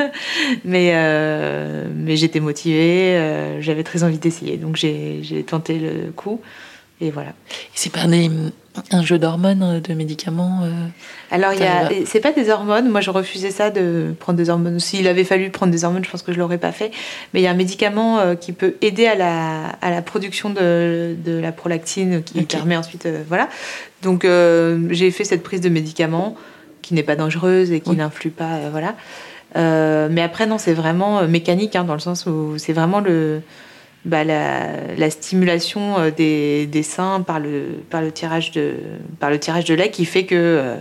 mais, 0.64 0.92
euh, 0.94 1.90
mais 1.94 2.16
j'étais 2.16 2.40
motivée, 2.40 3.18
euh, 3.18 3.62
j'avais 3.62 3.84
très 3.84 4.04
envie 4.04 4.20
d'essayer, 4.20 4.56
donc 4.56 4.78
j'ai 4.78 5.44
tenté 5.46 5.78
le 5.80 6.12
coup. 6.12 6.40
Et 7.02 7.12
voilà. 7.12 7.34
C'est 7.74 7.92
pas 7.92 8.08
un 8.92 9.04
jeu 9.04 9.18
d'hormones, 9.20 9.64
euh, 9.64 9.80
de 9.80 9.94
médicaments 9.94 10.62
euh, 10.64 10.70
Alors, 11.32 11.54
il 11.54 11.60
y 11.60 12.06
c'est 12.06 12.20
pas 12.20 12.32
des 12.32 12.50
hormones. 12.50 12.90
Moi, 12.90 13.02
je 13.02 13.10
refusais 13.10 13.52
ça 13.52 13.70
de 13.70 14.14
prendre 14.20 14.38
des 14.38 14.50
hormones. 14.50 14.80
S'il 14.80 15.08
avait 15.08 15.24
fallu 15.24 15.50
prendre 15.50 15.72
des 15.72 15.84
hormones, 15.84 16.04
je 16.06 16.10
pense 16.10 16.22
que 16.22 16.34
je 16.34 16.40
l'aurais 16.40 16.58
pas 16.58 16.72
fait. 16.72 16.92
Mais 17.34 17.42
il 17.42 17.44
y 17.44 17.48
a 17.48 17.52
un 17.52 17.56
médicament 17.56 18.20
euh, 18.20 18.36
qui 18.36 18.54
peut 18.54 18.76
aider 18.82 19.08
à 19.08 19.16
la, 19.16 19.68
à 19.82 19.90
la 19.90 20.02
production 20.02 20.50
de, 20.50 21.16
de 21.24 21.40
la 21.40 21.52
prolactine 21.52 22.24
qui 22.24 22.42
permet 22.44 22.78
ensuite. 22.78 23.08
voilà. 23.28 23.50
Donc, 24.04 24.28
j'ai 24.92 25.12
fait 25.12 25.24
cette 25.24 25.44
prise 25.44 25.62
de 25.62 25.70
médicament 25.70 26.36
qui 26.82 26.94
n'est 26.94 27.04
pas 27.04 27.16
dangereuse 27.16 27.72
et 27.72 27.82
qui 27.82 27.92
n'influe 27.92 28.30
pas. 28.30 28.60
voilà. 28.72 28.96
mais 29.56 30.22
après, 30.22 30.46
non, 30.46 30.58
c'est 30.58 30.74
vraiment 30.74 31.28
mécanique, 31.28 31.76
hein, 31.76 31.84
dans 31.84 31.96
le 31.96 32.00
sens 32.00 32.26
où 32.28 32.58
c'est 32.58 32.74
vraiment 32.74 33.00
le 33.00 33.42
bah, 34.08 34.24
la, 34.24 35.10
stimulation 35.10 36.00
euh, 36.00 36.12
des, 36.12 36.66
des, 36.66 36.84
seins 36.84 37.22
par 37.22 37.42
le, 37.42 37.84
par, 37.90 38.02
le 38.02 38.12
tirage 38.12 38.52
de, 38.52 38.76
par 39.20 39.30
le 39.30 39.38
tirage 39.38 39.66
de 39.66 39.76
lait 39.76 39.92
qui 39.92 40.06
fait 40.06 40.26
que 40.26 40.36
euh, 40.36 40.78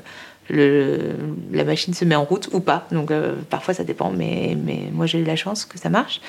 le, 0.49 1.17
la 1.51 1.65
machine 1.65 1.93
se 1.93 2.05
met 2.05 2.15
en 2.15 2.25
route 2.25 2.49
ou 2.53 2.61
pas. 2.61 2.87
Donc 2.93 3.11
euh, 3.11 3.35
parfois 3.51 3.75
ça 3.75 3.83
dépend, 3.83 4.11
mais, 4.11 4.57
mais 4.57 4.85
moi 4.93 5.07
j'ai 5.07 5.19
eu 5.19 5.25
la 5.25 5.35
chance 5.35 5.65
que 5.65 5.77
ça 5.77 5.89
marche. 5.89 6.21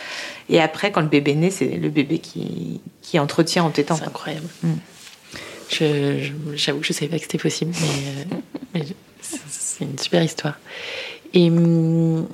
Et 0.49 0.59
après, 0.59 0.91
quand 0.91 1.01
le 1.01 1.07
bébé 1.07 1.35
naît, 1.35 1.51
c'est 1.51 1.77
le 1.77 1.89
bébé 1.89 2.17
qui, 2.17 2.81
qui 3.03 3.19
entretient 3.19 3.63
en 3.63 3.69
tétant. 3.69 3.95
C'est 3.95 4.05
incroyable. 4.05 4.47
Mm. 4.63 4.73
J'avoue 6.55 6.79
que 6.79 6.85
je 6.85 6.93
ne 6.93 6.95
savais 6.95 7.09
pas 7.09 7.17
que 7.17 7.23
c'était 7.23 7.37
possible, 7.37 7.73
mais, 7.79 8.37
mais 8.73 8.85
c'est 9.21 9.85
une 9.85 9.99
super 9.99 10.23
histoire. 10.23 10.57
Et 11.35 11.51
hum, 11.51 12.27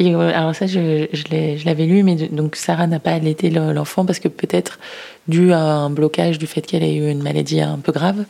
euh, 0.00 0.32
alors 0.34 0.54
ça, 0.54 0.66
je, 0.66 1.06
l'avais 1.64 1.86
lu, 1.86 2.02
mais 2.02 2.14
donc 2.14 2.56
Sarah 2.56 2.86
n'a 2.86 2.98
pas 2.98 3.12
allaité 3.12 3.50
l'enfant 3.50 4.06
parce 4.06 4.18
que 4.18 4.28
peut-être 4.28 4.78
dû 5.28 5.52
à 5.52 5.60
un 5.60 5.90
blocage 5.90 6.38
du 6.38 6.46
fait 6.46 6.62
qu'elle 6.62 6.82
ait 6.82 6.96
eu 6.96 7.10
une 7.10 7.22
maladie 7.22 7.60
un 7.60 7.78
peu 7.78 7.92
grave. 7.92 8.24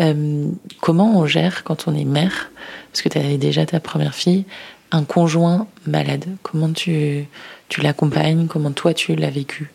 Euh, 0.00 0.46
comment 0.80 1.18
on 1.18 1.26
gère 1.26 1.64
quand 1.64 1.88
on 1.88 1.94
est 1.94 2.04
mère, 2.04 2.50
parce 2.92 3.02
que 3.02 3.08
tu 3.08 3.18
avais 3.18 3.36
déjà 3.36 3.66
ta 3.66 3.80
première 3.80 4.14
fille, 4.14 4.44
un 4.92 5.02
conjoint 5.02 5.66
malade. 5.86 6.24
Comment 6.42 6.72
tu, 6.72 7.26
tu 7.68 7.80
l'accompagnes? 7.80 8.46
Comment 8.46 8.70
toi 8.70 8.94
tu 8.94 9.16
l'as 9.16 9.30
vécu? 9.30 9.70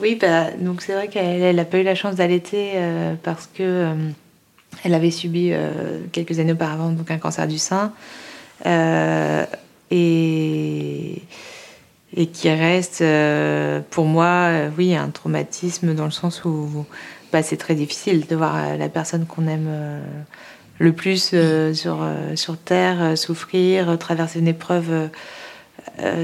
Oui, 0.00 0.16
bah, 0.20 0.48
donc 0.60 0.82
c'est 0.82 0.92
vrai 0.92 1.08
qu'elle 1.08 1.56
n'a 1.56 1.64
pas 1.64 1.78
eu 1.78 1.82
la 1.82 1.94
chance 1.94 2.16
d'allaiter 2.16 2.72
euh, 2.74 3.14
parce 3.22 3.48
que 3.52 3.88
elle 4.84 4.94
avait 4.94 5.10
subi 5.10 5.50
quelques 6.12 6.38
années 6.38 6.52
auparavant 6.52 6.90
donc 6.90 7.10
un 7.10 7.16
cancer 7.16 7.48
du 7.48 7.56
sein 7.56 7.92
et, 9.90 11.22
qui 12.32 12.50
reste 12.50 13.02
euh, 13.02 13.80
pour 13.90 14.04
moi, 14.06 14.48
euh, 14.48 14.70
oui, 14.76 14.94
un 14.94 15.10
traumatisme 15.10 15.94
dans 15.94 16.04
le 16.04 16.10
sens 16.10 16.44
où 16.44 16.86
bah, 17.32 17.42
c'est 17.42 17.56
très 17.56 17.74
difficile 17.74 18.26
de 18.26 18.36
voir 18.36 18.56
euh, 18.56 18.76
la 18.76 18.88
personne 18.88 19.26
qu'on 19.26 19.46
aime 19.46 19.68
le 20.78 20.92
plus 20.92 21.34
sur, 21.74 21.98
sur 22.36 22.56
Terre 22.56 23.18
souffrir, 23.18 23.98
traverser 23.98 24.38
une 24.38 24.46
épreuve 24.46 25.10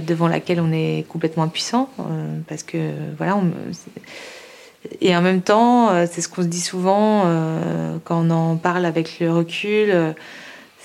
devant 0.07 0.29
laquelle 0.29 0.61
on 0.61 0.71
est 0.71 1.05
complètement 1.09 1.43
impuissant. 1.43 1.91
parce 2.47 2.63
que, 2.63 2.93
voilà, 3.19 3.41
et 5.01 5.17
en 5.17 5.23
même 5.23 5.43
temps, 5.43 6.07
c'est 6.07 6.21
ce 6.21 6.29
qu'on 6.29 6.43
se 6.43 6.47
dit 6.47 6.61
souvent 6.61 7.23
quand 8.05 8.25
on 8.25 8.31
en 8.31 8.57
parle 8.57 8.85
avec 8.85 9.19
le 9.19 9.33
recul 9.33 10.15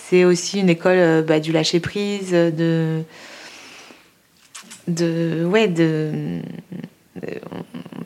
c'est 0.10 0.26
aussi 0.26 0.60
une 0.60 0.70
école 0.70 0.98
euh, 0.98 1.22
bah, 1.22 1.40
du 1.40 1.52
lâcher 1.52 1.80
prise, 1.80 2.32
de, 2.32 3.04
de, 4.88 5.46
ouais, 5.46 5.68
de, 5.68 6.40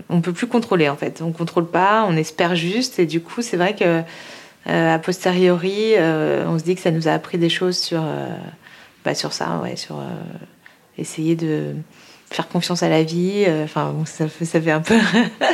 on 0.09 0.19
peut 0.19 0.33
plus 0.33 0.47
contrôler 0.47 0.89
en 0.89 0.97
fait. 0.97 1.21
On 1.21 1.31
contrôle 1.31 1.67
pas, 1.67 2.05
on 2.07 2.17
espère 2.17 2.55
juste, 2.55 2.99
et 2.99 3.05
du 3.05 3.21
coup, 3.21 3.41
c'est 3.41 3.55
vrai 3.55 3.73
que 3.73 4.01
euh, 4.67 4.95
a 4.95 4.99
posteriori, 4.99 5.93
euh, 5.95 6.45
on 6.47 6.59
se 6.59 6.65
dit 6.65 6.75
que 6.75 6.81
ça 6.81 6.91
nous 6.91 7.07
a 7.07 7.11
appris 7.11 7.37
des 7.37 7.49
choses 7.49 7.77
sur, 7.77 8.03
bah, 9.05 9.15
sur 9.15 9.31
ça, 9.31 9.61
ouais, 9.63 9.77
sur 9.77 10.01
essayer 10.97 11.35
de 11.35 11.73
faire 12.29 12.49
confiance 12.49 12.83
à 12.83 12.89
la 12.89 13.03
vie. 13.03 13.45
Enfin, 13.63 13.95
ça, 14.05 14.27
fait, 14.27 14.45
ça 14.45 14.59
fait 14.59 14.71
un 14.71 14.81
peu, 14.81 14.97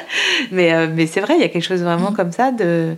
mais, 0.52 0.88
mais 0.88 1.06
c'est 1.06 1.22
vrai, 1.22 1.36
il 1.36 1.42
y 1.42 1.46
a 1.46 1.50
quelque 1.50 1.64
chose 1.68 1.84
vraiment 1.84 2.10
mmh. 2.10 2.16
comme 2.16 2.32
ça 2.32 2.52
de 2.52 2.96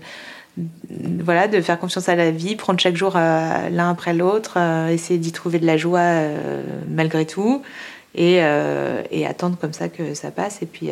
voilà, 0.57 1.47
de 1.47 1.61
faire 1.61 1.79
confiance 1.79 2.09
à 2.09 2.15
la 2.15 2.31
vie, 2.31 2.55
prendre 2.55 2.79
chaque 2.79 2.95
jour 2.95 3.13
euh, 3.15 3.69
l'un 3.69 3.89
après 3.89 4.13
l'autre, 4.13 4.55
euh, 4.57 4.89
essayer 4.89 5.19
d'y 5.19 5.31
trouver 5.31 5.59
de 5.59 5.65
la 5.65 5.77
joie 5.77 5.99
euh, 5.99 6.61
malgré 6.89 7.25
tout, 7.25 7.61
et, 8.15 8.41
et, 9.11 9.25
attendre 9.25 9.57
comme 9.57 9.71
ça 9.71 9.87
que 9.87 10.13
ça 10.15 10.31
passe. 10.31 10.61
Et 10.61 10.65
puis, 10.65 10.89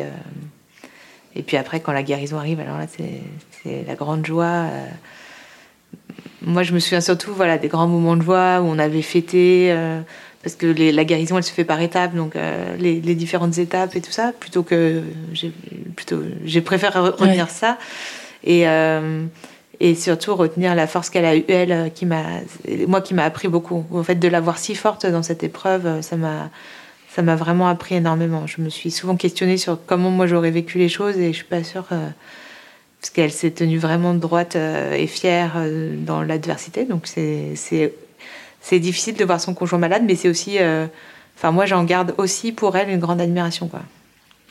et 1.36 1.42
puis 1.42 1.58
après, 1.58 1.80
quand 1.80 1.92
la 1.92 2.02
guérison 2.02 2.38
arrive, 2.38 2.60
alors 2.60 2.78
là, 2.78 2.86
c'est 2.88 3.84
la 3.86 3.94
grande 3.94 4.24
joie. 4.24 4.68
Moi, 6.40 6.62
je 6.62 6.72
me 6.72 6.78
souviens 6.78 7.02
surtout 7.02 7.34
voilà, 7.34 7.58
des 7.58 7.68
grands 7.68 7.88
moments 7.88 8.16
de 8.16 8.22
joie 8.22 8.62
où 8.62 8.64
on 8.64 8.78
avait 8.78 9.02
fêté, 9.02 9.76
parce 10.42 10.56
que 10.56 10.66
la 10.66 11.04
guérison, 11.04 11.36
elle 11.36 11.44
se 11.44 11.52
fait 11.52 11.66
par 11.66 11.82
étapes, 11.82 12.14
donc 12.14 12.38
les, 12.78 13.14
différentes 13.14 13.58
étapes 13.58 13.94
et 13.96 14.00
tout 14.00 14.12
ça, 14.12 14.32
plutôt 14.40 14.62
que 14.62 15.02
j'ai 16.46 16.60
préféré 16.62 17.00
retenir 17.00 17.50
ça. 17.50 17.76
Et, 18.44 18.64
et 19.80 19.94
surtout 19.94 20.36
retenir 20.36 20.74
la 20.74 20.86
force 20.86 21.10
qu'elle 21.10 21.24
a 21.24 21.34
eue 21.34 21.44
elle 21.48 21.72
euh, 21.72 21.88
qui 21.88 22.06
m'a 22.06 22.22
moi 22.86 23.00
qui 23.00 23.14
m'a 23.14 23.24
appris 23.24 23.48
beaucoup. 23.48 23.84
En 23.92 24.04
fait 24.04 24.16
de 24.16 24.28
la 24.28 24.40
voir 24.40 24.58
si 24.58 24.74
forte 24.74 25.06
dans 25.06 25.22
cette 25.22 25.42
épreuve 25.42 25.86
euh, 25.86 26.02
ça 26.02 26.16
m'a 26.16 26.50
ça 27.12 27.22
m'a 27.22 27.34
vraiment 27.34 27.66
appris 27.66 27.96
énormément. 27.96 28.46
Je 28.46 28.60
me 28.60 28.68
suis 28.68 28.92
souvent 28.92 29.16
questionnée 29.16 29.56
sur 29.56 29.78
comment 29.84 30.10
moi 30.10 30.26
j'aurais 30.28 30.52
vécu 30.52 30.78
les 30.78 30.88
choses 30.88 31.18
et 31.18 31.32
je 31.32 31.36
suis 31.38 31.44
pas 31.44 31.64
sûre 31.64 31.86
euh, 31.90 32.08
parce 33.00 33.10
qu'elle 33.10 33.32
s'est 33.32 33.50
tenue 33.50 33.78
vraiment 33.78 34.14
droite 34.14 34.56
et 34.56 35.06
fière 35.06 35.54
dans 36.06 36.22
l'adversité. 36.22 36.84
Donc 36.84 37.06
c'est 37.06 37.54
c'est 38.60 38.78
difficile 38.78 39.16
de 39.16 39.24
voir 39.24 39.40
son 39.40 39.54
conjoint 39.54 39.78
malade 39.78 40.02
mais 40.06 40.14
c'est 40.14 40.28
aussi 40.28 40.58
enfin 41.36 41.50
moi 41.50 41.64
j'en 41.64 41.82
garde 41.82 42.14
aussi 42.18 42.52
pour 42.52 42.76
elle 42.76 42.90
une 42.90 43.00
grande 43.00 43.22
admiration 43.22 43.68
quoi. 43.68 43.80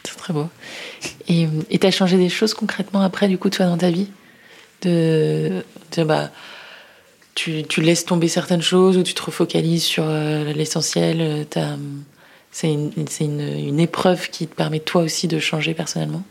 C'est 0.03 0.17
très 0.17 0.33
beau. 0.33 0.47
Et 1.27 1.77
tu 1.79 1.85
as 1.85 1.91
changé 1.91 2.17
des 2.17 2.29
choses 2.29 2.55
concrètement 2.55 3.01
après 3.03 3.27
du 3.27 3.37
coup 3.37 3.51
toi 3.51 3.67
dans 3.67 3.77
ta 3.77 3.91
vie? 3.91 4.09
De, 4.81 5.63
bah, 5.97 6.29
tu, 7.35 7.63
tu, 7.63 7.81
laisses 7.81 8.05
tomber 8.05 8.27
certaines 8.27 8.61
choses 8.61 8.97
ou 8.97 9.03
tu 9.03 9.13
te 9.13 9.21
refocalises 9.21 9.83
sur 9.83 10.05
l'essentiel. 10.07 11.45
C'est 12.51 12.73
une, 12.73 12.91
une, 13.19 13.41
une, 13.41 13.79
épreuve 13.79 14.29
qui 14.29 14.47
te 14.47 14.55
permet 14.55 14.79
toi 14.79 15.03
aussi 15.03 15.27
de 15.27 15.39
changer 15.39 15.73
personnellement? 15.73 16.23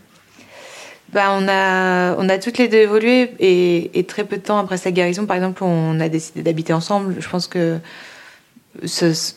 Bah, 1.13 1.29
on, 1.33 1.49
a, 1.49 2.17
on 2.19 2.29
a 2.29 2.39
toutes 2.39 2.59
les 2.59 2.69
deux 2.69 2.79
évolué 2.79 3.31
et, 3.39 3.99
et, 3.99 4.05
très 4.05 4.25
peu 4.25 4.37
de 4.37 4.43
temps 4.43 4.59
après 4.59 4.77
sa 4.77 4.91
guérison, 4.91 5.25
par 5.27 5.37
exemple, 5.37 5.65
on 5.65 5.99
a 6.01 6.09
décidé 6.09 6.43
d'habiter 6.43 6.73
ensemble. 6.73 7.17
Je 7.19 7.29
pense 7.29 7.47
que 7.47 7.79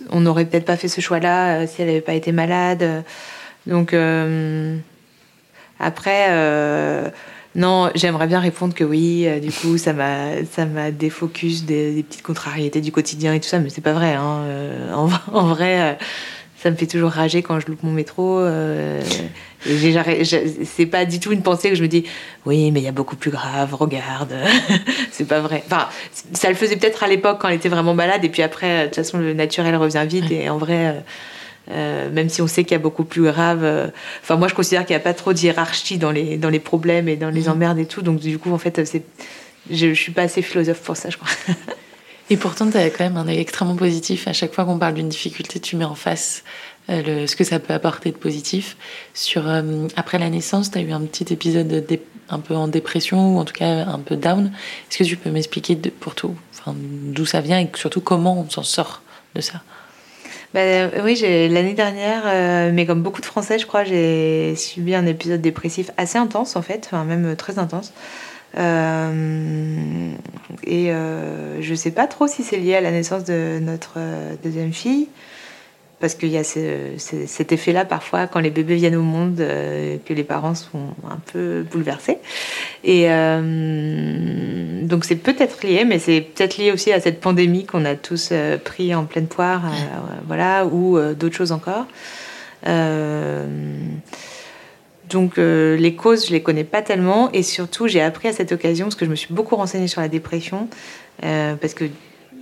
on 0.09 0.19
n'aurait 0.19 0.45
peut-être 0.45 0.65
pas 0.65 0.77
fait 0.77 0.87
ce 0.87 1.01
choix-là 1.01 1.61
euh, 1.61 1.67
si 1.67 1.81
elle 1.81 1.87
n'avait 1.87 2.01
pas 2.01 2.13
été 2.13 2.31
malade. 2.31 3.03
Donc 3.65 3.93
euh, 3.93 4.77
après, 5.79 6.27
euh, 6.29 7.09
non, 7.55 7.91
j'aimerais 7.95 8.27
bien 8.27 8.39
répondre 8.39 8.73
que 8.73 8.83
oui. 8.83 9.27
du 9.41 9.51
coup, 9.51 9.77
ça 9.77 9.93
m'a 9.93 10.45
ça 10.49 10.65
m'a 10.65 10.91
défocus 10.91 11.65
des, 11.65 11.93
des, 11.93 12.03
petites 12.03 12.23
contrariétés 12.23 12.81
du 12.81 12.91
quotidien 12.91 13.33
et 13.33 13.39
tout 13.39 13.49
ça, 13.49 13.59
mais 13.59 13.69
c'est 13.69 13.81
pas 13.81 13.93
vrai. 13.93 14.13
Hein. 14.13 14.45
En, 14.93 15.09
en, 15.33 15.47
vrai 15.47 15.97
ça 16.61 16.69
me 16.69 16.75
fait 16.75 16.85
toujours 16.85 17.09
rager 17.09 17.41
quand 17.41 17.59
je 17.59 17.67
loupe 17.67 17.81
mon 17.81 17.91
métro. 17.91 18.39
Euh, 18.39 19.01
c'est 19.65 20.85
pas 20.85 21.05
du 21.05 21.19
tout 21.19 21.31
une 21.31 21.41
pensée 21.41 21.69
que 21.69 21.75
je 21.75 21.81
me 21.81 21.87
dis 21.87 22.05
oui, 22.45 22.69
mais 22.69 22.81
il 22.81 22.83
y 22.83 22.87
a 22.87 22.91
beaucoup 22.91 23.15
plus 23.15 23.31
grave, 23.31 23.73
regarde. 23.73 24.33
c'est 25.11 25.27
pas 25.27 25.39
vrai. 25.39 25.63
Enfin, 25.65 25.87
ça 26.33 26.49
le 26.49 26.55
faisait 26.55 26.75
peut-être 26.75 27.03
à 27.03 27.07
l'époque 27.07 27.39
quand 27.41 27.47
elle 27.47 27.55
était 27.55 27.69
vraiment 27.69 27.95
malade, 27.95 28.23
et 28.23 28.29
puis 28.29 28.43
après, 28.43 28.83
de 28.83 28.85
toute 28.85 28.95
façon, 28.97 29.17
le 29.17 29.33
naturel 29.33 29.75
revient 29.75 30.05
vite, 30.07 30.29
et 30.31 30.49
en 30.49 30.57
vrai. 30.57 31.03
Euh, 31.69 32.09
même 32.09 32.29
si 32.29 32.41
on 32.41 32.47
sait 32.47 32.63
qu'il 32.63 32.71
y 32.71 32.75
a 32.75 32.79
beaucoup 32.79 33.03
plus 33.03 33.23
grave. 33.23 33.63
Euh, 33.63 33.87
enfin, 34.23 34.35
moi, 34.35 34.47
je 34.47 34.55
considère 34.55 34.85
qu'il 34.85 34.95
n'y 34.95 35.01
a 35.01 35.03
pas 35.03 35.13
trop 35.13 35.31
de 35.31 35.39
hiérarchie 35.39 35.97
dans 35.97 36.11
les, 36.11 36.37
dans 36.37 36.49
les 36.49 36.59
problèmes 36.59 37.07
et 37.07 37.15
dans 37.15 37.29
les 37.29 37.43
mm. 37.43 37.51
emmerdes 37.51 37.79
et 37.79 37.85
tout. 37.85 38.01
Donc, 38.01 38.19
du 38.19 38.39
coup, 38.39 38.51
en 38.51 38.57
fait, 38.57 38.81
je 39.69 39.87
ne 39.87 39.93
suis 39.93 40.11
pas 40.11 40.23
assez 40.23 40.41
philosophe 40.41 40.81
pour 40.81 40.97
ça, 40.97 41.09
je 41.09 41.17
crois. 41.17 41.29
Et 42.29 42.37
pourtant, 42.37 42.71
tu 42.71 42.77
as 42.77 42.89
quand 42.89 43.03
même 43.03 43.17
un 43.17 43.27
œil 43.27 43.39
extrêmement 43.39 43.75
positif. 43.75 44.25
À 44.25 44.31
chaque 44.31 44.53
fois 44.53 44.63
qu'on 44.63 44.79
parle 44.79 44.93
d'une 44.93 45.09
difficulté, 45.09 45.59
tu 45.59 45.75
mets 45.75 45.83
en 45.83 45.95
face 45.95 46.45
euh, 46.89 47.01
le, 47.01 47.27
ce 47.27 47.35
que 47.35 47.43
ça 47.43 47.59
peut 47.59 47.73
apporter 47.73 48.09
de 48.11 48.15
positif. 48.15 48.77
Sur, 49.13 49.49
euh, 49.49 49.87
après 49.97 50.17
la 50.17 50.29
naissance, 50.29 50.71
tu 50.71 50.77
as 50.77 50.81
eu 50.81 50.91
un 50.91 51.01
petit 51.01 51.33
épisode 51.33 51.67
de 51.67 51.99
un 52.29 52.39
peu 52.39 52.55
en 52.55 52.69
dépression, 52.69 53.35
ou 53.35 53.39
en 53.39 53.43
tout 53.43 53.53
cas 53.53 53.85
un 53.85 53.99
peu 53.99 54.15
down. 54.15 54.51
Est-ce 54.89 54.99
que 54.99 55.03
tu 55.03 55.17
peux 55.17 55.29
m'expliquer 55.29 55.75
pour 55.75 56.15
tout, 56.15 56.33
enfin, 56.57 56.73
d'où 56.77 57.25
ça 57.25 57.41
vient 57.41 57.59
et 57.59 57.69
surtout 57.75 57.99
comment 57.99 58.39
on 58.39 58.49
s'en 58.49 58.63
sort 58.63 59.01
de 59.35 59.41
ça? 59.41 59.61
Bah, 60.53 60.89
oui, 61.03 61.19
l'année 61.49 61.73
dernière, 61.73 62.23
euh, 62.25 62.71
mais 62.73 62.85
comme 62.85 63.01
beaucoup 63.01 63.21
de 63.21 63.25
Français, 63.25 63.57
je 63.57 63.65
crois, 63.65 63.83
j'ai 63.83 64.55
subi 64.55 64.95
un 64.95 65.05
épisode 65.05 65.41
dépressif 65.41 65.91
assez 65.97 66.17
intense 66.17 66.55
en 66.55 66.61
fait, 66.61 66.87
enfin 66.87 67.05
même 67.05 67.35
très 67.35 67.57
intense. 67.57 67.93
Euh, 68.57 70.11
et 70.63 70.91
euh, 70.91 71.61
je 71.61 71.73
sais 71.73 71.91
pas 71.91 72.07
trop 72.07 72.27
si 72.27 72.43
c'est 72.43 72.57
lié 72.57 72.75
à 72.75 72.81
la 72.81 72.91
naissance 72.91 73.23
de 73.23 73.59
notre 73.61 73.93
euh, 73.97 74.35
deuxième 74.43 74.73
fille, 74.73 75.07
parce 76.01 76.15
qu'il 76.15 76.29
y 76.29 76.37
a 76.37 76.43
cet 76.43 77.51
effet-là 77.51 77.85
parfois 77.85 78.27
quand 78.27 78.39
les 78.39 78.49
bébés 78.49 78.75
viennent 78.75 78.95
au 78.95 79.03
monde, 79.03 79.37
que 79.37 80.13
les 80.13 80.23
parents 80.23 80.55
sont 80.55 80.95
un 81.09 81.19
peu 81.31 81.63
bouleversés. 81.71 82.17
Et 82.83 83.05
donc 84.87 85.05
c'est 85.05 85.15
peut-être 85.15 85.65
lié, 85.65 85.85
mais 85.85 85.99
c'est 85.99 86.21
peut-être 86.21 86.57
lié 86.57 86.71
aussi 86.71 86.91
à 86.91 86.99
cette 86.99 87.21
pandémie 87.21 87.65
qu'on 87.65 87.85
a 87.85 87.95
tous 87.95 88.33
pris 88.65 88.93
en 88.95 89.05
pleine 89.05 89.27
poire, 89.27 89.63
voilà, 90.27 90.65
ou 90.65 90.99
d'autres 91.13 91.35
choses 91.35 91.51
encore. 91.51 91.85
Donc 95.11 95.37
euh, 95.37 95.75
les 95.75 95.95
causes, 95.95 96.27
je 96.27 96.31
les 96.31 96.41
connais 96.41 96.63
pas 96.63 96.81
tellement 96.81 97.31
et 97.33 97.43
surtout 97.43 97.87
j'ai 97.87 98.01
appris 98.01 98.29
à 98.29 98.33
cette 98.33 98.51
occasion 98.51 98.85
parce 98.85 98.95
que 98.95 99.05
je 99.05 99.09
me 99.09 99.15
suis 99.15 99.33
beaucoup 99.33 99.55
renseignée 99.55 99.87
sur 99.87 100.01
la 100.01 100.07
dépression 100.07 100.69
euh, 101.23 101.55
parce 101.55 101.73
que 101.73 101.85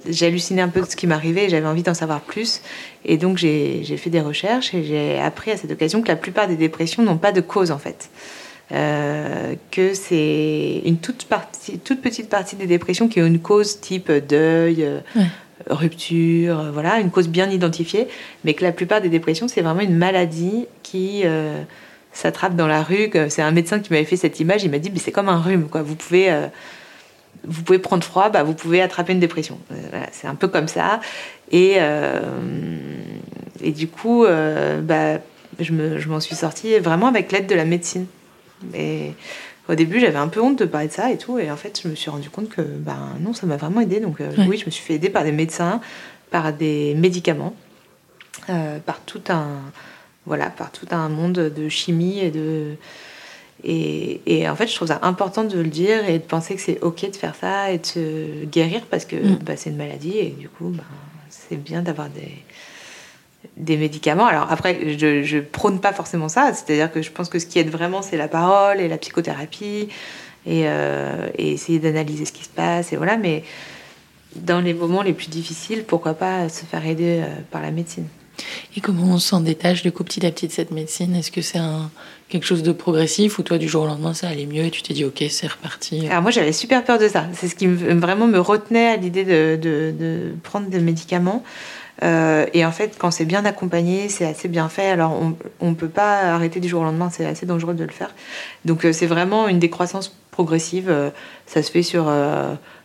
j'ai 0.07 0.27
halluciné 0.27 0.62
un 0.62 0.67
peu 0.67 0.81
de 0.81 0.85
ce 0.85 0.95
qui 0.95 1.07
m'arrivait 1.07 1.45
et 1.45 1.49
j'avais 1.49 1.67
envie 1.67 1.83
d'en 1.83 1.93
savoir 1.93 2.21
plus 2.21 2.62
et 3.05 3.17
donc 3.17 3.38
j'ai 3.38 3.83
fait 3.97 4.09
des 4.09 4.21
recherches 4.21 4.73
et 4.73 4.83
j'ai 4.83 5.19
appris 5.19 5.51
à 5.51 5.57
cette 5.57 5.71
occasion 5.71 6.01
que 6.01 6.07
la 6.07 6.15
plupart 6.15 6.47
des 6.47 6.55
dépressions 6.55 7.03
n'ont 7.03 7.17
pas 7.17 7.31
de 7.31 7.41
cause 7.41 7.71
en 7.71 7.77
fait. 7.77 8.09
Euh, 8.71 9.55
que 9.71 9.95
c'est 9.95 10.83
une 10.85 10.97
toute, 10.97 11.25
partie, 11.25 11.79
toute 11.79 12.01
petite 12.01 12.29
partie 12.29 12.55
des 12.55 12.67
dépressions 12.67 13.07
qui 13.07 13.19
ont 13.19 13.25
une 13.25 13.39
cause 13.39 13.79
type 13.81 14.12
deuil, 14.12 14.88
rupture, 15.69 16.71
voilà, 16.71 16.99
une 16.99 17.09
cause 17.09 17.29
bien 17.29 17.49
identifiée, 17.49 18.07
mais 18.43 18.53
que 18.53 18.63
la 18.63 18.71
plupart 18.71 19.01
des 19.01 19.09
dépressions 19.09 19.47
c'est 19.47 19.62
vraiment 19.62 19.81
une 19.81 19.97
maladie 19.97 20.67
qui 20.83 21.23
s'attrape 22.13 22.55
dans 22.55 22.67
la 22.67 22.83
rue. 22.83 23.09
C'est 23.29 23.41
un 23.41 23.51
médecin 23.51 23.79
qui 23.79 23.91
m'avait 23.91 24.05
fait 24.05 24.17
cette 24.17 24.39
image. 24.39 24.63
Il 24.63 24.71
m'a 24.71 24.79
dit, 24.79 24.89
mais 24.91 24.99
c'est 24.99 25.12
comme 25.12 25.29
un 25.29 25.39
rhume, 25.39 25.67
quoi. 25.69 25.81
Vous 25.81 25.95
pouvez, 25.95 26.31
euh, 26.31 26.47
vous 27.45 27.63
pouvez 27.63 27.80
prendre 27.80 28.04
froid, 28.04 28.30
bah, 28.30 28.43
vous 28.43 28.54
pouvez 28.54 28.82
attraper 28.82 29.13
une 29.13 29.19
dépression. 29.19 29.60
Euh, 29.71 30.04
c'est 30.12 30.28
un 30.28 30.36
peu 30.36 30.47
comme 30.47 30.67
ça. 30.67 30.99
Et, 31.52 31.75
euh, 31.78 32.19
et 33.62 33.71
du 33.71 33.88
coup, 33.88 34.25
bah, 34.84 35.17
je, 35.60 35.71
me, 35.71 35.99
je 35.99 36.10
m'en 36.10 36.19
suis 36.19 36.36
sortie 36.36 36.78
vraiment 36.80 37.08
avec 37.08 37.32
l'aide 37.32 37.47
de 37.47 37.56
la 37.56 37.65
médecine. 37.65 38.06
Et 38.73 39.13
au 39.67 39.75
début, 39.75 39.99
j'avais 39.99 40.17
un 40.17 40.28
peu 40.28 40.41
honte 40.41 40.60
de 40.60 40.65
parler 40.65 40.88
de 40.88 40.93
ça 40.93 41.12
et 41.12 41.17
tout. 41.17 41.39
Et 41.39 41.49
en 41.49 41.58
fait, 41.58 41.80
je 41.84 41.88
me 41.88 41.95
suis 41.95 42.10
rendu 42.10 42.30
compte 42.30 42.49
que, 42.49 42.62
ben 42.62 43.15
non, 43.19 43.34
ça 43.34 43.47
m'a 43.47 43.58
vraiment 43.58 43.82
aidé. 43.82 43.99
Donc, 43.99 44.17
oui, 44.47 44.58
je 44.58 44.65
me 44.65 44.71
suis 44.71 44.84
fait 44.84 44.95
aider 44.95 45.10
par 45.10 45.23
des 45.23 45.32
médecins, 45.32 45.82
par 46.32 46.54
des 46.54 46.93
médicaments, 46.95 47.56
par 48.47 48.99
tout 49.06 49.21
un 49.30 49.47
voilà, 50.30 50.49
par 50.52 50.71
tout 50.71 50.86
un 50.91 51.10
monde 51.10 51.34
de 51.34 51.69
chimie 51.69 52.19
et 52.19 52.30
de. 52.30 52.75
Et, 53.63 54.48
en 54.48 54.56
fait, 54.56 54.67
je 54.67 54.76
trouve 54.76 54.88
ça 54.88 55.00
important 55.02 55.43
de 55.43 55.58
le 55.58 55.69
dire 55.69 56.08
et 56.08 56.19
de 56.19 56.24
penser 56.24 56.56
que 56.56 56.62
c'est 56.62 56.80
ok 56.82 57.12
de 57.12 57.15
faire 57.15 57.36
ça 57.36 57.72
et 57.72 57.78
de 57.78 57.86
se 57.86 58.45
guérir 58.45 58.82
parce 58.89 59.06
que 59.06 59.15
mm. 59.15 59.39
bah, 59.43 59.54
c'est 59.58 59.69
une 59.69 59.78
maladie 59.78 60.17
et 60.17 60.30
du 60.30 60.48
coup, 60.48 60.69
bah, 60.69 60.84
c'est 61.30 61.58
bien 61.58 61.82
d'avoir 61.82 62.10
des, 62.10 62.32
des 63.58 63.78
médicaments. 63.78 64.26
Alors 64.26 64.48
après, 64.50 64.98
je, 64.98 65.24
je 65.24 65.39
prône 65.39 65.80
pas 65.80 65.93
forcément 65.93 66.30
ça, 66.30 66.54
c'est-à-dire 66.54 66.91
que 66.91 67.02
je 67.02 67.12
pense 67.12 67.30
que 67.30 67.39
ce 67.39 67.45
qui 67.45 67.60
aide 67.60 67.69
vraiment, 67.69 68.02
c'est 68.02 68.17
la 68.17 68.28
parole 68.28 68.80
et 68.80 68.88
la 68.88 68.98
psychothérapie 68.98 69.89
et, 70.45 70.63
euh, 70.65 71.30
et 71.38 71.52
essayer 71.52 71.80
d'analyser 71.80 72.26
ce 72.26 72.32
qui 72.32 72.43
se 72.43 72.50
passe 72.50 72.93
et 72.93 72.95
voilà. 72.95 73.17
Mais 73.17 73.43
dans 74.36 74.62
les 74.62 74.74
moments 74.74 75.02
les 75.02 75.13
plus 75.13 75.30
difficiles, 75.30 75.84
pourquoi 75.84 76.13
pas 76.13 76.50
se 76.50 76.65
faire 76.65 76.86
aider 76.86 77.22
euh, 77.24 77.36
par 77.52 77.62
la 77.62 77.72
médecine. 77.72 78.08
Et 78.75 78.82
comment 78.82 79.13
on 79.13 79.19
s'en 79.19 79.41
détache 79.41 79.84
du 79.84 79.91
coup 79.91 80.04
petit 80.04 80.25
à 80.25 80.32
petit 80.32 80.47
de 80.47 80.52
cette 80.52 80.71
médecine? 80.71 81.15
Est-ce 81.15 81.32
que 81.32 81.41
c'est 81.41 81.60
quelque 82.30 82.45
chose 82.45 82.63
de 82.63 82.71
progressif 82.71 83.39
ou 83.39 83.43
toi 83.43 83.58
du 83.58 83.67
jour 83.67 83.84
au 83.84 83.88
lendemain 83.88 84.13
ça 84.13 84.28
allait 84.28 84.45
mieux 84.45 84.63
et 84.63 84.69
tu 84.69 84.84
t'es 84.84 84.93
dit 84.93 85.04
ok 85.04 85.23
c'est 85.30 85.47
reparti? 85.47 86.08
Alors 86.08 86.21
moi 86.21 86.32
j'avais 86.32 86.54
super 86.54 86.84
peur 86.84 86.99
de 86.99 87.08
ça. 87.08 87.25
C'est 87.34 87.47
ce 87.47 87.56
qui 87.56 87.67
vraiment 87.67 88.28
me 88.28 88.39
retenait 88.39 88.88
à 88.88 88.95
l'idée 88.97 89.23
de, 89.23 89.60
de, 89.62 90.32
prendre 90.43 90.69
des 90.69 90.80
médicaments. 90.80 91.43
Euh, 92.03 92.45
et 92.53 92.65
en 92.65 92.71
fait, 92.71 92.95
quand 92.97 93.12
c'est 93.12 93.25
bien 93.25 93.45
accompagné, 93.45 94.09
c'est 94.09 94.25
assez 94.25 94.47
bien 94.47 94.69
fait. 94.69 94.89
Alors, 94.89 95.19
on 95.59 95.69
ne 95.69 95.75
peut 95.75 95.89
pas 95.89 96.33
arrêter 96.33 96.59
du 96.59 96.67
jour 96.67 96.81
au 96.81 96.85
lendemain, 96.85 97.09
c'est 97.12 97.25
assez 97.25 97.45
dangereux 97.45 97.73
de 97.73 97.83
le 97.83 97.91
faire. 97.91 98.13
Donc, 98.65 98.85
euh, 98.85 98.93
c'est 98.93 99.07
vraiment 99.07 99.47
une 99.47 99.59
décroissance 99.59 100.15
progressive. 100.31 100.89
Euh, 100.89 101.09
ça 101.45 101.63
se 101.63 101.71
fait 101.71 101.83
sur 101.83 102.09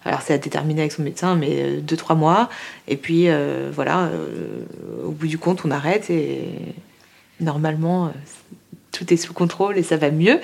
alors 0.07 0.21
c'est 0.21 0.35
à 0.35 0.39
déterminer 0.39 0.83
avec 0.83 0.93
son 0.93 1.03
médecin, 1.03 1.35
mais 1.35 1.63
euh, 1.63 1.81
deux, 1.81 1.97
trois 1.97 2.15
mois. 2.15 2.51
Et 2.89 2.97
puis 2.97 3.29
voilà, 3.73 4.11
au 5.05 5.11
bout 5.11 5.27
du 5.27 5.39
compte, 5.39 5.65
on 5.65 5.71
arrête 5.71 6.11
et 6.11 6.45
normalement, 7.41 8.13
tout 8.93 9.13
est 9.13 9.17
sous 9.17 9.33
contrôle 9.33 9.79
et 9.79 9.83
ça 9.83 9.97
va 9.97 10.11
mieux. 10.11 10.41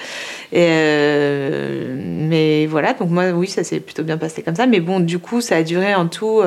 mais 0.53 2.67
voilà, 2.67 2.95
donc 2.95 3.11
moi, 3.11 3.31
oui, 3.31 3.49
ça 3.49 3.65
s'est 3.65 3.81
plutôt 3.81 4.03
bien 4.03 4.17
passé 4.17 4.43
comme 4.43 4.57
ça. 4.57 4.67
Mais 4.67 4.81
bon, 4.81 5.01
du 5.01 5.19
coup, 5.19 5.43
ça 5.43 5.57
a 5.57 5.63
duré 5.63 5.95
en 5.95 6.09
tout 6.09 6.41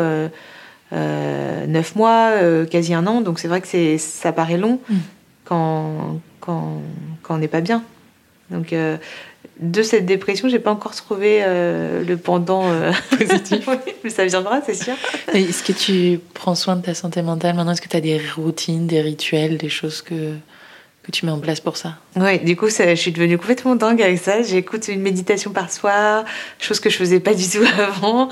neuf 0.94 1.96
mois, 1.96 2.32
quasi 2.70 2.94
un 2.94 3.08
an. 3.08 3.22
Donc 3.22 3.40
c'est 3.40 3.48
vrai 3.48 3.62
que 3.62 3.98
ça 3.98 4.32
paraît 4.32 4.58
long 4.58 4.80
mm. 4.90 4.96
quand, 5.46 6.20
quand, 6.40 6.82
quand 7.22 7.36
on 7.36 7.38
n'est 7.38 7.48
pas 7.48 7.62
bien. 7.62 7.84
Donc 8.50 8.74
de 9.60 9.84
cette 9.84 10.06
dépression, 10.06 10.50
j'ai 10.50 10.60
pas 10.60 10.72
encore 10.72 10.96
trouvé 10.96 11.42
euh, 11.44 12.04
le 12.04 12.18
pendant 12.18 12.70
euh, 12.70 12.92
positif. 13.18 13.68
mais 14.04 14.10
ça 14.10 14.26
viendra, 14.26 14.62
c'est 14.66 14.74
sûr. 14.74 14.96
Est-ce 15.34 15.64
que 15.64 15.72
tu 15.72 16.20
prends 16.34 16.56
soin 16.56 16.76
de 16.76 16.82
ta 16.82 16.94
santé 16.94 17.22
mentale 17.22 17.56
maintenant? 17.56 17.72
Est-ce 17.72 17.82
que 17.82 17.90
tu 17.90 17.98
as 17.98 18.02
des 18.02 18.20
routines, 18.36 18.88
des 18.88 19.02
rituels, 19.02 19.58
des 19.58 19.70
choses 19.70 20.02
que, 20.02 20.34
que 21.04 21.12
tu 21.12 21.26
mets 21.26 21.32
en 21.32 21.40
place 21.40 21.60
pour 21.60 21.78
ça 21.78 21.98
Oui, 22.16 22.40
du 22.40 22.56
coup, 22.56 22.70
je 22.70 22.96
suis 22.96 23.12
devenue 23.12 23.38
complètement 23.38 23.76
dingue 23.76 24.02
avec 24.02 24.20
ça. 24.20 24.42
J'écoute 24.42 24.88
une 24.88 25.02
méditation 25.02 25.52
par 25.52 25.72
soir, 25.72 26.24
chose 26.60 26.80
que 26.80 26.90
je 26.90 26.98
faisais 26.98 27.20
pas 27.20 27.34
du 27.34 27.48
tout 27.48 27.64
avant. 27.78 28.30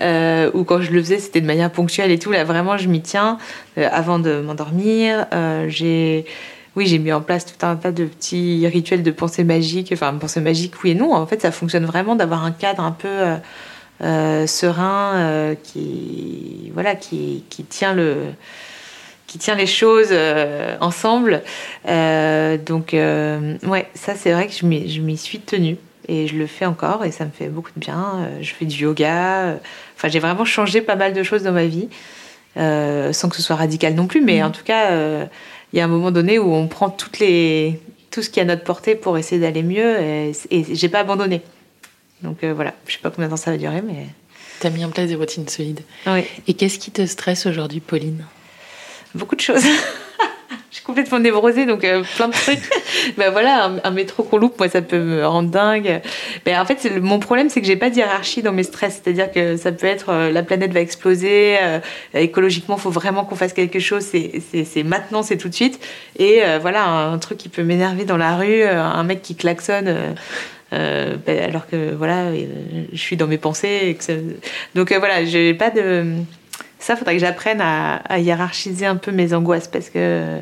Euh, 0.00 0.50
ou 0.54 0.64
quand 0.64 0.80
je 0.80 0.90
le 0.90 1.00
faisais, 1.02 1.18
c'était 1.18 1.40
de 1.40 1.46
manière 1.46 1.70
ponctuelle 1.70 2.10
et 2.10 2.18
tout. 2.18 2.32
Là, 2.32 2.44
vraiment, 2.44 2.76
je 2.78 2.88
m'y 2.88 3.02
tiens 3.02 3.38
avant 3.76 4.18
de 4.18 4.40
m'endormir. 4.40 5.26
j'ai 5.68 6.24
oui, 6.76 6.86
j'ai 6.86 6.98
mis 6.98 7.12
en 7.12 7.20
place 7.20 7.46
tout 7.46 7.64
un 7.64 7.76
tas 7.76 7.92
de 7.92 8.04
petits 8.04 8.66
rituels 8.66 9.02
de 9.02 9.10
pensée 9.10 9.44
magique. 9.44 9.90
Enfin, 9.92 10.12
pensée 10.14 10.40
magique, 10.40 10.82
oui 10.82 10.90
et 10.90 10.94
non. 10.94 11.14
En 11.14 11.26
fait, 11.26 11.40
ça 11.40 11.52
fonctionne 11.52 11.84
vraiment 11.84 12.16
d'avoir 12.16 12.44
un 12.44 12.50
cadre 12.50 12.82
un 12.82 12.90
peu 12.90 13.08
euh, 13.08 13.36
euh, 14.02 14.46
serein 14.46 15.14
euh, 15.14 15.54
qui, 15.54 16.72
voilà, 16.74 16.96
qui, 16.96 17.44
qui, 17.48 17.62
tient 17.64 17.94
le 17.94 18.16
qui 19.34 19.38
tient 19.40 19.56
les 19.56 19.66
choses 19.66 20.14
ensemble. 20.80 21.42
donc, 21.84 22.92
ouais, 22.92 23.86
ça, 23.94 24.14
c'est 24.14 24.30
vrai 24.30 24.46
que 24.46 24.52
je 24.52 24.64
m'y 25.00 25.16
suis 25.16 25.40
tenue. 25.40 25.76
Et 26.06 26.28
je 26.28 26.36
le 26.36 26.46
fais 26.46 26.66
encore 26.66 27.04
et 27.04 27.10
ça 27.10 27.24
me 27.24 27.30
fait 27.30 27.48
beaucoup 27.48 27.72
de 27.74 27.80
bien. 27.80 28.28
Je 28.40 28.52
fais 28.52 28.64
du 28.64 28.84
yoga. 28.84 29.56
Enfin, 29.96 30.08
j'ai 30.08 30.20
vraiment 30.20 30.44
changé 30.44 30.82
pas 30.82 30.94
mal 30.94 31.14
de 31.14 31.22
choses 31.24 31.42
dans 31.42 31.50
ma 31.50 31.64
vie, 31.64 31.88
sans 32.54 33.28
que 33.28 33.34
ce 33.34 33.42
soit 33.42 33.56
radical 33.56 33.94
non 33.94 34.06
plus. 34.06 34.20
Mais 34.20 34.40
mmh. 34.40 34.46
en 34.46 34.50
tout 34.52 34.62
cas, 34.62 34.90
il 35.72 35.78
y 35.78 35.80
a 35.80 35.84
un 35.84 35.88
moment 35.88 36.12
donné 36.12 36.38
où 36.38 36.54
on 36.54 36.68
prend 36.68 36.88
toutes 36.88 37.18
les, 37.18 37.80
tout 38.12 38.22
ce 38.22 38.30
qui 38.30 38.38
est 38.38 38.42
à 38.44 38.46
notre 38.46 38.62
portée 38.62 38.94
pour 38.94 39.18
essayer 39.18 39.40
d'aller 39.40 39.64
mieux. 39.64 39.98
Et, 40.00 40.32
et 40.52 40.76
j'ai 40.76 40.88
pas 40.88 41.00
abandonné. 41.00 41.42
Donc 42.22 42.44
voilà, 42.44 42.72
je 42.86 42.92
sais 42.92 43.00
pas 43.02 43.10
combien 43.10 43.26
de 43.26 43.30
temps 43.32 43.36
ça 43.36 43.50
va 43.50 43.56
durer, 43.56 43.82
mais. 43.82 44.06
Tu 44.60 44.68
as 44.68 44.70
mis 44.70 44.84
en 44.84 44.90
place 44.90 45.08
des 45.08 45.16
routines 45.16 45.48
solides. 45.48 45.80
Oui. 46.06 46.20
Et 46.46 46.54
qu'est-ce 46.54 46.78
qui 46.78 46.92
te 46.92 47.04
stresse 47.04 47.46
aujourd'hui, 47.46 47.80
Pauline? 47.80 48.24
Beaucoup 49.14 49.36
de 49.36 49.40
choses. 49.40 49.62
je 50.70 50.76
suis 50.76 50.84
complètement 50.84 51.20
névrosée, 51.20 51.66
donc 51.66 51.84
euh, 51.84 52.02
plein 52.16 52.28
de 52.28 52.32
trucs. 52.32 52.62
ben 53.16 53.30
voilà, 53.30 53.70
un, 53.84 53.90
métro 53.90 54.24
qu'on 54.24 54.38
loupe, 54.38 54.58
moi, 54.58 54.68
ça 54.68 54.82
peut 54.82 54.98
me 54.98 55.24
rendre 55.26 55.50
dingue. 55.50 56.00
Mais 56.46 56.56
en 56.56 56.64
fait, 56.64 57.00
mon 57.00 57.20
problème, 57.20 57.48
c'est 57.48 57.60
que 57.60 57.66
j'ai 57.66 57.76
pas 57.76 57.90
de 57.90 57.96
hiérarchie 57.96 58.42
dans 58.42 58.52
mes 58.52 58.64
stress. 58.64 59.00
C'est-à-dire 59.02 59.30
que 59.30 59.56
ça 59.56 59.70
peut 59.70 59.86
être 59.86 60.10
euh, 60.10 60.32
la 60.32 60.42
planète 60.42 60.72
va 60.72 60.80
exploser, 60.80 61.56
euh, 61.62 61.78
écologiquement, 62.14 62.76
il 62.76 62.80
faut 62.80 62.90
vraiment 62.90 63.24
qu'on 63.24 63.36
fasse 63.36 63.52
quelque 63.52 63.78
chose. 63.78 64.04
C'est 64.04 64.82
maintenant, 64.82 65.22
c'est 65.22 65.36
tout 65.36 65.48
de 65.48 65.54
suite. 65.54 65.78
Et 66.18 66.42
voilà, 66.60 66.86
un, 66.86 67.18
truc 67.18 67.38
qui 67.38 67.48
peut 67.48 67.62
m'énerver 67.62 68.04
dans 68.04 68.16
la 68.16 68.36
rue, 68.36 68.64
un 68.64 69.02
mec 69.04 69.22
qui 69.22 69.36
klaxonne. 69.36 70.14
Euh, 70.74 71.16
ben, 71.24 71.38
alors 71.40 71.66
que 71.66 71.94
voilà, 71.94 72.26
euh, 72.26 72.46
je 72.92 72.98
suis 72.98 73.16
dans 73.16 73.26
mes 73.26 73.38
pensées. 73.38 73.96
Donc 74.74 74.90
euh, 74.92 74.98
voilà, 74.98 75.24
j'ai 75.24 75.54
pas 75.54 75.70
de. 75.70 76.14
Ça, 76.84 76.96
faudrait 76.96 77.14
que 77.14 77.20
j'apprenne 77.20 77.62
à, 77.62 78.18
hiérarchiser 78.18 78.84
un 78.84 78.96
peu 78.96 79.10
mes 79.10 79.32
angoisses 79.32 79.68
parce 79.68 79.88
que. 79.88 80.38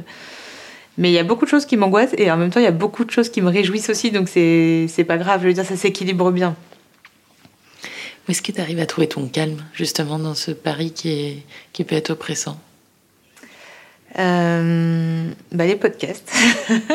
Mais 0.99 1.09
il 1.09 1.13
y 1.13 1.19
a 1.19 1.23
beaucoup 1.23 1.45
de 1.45 1.51
choses 1.51 1.67
qui 1.67 1.77
m'angoissent 1.77 2.15
et 2.19 2.33
en 2.33 2.37
même 2.37 2.51
temps, 2.51 2.59
il 2.59 2.65
y 2.65 2.67
a 2.67 2.73
beaucoup 2.73 3.05
de 3.05 3.13
choses 3.13 3.29
qui 3.29 3.41
me 3.41 3.49
réjouissent 3.49 3.89
aussi, 3.89 4.11
donc 4.11 4.29
c'est 4.29 5.05
pas 5.07 5.19
grave. 5.19 5.43
Je 5.43 5.47
veux 5.47 5.53
dire, 5.53 5.65
ça 5.65 5.77
s'équilibre 5.77 6.33
bien. 6.33 6.57
Où 8.27 8.33
est-ce 8.33 8.43
que 8.43 8.51
tu 8.51 8.61
arrives 8.61 8.81
à 8.81 8.87
trouver 8.87 9.07
ton 9.07 9.29
calme, 9.29 9.63
justement, 9.73 10.19
dans 10.19 10.35
ce 10.35 10.51
pari 10.51 10.91
qui, 10.91 11.11
est, 11.11 11.37
qui 11.73 11.85
peut 11.85 11.95
être 11.95 12.11
oppressant? 12.11 12.59
Euh, 14.19 15.31
bah, 15.53 15.65
Les 15.65 15.77
podcasts. 15.77 16.33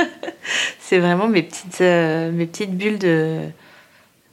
c'est 0.82 1.00
vraiment 1.00 1.30
mes 1.30 1.44
petites, 1.44 1.80
euh, 1.80 2.32
mes 2.34 2.48
petites 2.48 2.78
bulles 2.78 3.00
de, 3.00 3.40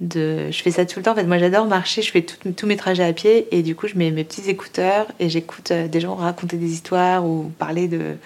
de. 0.00 0.50
Je 0.50 0.62
fais 0.62 0.70
ça 0.70 0.87
tout 0.87 0.98
le 0.98 1.04
temps. 1.04 1.12
En 1.12 1.14
fait, 1.14 1.24
moi, 1.24 1.38
j'adore 1.38 1.66
marcher. 1.66 2.02
Je 2.02 2.11
fais 2.11 2.22
tous 2.22 2.66
mes 2.66 2.76
trajets 2.76 3.04
à 3.04 3.12
pied. 3.12 3.48
Et 3.50 3.62
du 3.62 3.74
coup, 3.74 3.87
je 3.88 3.96
mets 3.96 4.11
mes 4.11 4.24
petits 4.24 4.48
écouteurs 4.48 5.07
et 5.20 5.28
j'écoute 5.28 5.70
euh, 5.70 5.88
des 5.88 6.00
gens 6.00 6.14
raconter 6.14 6.57
des 6.57 6.72
histoires 6.72 7.24
ou 7.26 7.50
parler 7.59 7.88
de, 7.88 8.16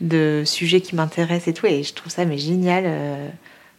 de 0.00 0.42
sujets 0.44 0.80
qui 0.80 0.94
m'intéressent 0.94 1.48
et 1.48 1.54
tout. 1.54 1.66
Et 1.66 1.82
je 1.82 1.94
trouve 1.94 2.12
ça 2.12 2.24
mais 2.24 2.38
génial. 2.38 2.84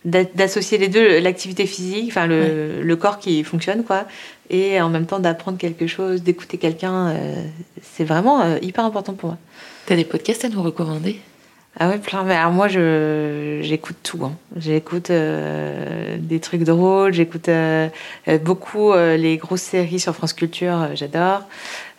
d'associer 0.05 0.77
les 0.77 0.89
deux, 0.89 1.19
l'activité 1.19 1.65
physique, 1.65 2.09
enfin 2.09 2.27
le, 2.27 2.81
le, 2.81 2.95
corps 2.95 3.19
qui 3.19 3.43
fonctionne, 3.43 3.83
quoi, 3.85 4.05
et 4.49 4.81
en 4.81 4.89
même 4.89 5.05
temps 5.05 5.19
d'apprendre 5.19 5.57
quelque 5.57 5.87
chose, 5.87 6.21
d'écouter 6.23 6.57
quelqu'un, 6.57 7.15
c'est 7.81 8.03
vraiment 8.03 8.57
hyper 8.57 8.83
important 8.83 9.13
pour 9.13 9.29
moi. 9.29 9.37
T'as 9.85 9.95
des 9.95 10.03
podcasts 10.03 10.43
à 10.43 10.49
nous 10.49 10.61
recommander? 10.61 11.21
Ah 11.79 11.89
ouais, 11.89 11.97
plein. 11.97 12.27
Alors 12.29 12.51
moi, 12.51 12.67
je 12.67 13.59
j'écoute 13.63 13.95
tout. 14.03 14.23
Hein. 14.23 14.37
J'écoute 14.57 15.09
euh, 15.09 16.17
des 16.19 16.39
trucs 16.39 16.63
drôles. 16.63 17.13
J'écoute 17.13 17.49
euh, 17.49 17.89
euh, 18.27 18.37
beaucoup 18.37 18.93
les 18.93 19.37
grosses 19.37 19.63
séries 19.63 19.99
sur 19.99 20.13
France 20.13 20.33
Culture. 20.33 20.89
J'adore. 20.93 21.41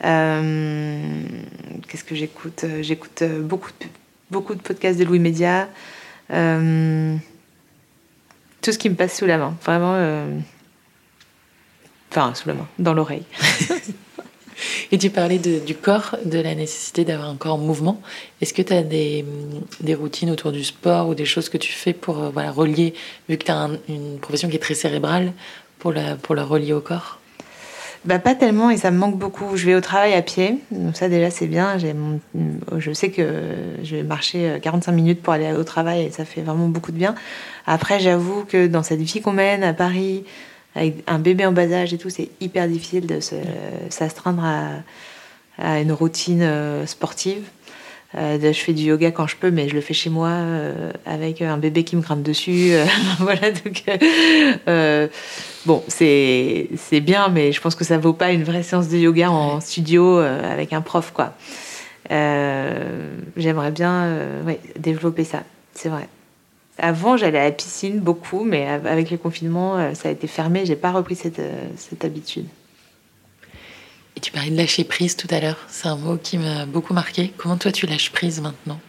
Qu'est-ce 0.01 2.05
que 2.05 2.15
j'écoute 2.15 2.65
J'écoute 2.83 3.25
beaucoup 3.41 3.71
de, 3.81 3.87
beaucoup 4.31 4.55
de 4.55 4.61
podcasts 4.61 4.99
de 4.99 5.05
Louis 5.05 5.19
Média. 5.19 5.69
tout 6.29 6.35
ce 8.73 8.79
qui 8.79 8.91
me 8.91 8.95
passe 8.95 9.19
sous 9.19 9.27
la 9.27 9.39
main, 9.39 9.57
vraiment. 9.65 9.97
Enfin, 12.13 12.33
sous 12.35 12.49
la 12.49 12.55
main, 12.55 12.69
dans 12.79 12.95
l'oreille. 12.95 13.25
Et 14.93 14.99
tu 14.99 15.11
parlais 15.11 15.39
du 15.39 15.75
corps, 15.75 16.17
de 16.25 16.39
la 16.39 16.55
nécessité 16.55 17.05
d'avoir 17.05 17.29
un 17.29 17.37
corps 17.37 17.55
en 17.55 17.59
mouvement. 17.59 18.01
Est-ce 18.41 18.55
que 18.55 18.63
tu 18.63 18.73
as 18.73 18.83
des, 18.83 19.25
routines 19.95 20.31
autour 20.31 20.53
du 20.53 20.65
sport 20.65 21.09
ou 21.09 21.15
des 21.15 21.25
choses 21.25 21.49
que 21.49 21.59
tu 21.59 21.73
fais 21.73 21.93
pour 21.93 22.23
euh, 22.23 22.31
voilà, 22.31 22.51
relier, 22.51 22.95
vu 23.29 23.37
que 23.37 23.45
tu 23.45 23.53
as 23.53 23.69
une 23.89 24.19
profession 24.19 24.49
qui 24.49 24.57
est 24.57 24.61
très 24.61 24.75
cérébrale, 24.75 25.33
pour 25.79 25.93
la, 25.93 26.17
pour 26.17 26.35
la 26.35 26.45
relier 26.45 26.73
au 26.73 26.81
corps? 26.81 27.19
Bah, 28.05 28.19
pas 28.19 28.35
tellement 28.35 28.69
et 28.69 28.77
ça 28.77 28.91
me 28.91 28.99
manque 28.99 29.17
beaucoup. 29.17 29.57
Je 29.57 29.65
vais 29.65 29.75
au 29.75 29.81
travail 29.81 30.13
à 30.13 30.21
pied, 30.21 30.59
donc 30.71 30.95
ça 30.95 31.09
déjà 31.09 31.31
c'est 31.31 31.47
bien. 31.47 31.79
Je 32.77 32.93
sais 32.93 33.11
que 33.11 33.43
je 33.83 33.97
vais 33.97 34.03
marcher 34.03 34.59
45 34.63 34.93
euh, 34.93 34.95
minutes 34.95 35.23
pour 35.23 35.33
aller 35.33 35.53
au 35.53 35.65
travail 35.65 36.03
et 36.03 36.11
ça 36.11 36.27
fait 36.27 36.43
vraiment 36.43 36.69
beaucoup 36.69 36.93
de 36.93 36.99
bien. 36.99 37.15
Après, 37.67 38.01
j'avoue 38.01 38.45
que 38.45 38.67
dans 38.67 38.83
cette 38.83 39.01
vie 39.01 39.23
qu'on 39.23 39.33
mène 39.33 39.63
à 39.65 39.73
Paris, 39.73 40.25
avec 40.75 41.05
un 41.07 41.19
bébé 41.19 41.47
en 41.47 41.53
bas 41.53 41.71
âge 41.73 41.95
et 41.95 41.99
tout, 41.99 42.11
c'est 42.11 42.31
hyper 42.41 42.69
difficile 42.69 43.07
de 43.07 43.21
s'astreindre 43.91 44.45
à, 44.45 44.71
à, 45.59 45.81
une 45.81 45.93
routine 45.93 46.43
euh, 46.43 46.87
sportive. 46.87 47.45
Euh, 48.17 48.39
je 48.41 48.59
fais 48.59 48.73
du 48.73 48.85
yoga 48.85 49.11
quand 49.11 49.27
je 49.27 49.37
peux, 49.37 49.51
mais 49.51 49.69
je 49.69 49.75
le 49.75 49.81
fais 49.81 49.95
chez 49.95 50.11
moi 50.11 50.29
euh, 50.29 50.93
avec 51.05 51.43
un 51.43 51.57
bébé 51.59 51.83
qui 51.83 51.97
me 51.97 52.01
grimpe 52.01 52.23
dessus. 52.23 52.73
voilà, 53.19 53.51
donc 53.51 53.85
bon, 55.67 55.83
c'est 55.89 56.69
bien, 57.03 57.29
mais 57.29 57.53
je 57.53 57.61
pense 57.61 57.75
que 57.75 57.85
ça 57.85 57.99
vaut 57.99 58.13
pas 58.13 58.31
une 58.33 58.45
vraie 58.45 58.63
séance 58.63 58.89
de 58.89 58.99
yoga 58.99 59.31
en 59.31 59.61
studio 59.61 60.19
avec 60.19 60.73
un 60.73 60.81
prof, 60.81 61.13
quoi. 61.13 61.35
J'aimerais 62.11 63.73
bien 63.73 64.17
ouais, 64.47 64.61
développer 64.79 65.25
ça, 65.25 65.43
c'est 65.73 65.89
vrai. 65.89 66.09
Avant, 66.79 67.17
j'allais 67.17 67.39
à 67.39 67.45
la 67.45 67.53
piscine 67.53 68.01
beaucoup, 68.01 68.43
mais 68.43 68.67
avec 68.67 69.11
le 69.11 69.17
confinement, 69.17 69.79
euh, 69.79 69.95
ça 69.95 70.09
a 70.09 70.13
été 70.13 70.27
fermé. 70.27 70.67
J'ai 70.67 70.75
pas 70.75 70.91
repris 70.91 71.15
cette, 71.15 71.39
euh, 71.39 71.69
cette 71.77 72.05
habitude. 72.05 72.47
Et 74.17 74.21
tu 74.21 74.33
parlais 74.33 74.51
de 74.51 74.57
lâcher 74.57 74.83
prise 74.83 75.17
tout 75.17 75.29
à 75.31 75.41
l'heure. 75.41 75.59
C'est 75.69 75.87
un 75.87 75.97
mot 75.97 76.17
qui 76.17 76.37
m'a 76.37 76.67
beaucoup 76.67 76.93
marqué. 76.93 77.33
Comment 77.37 77.57
toi 77.57 77.71
tu 77.71 77.87
lâches 77.87 78.11
prise 78.11 78.41
maintenant? 78.41 78.81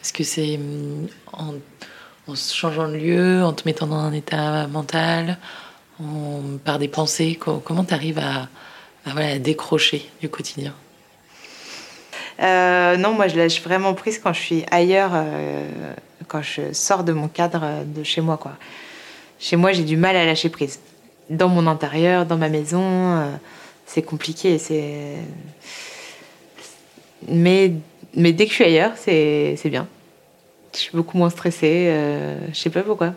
Est-ce 0.00 0.12
que 0.12 0.24
c'est 0.24 0.56
mm, 0.56 1.08
en, 1.32 2.34
changeant 2.34 2.88
de 2.88 2.96
lieu, 2.96 3.44
en 3.44 3.52
te 3.52 3.62
mettant 3.66 3.86
dans 3.86 3.96
un 3.96 4.12
état 4.12 4.66
mental, 4.66 5.38
en, 6.00 6.40
par 6.64 6.78
des 6.78 6.88
pensées? 6.88 7.38
Comment 7.38 7.84
tu 7.84 7.92
arrives 7.92 8.18
à, 8.18 8.48
voilà, 9.04 9.38
décrocher 9.38 10.08
du 10.22 10.30
quotidien? 10.30 10.72
Euh, 12.40 12.96
Non, 12.96 13.12
moi 13.12 13.28
je 13.28 13.36
lâche 13.36 13.60
vraiment 13.62 13.92
prise 13.92 14.18
quand 14.18 14.32
je 14.32 14.40
suis 14.40 14.64
ailleurs 14.70 15.12
quand 16.28 16.42
je 16.42 16.72
sors 16.72 17.04
de 17.04 17.12
mon 17.12 17.28
cadre 17.28 17.84
de 17.84 18.02
chez 18.02 18.20
moi. 18.20 18.36
Quoi. 18.36 18.52
Chez 19.38 19.56
moi, 19.56 19.72
j'ai 19.72 19.84
du 19.84 19.96
mal 19.96 20.16
à 20.16 20.24
lâcher 20.24 20.48
prise. 20.48 20.80
Dans 21.30 21.48
mon 21.48 21.66
intérieur, 21.66 22.26
dans 22.26 22.36
ma 22.36 22.48
maison, 22.48 22.82
euh, 22.82 23.30
c'est 23.86 24.02
compliqué. 24.02 24.58
C'est... 24.58 25.16
Mais, 27.28 27.72
mais 28.14 28.32
dès 28.32 28.44
que 28.44 28.50
je 28.50 28.56
suis 28.56 28.64
ailleurs, 28.64 28.92
c'est, 28.96 29.56
c'est 29.56 29.70
bien. 29.70 29.86
Je 30.74 30.80
suis 30.80 30.96
beaucoup 30.96 31.16
moins 31.16 31.30
stressée. 31.30 31.86
Euh, 31.88 32.38
je 32.52 32.58
sais 32.58 32.70
pas 32.70 32.82
pourquoi. 32.82 33.14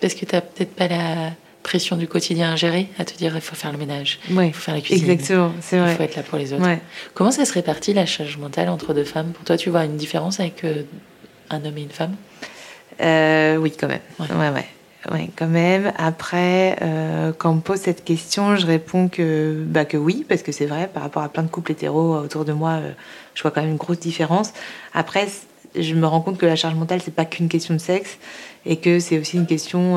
Parce 0.00 0.14
que 0.14 0.24
tu 0.24 0.34
n'as 0.34 0.40
peut-être 0.40 0.74
pas 0.74 0.88
la 0.88 1.32
pression 1.62 1.96
du 1.96 2.08
quotidien 2.08 2.52
à 2.52 2.56
gérer, 2.56 2.88
à 2.98 3.04
te 3.04 3.16
dire 3.16 3.36
il 3.36 3.40
faut 3.40 3.54
faire 3.54 3.70
le 3.70 3.78
ménage, 3.78 4.18
il 4.28 4.52
faut 4.52 4.60
faire 4.60 4.74
la 4.74 4.80
cuisine. 4.80 5.08
Exactement, 5.08 5.52
c'est 5.60 5.78
vrai. 5.78 5.92
Il 5.92 5.96
faut 5.96 6.02
être 6.02 6.16
là 6.16 6.22
pour 6.24 6.38
les 6.38 6.52
autres. 6.52 6.66
Comment 7.14 7.30
ça 7.30 7.44
se 7.44 7.52
répartit 7.52 7.92
la 7.92 8.04
charge 8.04 8.36
mentale 8.36 8.68
entre 8.68 8.94
deux 8.94 9.04
femmes? 9.04 9.30
Pour 9.30 9.44
toi, 9.44 9.56
tu 9.56 9.70
vois 9.70 9.84
une 9.84 9.96
différence 9.96 10.40
avec 10.40 10.64
euh, 10.64 10.82
un 11.52 11.64
homme 11.64 11.78
et 11.78 11.82
une 11.82 11.90
femme? 11.90 12.16
Euh, 13.00 13.56
Oui, 13.56 13.72
quand 13.78 13.88
même. 13.88 14.00
Ouais, 14.18 14.26
ouais. 14.30 14.66
ouais. 15.12 15.30
quand 15.36 15.46
même. 15.46 15.92
Après, 15.96 16.76
euh, 16.82 17.32
quand 17.36 17.50
on 17.50 17.54
me 17.56 17.60
pose 17.60 17.78
cette 17.78 18.04
question, 18.04 18.56
je 18.56 18.66
réponds 18.66 19.08
que, 19.08 19.62
bah, 19.66 19.84
que 19.84 19.96
oui, 19.96 20.24
parce 20.28 20.42
que 20.42 20.52
c'est 20.52 20.66
vrai, 20.66 20.88
par 20.92 21.02
rapport 21.02 21.22
à 21.22 21.28
plein 21.28 21.42
de 21.42 21.48
couples 21.48 21.72
hétéros 21.72 22.16
autour 22.16 22.44
de 22.44 22.52
moi, 22.52 22.72
euh, 22.72 22.92
je 23.34 23.42
vois 23.42 23.50
quand 23.50 23.62
même 23.62 23.70
une 23.70 23.76
grosse 23.76 23.98
différence. 23.98 24.52
Après, 24.94 25.28
je 25.74 25.94
me 25.94 26.06
rends 26.06 26.20
compte 26.20 26.38
que 26.38 26.46
la 26.46 26.56
charge 26.56 26.74
mentale, 26.74 27.00
c'est 27.02 27.14
pas 27.14 27.24
qu'une 27.24 27.48
question 27.48 27.74
de 27.74 27.80
sexe, 27.80 28.18
et 28.66 28.76
que 28.76 29.00
c'est 29.00 29.18
aussi 29.18 29.36
une 29.36 29.46
question 29.46 29.96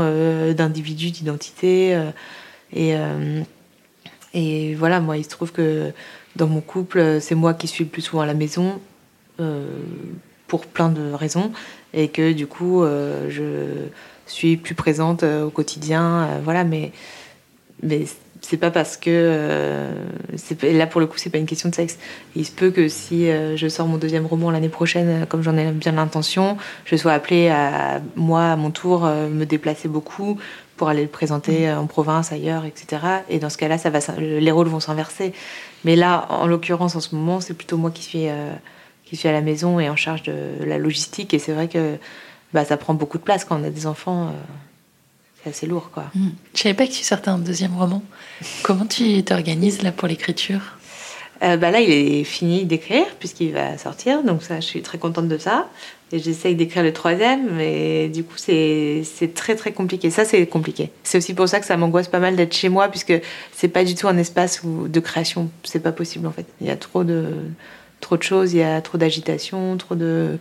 d'individu, 0.53 1.11
d'identité. 1.11 2.01
et, 2.73 2.95
et 4.33 4.73
voilà, 4.75 5.01
moi, 5.01 5.17
il 5.17 5.25
se 5.25 5.29
trouve 5.29 5.51
que 5.51 5.91
dans 6.37 6.47
mon 6.47 6.61
couple, 6.61 7.19
c'est 7.19 7.35
moi 7.35 7.53
qui 7.53 7.67
suis 7.67 7.83
le 7.83 7.89
plus 7.89 8.01
souvent 8.01 8.21
à 8.21 8.25
la 8.25 8.33
maison 8.33 8.79
pour 10.47 10.65
plein 10.65 10.89
de 10.89 11.11
raisons 11.11 11.51
et 11.95 12.09
que 12.09 12.33
du 12.33 12.45
coup 12.45 12.83
euh, 12.83 13.29
je 13.29 14.31
suis 14.31 14.57
plus 14.57 14.75
présente 14.75 15.23
euh, 15.23 15.45
au 15.45 15.49
quotidien 15.49 16.03
euh, 16.03 16.39
voilà 16.43 16.63
mais 16.63 16.91
mais 17.81 18.05
c'est 18.41 18.57
pas 18.57 18.69
parce 18.69 18.95
que 18.95 19.89
là 20.61 20.85
pour 20.85 21.01
le 21.01 21.07
coup 21.07 21.17
c'est 21.17 21.31
pas 21.31 21.39
une 21.39 21.47
question 21.47 21.69
de 21.69 21.73
sexe. 21.73 21.97
Il 22.35 22.45
se 22.45 22.51
peut 22.51 22.69
que 22.69 22.87
si 22.87 23.27
je 23.27 23.67
sors 23.67 23.87
mon 23.87 23.97
deuxième 23.97 24.27
roman 24.27 24.51
l'année 24.51 24.69
prochaine 24.69 25.25
comme 25.27 25.41
j'en 25.41 25.57
ai 25.57 25.71
bien 25.71 25.93
l'intention 25.93 26.55
je 26.85 26.95
sois 26.95 27.13
appelée 27.13 27.49
à 27.49 28.01
moi 28.15 28.51
à 28.51 28.55
mon 28.55 28.69
tour 28.69 29.01
me 29.05 29.45
déplacer 29.45 29.87
beaucoup 29.87 30.37
pour 30.77 30.89
aller 30.89 31.01
le 31.01 31.07
présenter 31.07 31.71
en 31.71 31.87
province 31.87 32.31
ailleurs 32.31 32.65
etc 32.65 33.01
et 33.29 33.39
dans 33.39 33.49
ce 33.49 33.57
cas 33.57 33.67
là 33.67 33.79
ça 33.79 33.89
va 33.89 33.99
les 34.19 34.51
rôles 34.51 34.67
vont 34.67 34.79
s'inverser. 34.79 35.33
Mais 35.83 35.95
là 35.95 36.27
en 36.29 36.45
l'occurrence 36.45 36.95
en 36.95 37.01
ce 37.01 37.15
moment 37.15 37.41
c'est 37.41 37.55
plutôt 37.55 37.77
moi 37.77 37.89
qui 37.89 38.03
suis 38.03 38.27
qui 39.05 39.15
suis 39.15 39.27
à 39.27 39.31
la 39.31 39.41
maison 39.41 39.79
et 39.79 39.89
en 39.89 39.95
charge 39.95 40.23
de 40.23 40.63
la 40.65 40.77
logistique. 40.77 41.33
Et 41.33 41.39
c'est 41.39 41.53
vrai 41.53 41.67
que 41.67 41.97
bah, 42.53 42.65
ça 42.65 42.77
prend 42.77 42.93
beaucoup 42.93 43.17
de 43.17 43.23
place 43.23 43.45
quand 43.45 43.59
on 43.59 43.63
a 43.63 43.69
des 43.69 43.87
enfants. 43.87 44.27
Euh, 44.27 44.31
c'est 45.43 45.49
assez 45.51 45.67
lourd, 45.67 45.91
quoi. 45.93 46.05
Je 46.15 46.19
Je 46.53 46.61
savais 46.61 46.75
pas 46.75 46.87
que 46.87 46.91
tu 46.91 47.03
sortais 47.03 47.29
un 47.29 47.37
deuxième 47.37 47.75
roman. 47.77 48.03
Comment 48.63 48.85
tu 48.85 49.23
t'organises 49.23 49.83
là 49.83 49.91
pour 49.91 50.07
l'écriture? 50.07 50.61
Euh, 51.43 51.57
bah 51.57 51.69
là, 51.69 51.81
il 51.81 51.91
est 51.91 52.23
fini 52.23 52.65
d'écrire 52.65 53.05
puisqu'il 53.19 53.51
va 53.51 53.77
sortir, 53.77 54.23
donc 54.23 54.41
ça, 54.41 54.61
je 54.61 54.65
suis 54.65 54.81
très 54.81 54.97
contente 54.97 55.27
de 55.27 55.37
ça. 55.37 55.67
Et 56.11 56.19
j'essaye 56.19 56.55
d'écrire 56.55 56.83
le 56.83 56.93
troisième, 56.93 57.55
mais 57.55 58.09
du 58.09 58.23
coup, 58.23 58.37
c'est 58.37 59.03
très 59.33 59.55
très 59.55 59.73
compliqué. 59.73 60.09
Ça, 60.11 60.23
c'est 60.23 60.45
compliqué. 60.45 60.91
C'est 61.03 61.17
aussi 61.17 61.33
pour 61.33 61.49
ça 61.49 61.59
que 61.59 61.65
ça 61.65 61.75
m'angoisse 61.77 62.07
pas 62.07 62.19
mal 62.19 62.35
d'être 62.35 62.53
chez 62.53 62.69
moi, 62.69 62.87
puisque 62.87 63.13
c'est 63.51 63.67
pas 63.67 63.83
du 63.83 63.95
tout 63.95 64.07
un 64.07 64.17
espace 64.17 64.63
où, 64.63 64.87
de 64.87 64.99
création. 64.99 65.49
C'est 65.63 65.81
pas 65.81 65.91
possible 65.91 66.27
en 66.27 66.31
fait. 66.31 66.45
Il 66.61 66.67
y 66.67 66.69
a 66.69 66.77
trop 66.77 67.03
de, 67.03 67.25
trop 68.05 68.17
de 68.17 68.23
choses, 68.23 68.53
il 68.53 68.59
y 68.59 68.63
a 68.63 68.79
trop 68.81 68.99
d'agitation, 68.99 69.77
trop 69.77 69.95
de. 69.95 70.37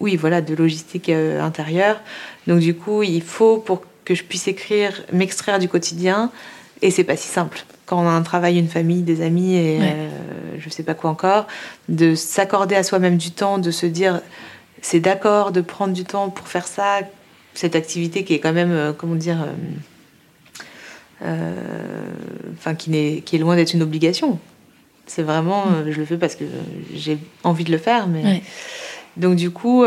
Oui, 0.00 0.16
voilà, 0.16 0.40
de 0.40 0.54
logistique 0.54 1.08
euh, 1.08 1.40
intérieure. 1.40 2.00
Donc, 2.48 2.58
du 2.58 2.74
coup, 2.74 3.04
il 3.04 3.22
faut 3.22 3.58
pour 3.58 3.82
que 4.04 4.14
je 4.16 4.24
puisse 4.24 4.48
écrire, 4.48 5.02
m'extraire 5.12 5.60
du 5.60 5.68
quotidien, 5.68 6.32
et 6.82 6.90
c'est 6.90 7.04
pas 7.04 7.16
si 7.16 7.28
simple 7.28 7.64
quand 7.86 8.00
on 8.00 8.08
a 8.08 8.10
un 8.10 8.22
travail, 8.22 8.58
une 8.58 8.68
famille, 8.68 9.02
des 9.02 9.20
amis 9.20 9.56
et 9.56 9.78
je 9.78 9.84
euh, 9.84 10.08
je 10.60 10.68
sais 10.68 10.84
pas 10.84 10.94
quoi 10.94 11.10
encore, 11.10 11.46
de 11.88 12.14
s'accorder 12.14 12.76
à 12.76 12.84
soi-même 12.84 13.16
du 13.16 13.32
temps, 13.32 13.58
de 13.58 13.72
se 13.72 13.86
dire 13.86 14.20
c'est 14.80 15.00
d'accord 15.00 15.50
de 15.50 15.60
prendre 15.60 15.92
du 15.92 16.04
temps 16.04 16.30
pour 16.30 16.46
faire 16.46 16.68
ça, 16.68 17.00
cette 17.54 17.74
activité 17.74 18.22
qui 18.22 18.34
est 18.34 18.38
quand 18.38 18.52
même, 18.52 18.70
euh, 18.70 18.92
comment 18.92 19.16
dire, 19.16 19.44
enfin 21.20 22.74
qui, 22.76 22.96
est, 22.96 23.22
qui 23.24 23.36
est 23.36 23.38
loin 23.40 23.56
d'être 23.56 23.74
une 23.74 23.82
obligation. 23.82 24.38
C'est 25.10 25.22
vraiment, 25.22 25.66
mm. 25.66 25.90
je 25.90 25.98
le 25.98 26.06
fais 26.06 26.16
parce 26.16 26.36
que 26.36 26.44
j'ai 26.94 27.18
envie 27.42 27.64
de 27.64 27.72
le 27.72 27.78
faire, 27.78 28.06
mais 28.06 28.42
donc 29.16 29.36
du 29.36 29.50
coup, 29.50 29.84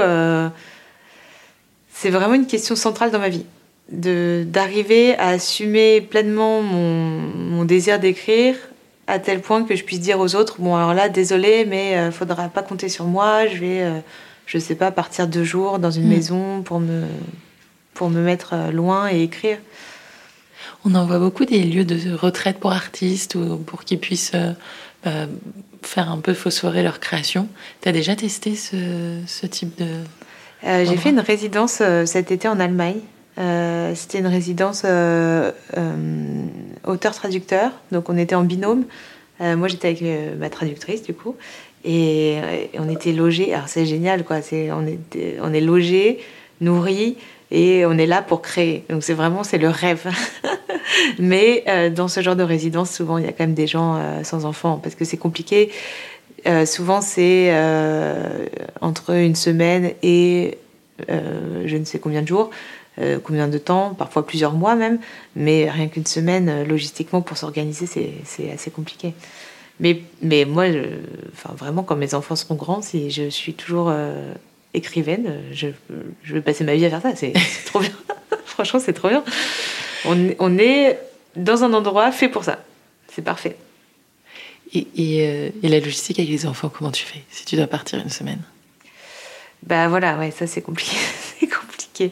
c'est 1.93 2.09
vraiment 2.09 2.33
une 2.33 2.47
question 2.47 2.75
centrale 2.75 3.11
dans 3.11 3.19
ma 3.19 3.29
vie 3.29 3.45
d'arriver 3.89 5.15
à 5.17 5.29
assumer 5.29 6.01
pleinement 6.01 6.61
mon, 6.61 7.19
mon 7.19 7.65
désir 7.65 7.99
d'écrire 7.99 8.55
à 9.07 9.19
tel 9.19 9.41
point 9.41 9.63
que 9.63 9.75
je 9.75 9.83
puisse 9.83 9.99
dire 9.99 10.19
aux 10.19 10.35
autres 10.35 10.61
bon 10.61 10.75
alors 10.75 10.93
là 10.93 11.09
désolé 11.09 11.65
mais 11.65 11.91
il 11.91 11.97
euh, 11.97 12.11
faudra 12.11 12.47
pas 12.47 12.63
compter 12.63 12.87
sur 12.89 13.05
moi 13.05 13.47
je 13.47 13.57
vais 13.57 13.81
euh, 13.81 13.99
je 14.45 14.57
sais 14.57 14.75
pas 14.75 14.91
partir 14.91 15.27
deux 15.27 15.43
jours 15.43 15.79
dans 15.79 15.91
une 15.91 16.05
mm. 16.05 16.09
maison 16.09 16.61
pour 16.61 16.79
me 16.79 17.03
pour 17.93 18.09
me 18.09 18.21
mettre 18.21 18.53
euh, 18.53 18.71
loin 18.71 19.11
et 19.11 19.21
écrire 19.23 19.57
on 20.85 20.95
en 20.95 21.05
voit 21.05 21.19
beaucoup 21.19 21.45
des 21.45 21.63
lieux 21.63 21.85
de 21.85 22.13
retraite 22.13 22.59
pour 22.59 22.71
artistes 22.71 23.35
ou 23.35 23.57
pour 23.57 23.83
qu'ils 23.83 23.99
puissent 23.99 24.33
bah, 25.03 25.27
faire 25.81 26.09
un 26.09 26.19
peu 26.19 26.33
phosphorer 26.33 26.83
leur 26.83 26.99
création. 26.99 27.47
Tu 27.81 27.89
as 27.89 27.91
déjà 27.91 28.15
testé 28.15 28.55
ce, 28.55 29.19
ce 29.27 29.45
type 29.45 29.77
de 29.77 29.85
j'ai 30.65 30.95
fait 30.95 31.09
une 31.09 31.19
résidence 31.19 31.81
cet 32.05 32.31
été 32.31 32.47
en 32.47 32.57
Allemagne. 32.57 33.01
Euh, 33.39 33.95
c'était 33.95 34.19
une 34.19 34.27
résidence 34.27 34.83
euh, 34.85 35.51
euh, 35.77 36.45
auteur-traducteur, 36.85 37.71
donc 37.91 38.09
on 38.09 38.17
était 38.17 38.35
en 38.35 38.43
binôme. 38.43 38.85
moi 39.39 39.67
j'étais 39.67 39.87
avec 39.87 40.03
ma 40.37 40.49
traductrice 40.49 41.01
du 41.03 41.13
coup, 41.13 41.35
et, 41.83 42.37
on 42.77 42.89
était 42.89 43.11
logés. 43.11 43.53
Alors 43.53 43.67
c'est 43.67 43.85
génial 43.85 44.23
quoi, 44.23 44.41
c'est, 44.41 44.71
on, 44.71 44.85
est, 44.85 45.39
on 45.41 45.51
est 45.53 45.61
logés, 45.61 46.19
nourris, 46.61 47.17
et 47.53 47.85
on 47.85 47.97
est 47.97 48.05
là 48.05 48.21
pour 48.21 48.41
créer. 48.41 48.83
Donc 48.89 49.03
c'est 49.03 49.13
vraiment 49.13 49.43
c'est 49.45 49.57
le 49.57 49.69
rêve. 49.69 50.09
Mais 51.19 51.63
dans 51.95 52.07
ce 52.09 52.21
genre 52.21 52.35
de 52.35 52.43
résidence, 52.43 52.91
souvent 52.91 53.17
il 53.17 53.25
y 53.25 53.27
a 53.27 53.31
quand 53.31 53.45
même 53.45 53.53
des 53.53 53.67
gens 53.67 54.23
sans 54.23 54.45
enfants 54.45 54.79
parce 54.83 54.95
que 54.95 55.05
c'est 55.05 55.17
compliqué. 55.17 55.71
souvent 56.65 56.99
c'est 57.01 57.53
entre 58.81 59.15
une 59.15 59.35
semaine 59.35 59.93
et 60.03 60.57
je 61.07 61.77
ne 61.77 61.85
sais 61.85 61.99
combien 61.99 62.21
de 62.21 62.27
jours. 62.27 62.49
Euh, 62.99 63.19
combien 63.21 63.47
de 63.47 63.57
temps, 63.57 63.95
parfois 63.95 64.25
plusieurs 64.25 64.53
mois 64.53 64.75
même, 64.75 64.99
mais 65.35 65.67
rien 65.67 65.87
qu'une 65.87 66.05
semaine, 66.05 66.47
euh, 66.47 66.63
logistiquement, 66.63 67.21
pour 67.21 67.37
s'organiser, 67.37 67.87
c'est 67.87 68.51
assez 68.51 68.69
compliqué. 68.69 69.15
Mais, 69.79 70.03
mais 70.21 70.45
moi, 70.45 70.65
enfin, 71.31 71.55
vraiment, 71.55 71.81
quand 71.81 71.95
mes 71.95 72.13
enfants 72.13 72.35
seront 72.35 72.53
grands, 72.53 72.83
si 72.83 73.09
je 73.09 73.29
suis 73.29 73.55
toujours 73.55 73.89
euh, 73.89 74.31
écrivaine, 74.73 75.41
je, 75.51 75.67
je, 76.23 76.33
vais 76.33 76.41
passer 76.41 76.63
ma 76.63 76.75
vie 76.75 76.85
à 76.85 76.89
faire 76.89 77.01
ça. 77.01 77.15
C'est 77.15 77.33
trop 77.65 77.79
bien. 77.79 77.91
Franchement, 78.45 78.79
c'est 78.79 78.93
trop 78.93 79.09
bien. 79.09 79.23
On, 80.05 80.29
on, 80.39 80.57
est 80.57 80.99
dans 81.35 81.63
un 81.63 81.73
endroit 81.73 82.11
fait 82.11 82.29
pour 82.29 82.43
ça. 82.43 82.63
C'est 83.13 83.21
parfait. 83.21 83.57
Et, 84.73 84.87
et, 84.95 85.51
et, 85.61 85.69
la 85.69 85.79
logistique 85.79 86.19
avec 86.19 86.31
les 86.31 86.45
enfants, 86.45 86.69
comment 86.69 86.91
tu 86.91 87.05
fais 87.05 87.23
si 87.29 87.45
tu 87.45 87.55
dois 87.55 87.67
partir 87.67 87.99
une 87.99 88.09
semaine? 88.09 88.41
Bah 89.61 89.87
voilà, 89.87 90.17
ouais, 90.17 90.31
ça 90.31 90.47
c'est 90.47 90.61
compliqué. 90.61 90.95
c'est 91.39 91.47
compliqué 91.47 92.11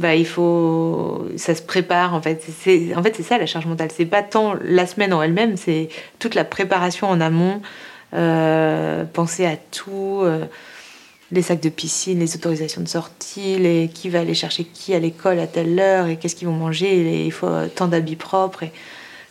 bah, 0.00 0.14
il 0.14 0.26
faut, 0.26 1.28
ça 1.36 1.54
se 1.54 1.62
prépare 1.62 2.14
en 2.14 2.22
fait. 2.22 2.42
C'est, 2.60 2.94
en 2.96 3.02
fait, 3.02 3.14
c'est 3.14 3.22
ça 3.22 3.38
la 3.38 3.46
charge 3.46 3.66
mentale. 3.66 3.90
C'est 3.94 4.06
pas 4.06 4.22
tant 4.22 4.54
la 4.64 4.86
semaine 4.86 5.12
en 5.12 5.22
elle-même, 5.22 5.56
c'est 5.56 5.90
toute 6.18 6.34
la 6.34 6.44
préparation 6.44 7.08
en 7.08 7.20
amont, 7.20 7.60
euh, 8.14 9.04
penser 9.04 9.44
à 9.44 9.56
tout, 9.56 10.20
euh, 10.22 10.46
les 11.32 11.42
sacs 11.42 11.62
de 11.62 11.68
piscine, 11.68 12.18
les 12.18 12.34
autorisations 12.34 12.82
de 12.82 12.88
sortie, 12.88 13.56
les 13.58 13.88
qui 13.92 14.08
va 14.08 14.20
aller 14.20 14.34
chercher 14.34 14.64
qui 14.64 14.94
à 14.94 14.98
l'école 14.98 15.38
à 15.38 15.46
telle 15.46 15.78
heure 15.78 16.06
et 16.06 16.16
qu'est-ce 16.16 16.34
qu'ils 16.34 16.48
vont 16.48 16.54
manger. 16.54 17.24
il 17.24 17.32
faut 17.32 17.48
tant 17.74 17.88
d'habits 17.88 18.16
propres. 18.16 18.64
Et, 18.64 18.72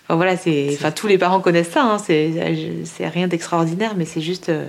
enfin 0.05 0.15
voilà, 0.15 0.37
c'est, 0.37 0.69
enfin 0.73 0.91
tous 0.91 1.07
les 1.07 1.17
parents 1.17 1.41
connaissent 1.41 1.71
ça. 1.71 1.83
Hein, 1.83 1.97
c'est, 1.99 3.07
rien 3.07 3.27
d'extraordinaire, 3.27 3.95
mais 3.95 4.05
c'est 4.05 4.21
juste, 4.21 4.49
euh, 4.49 4.67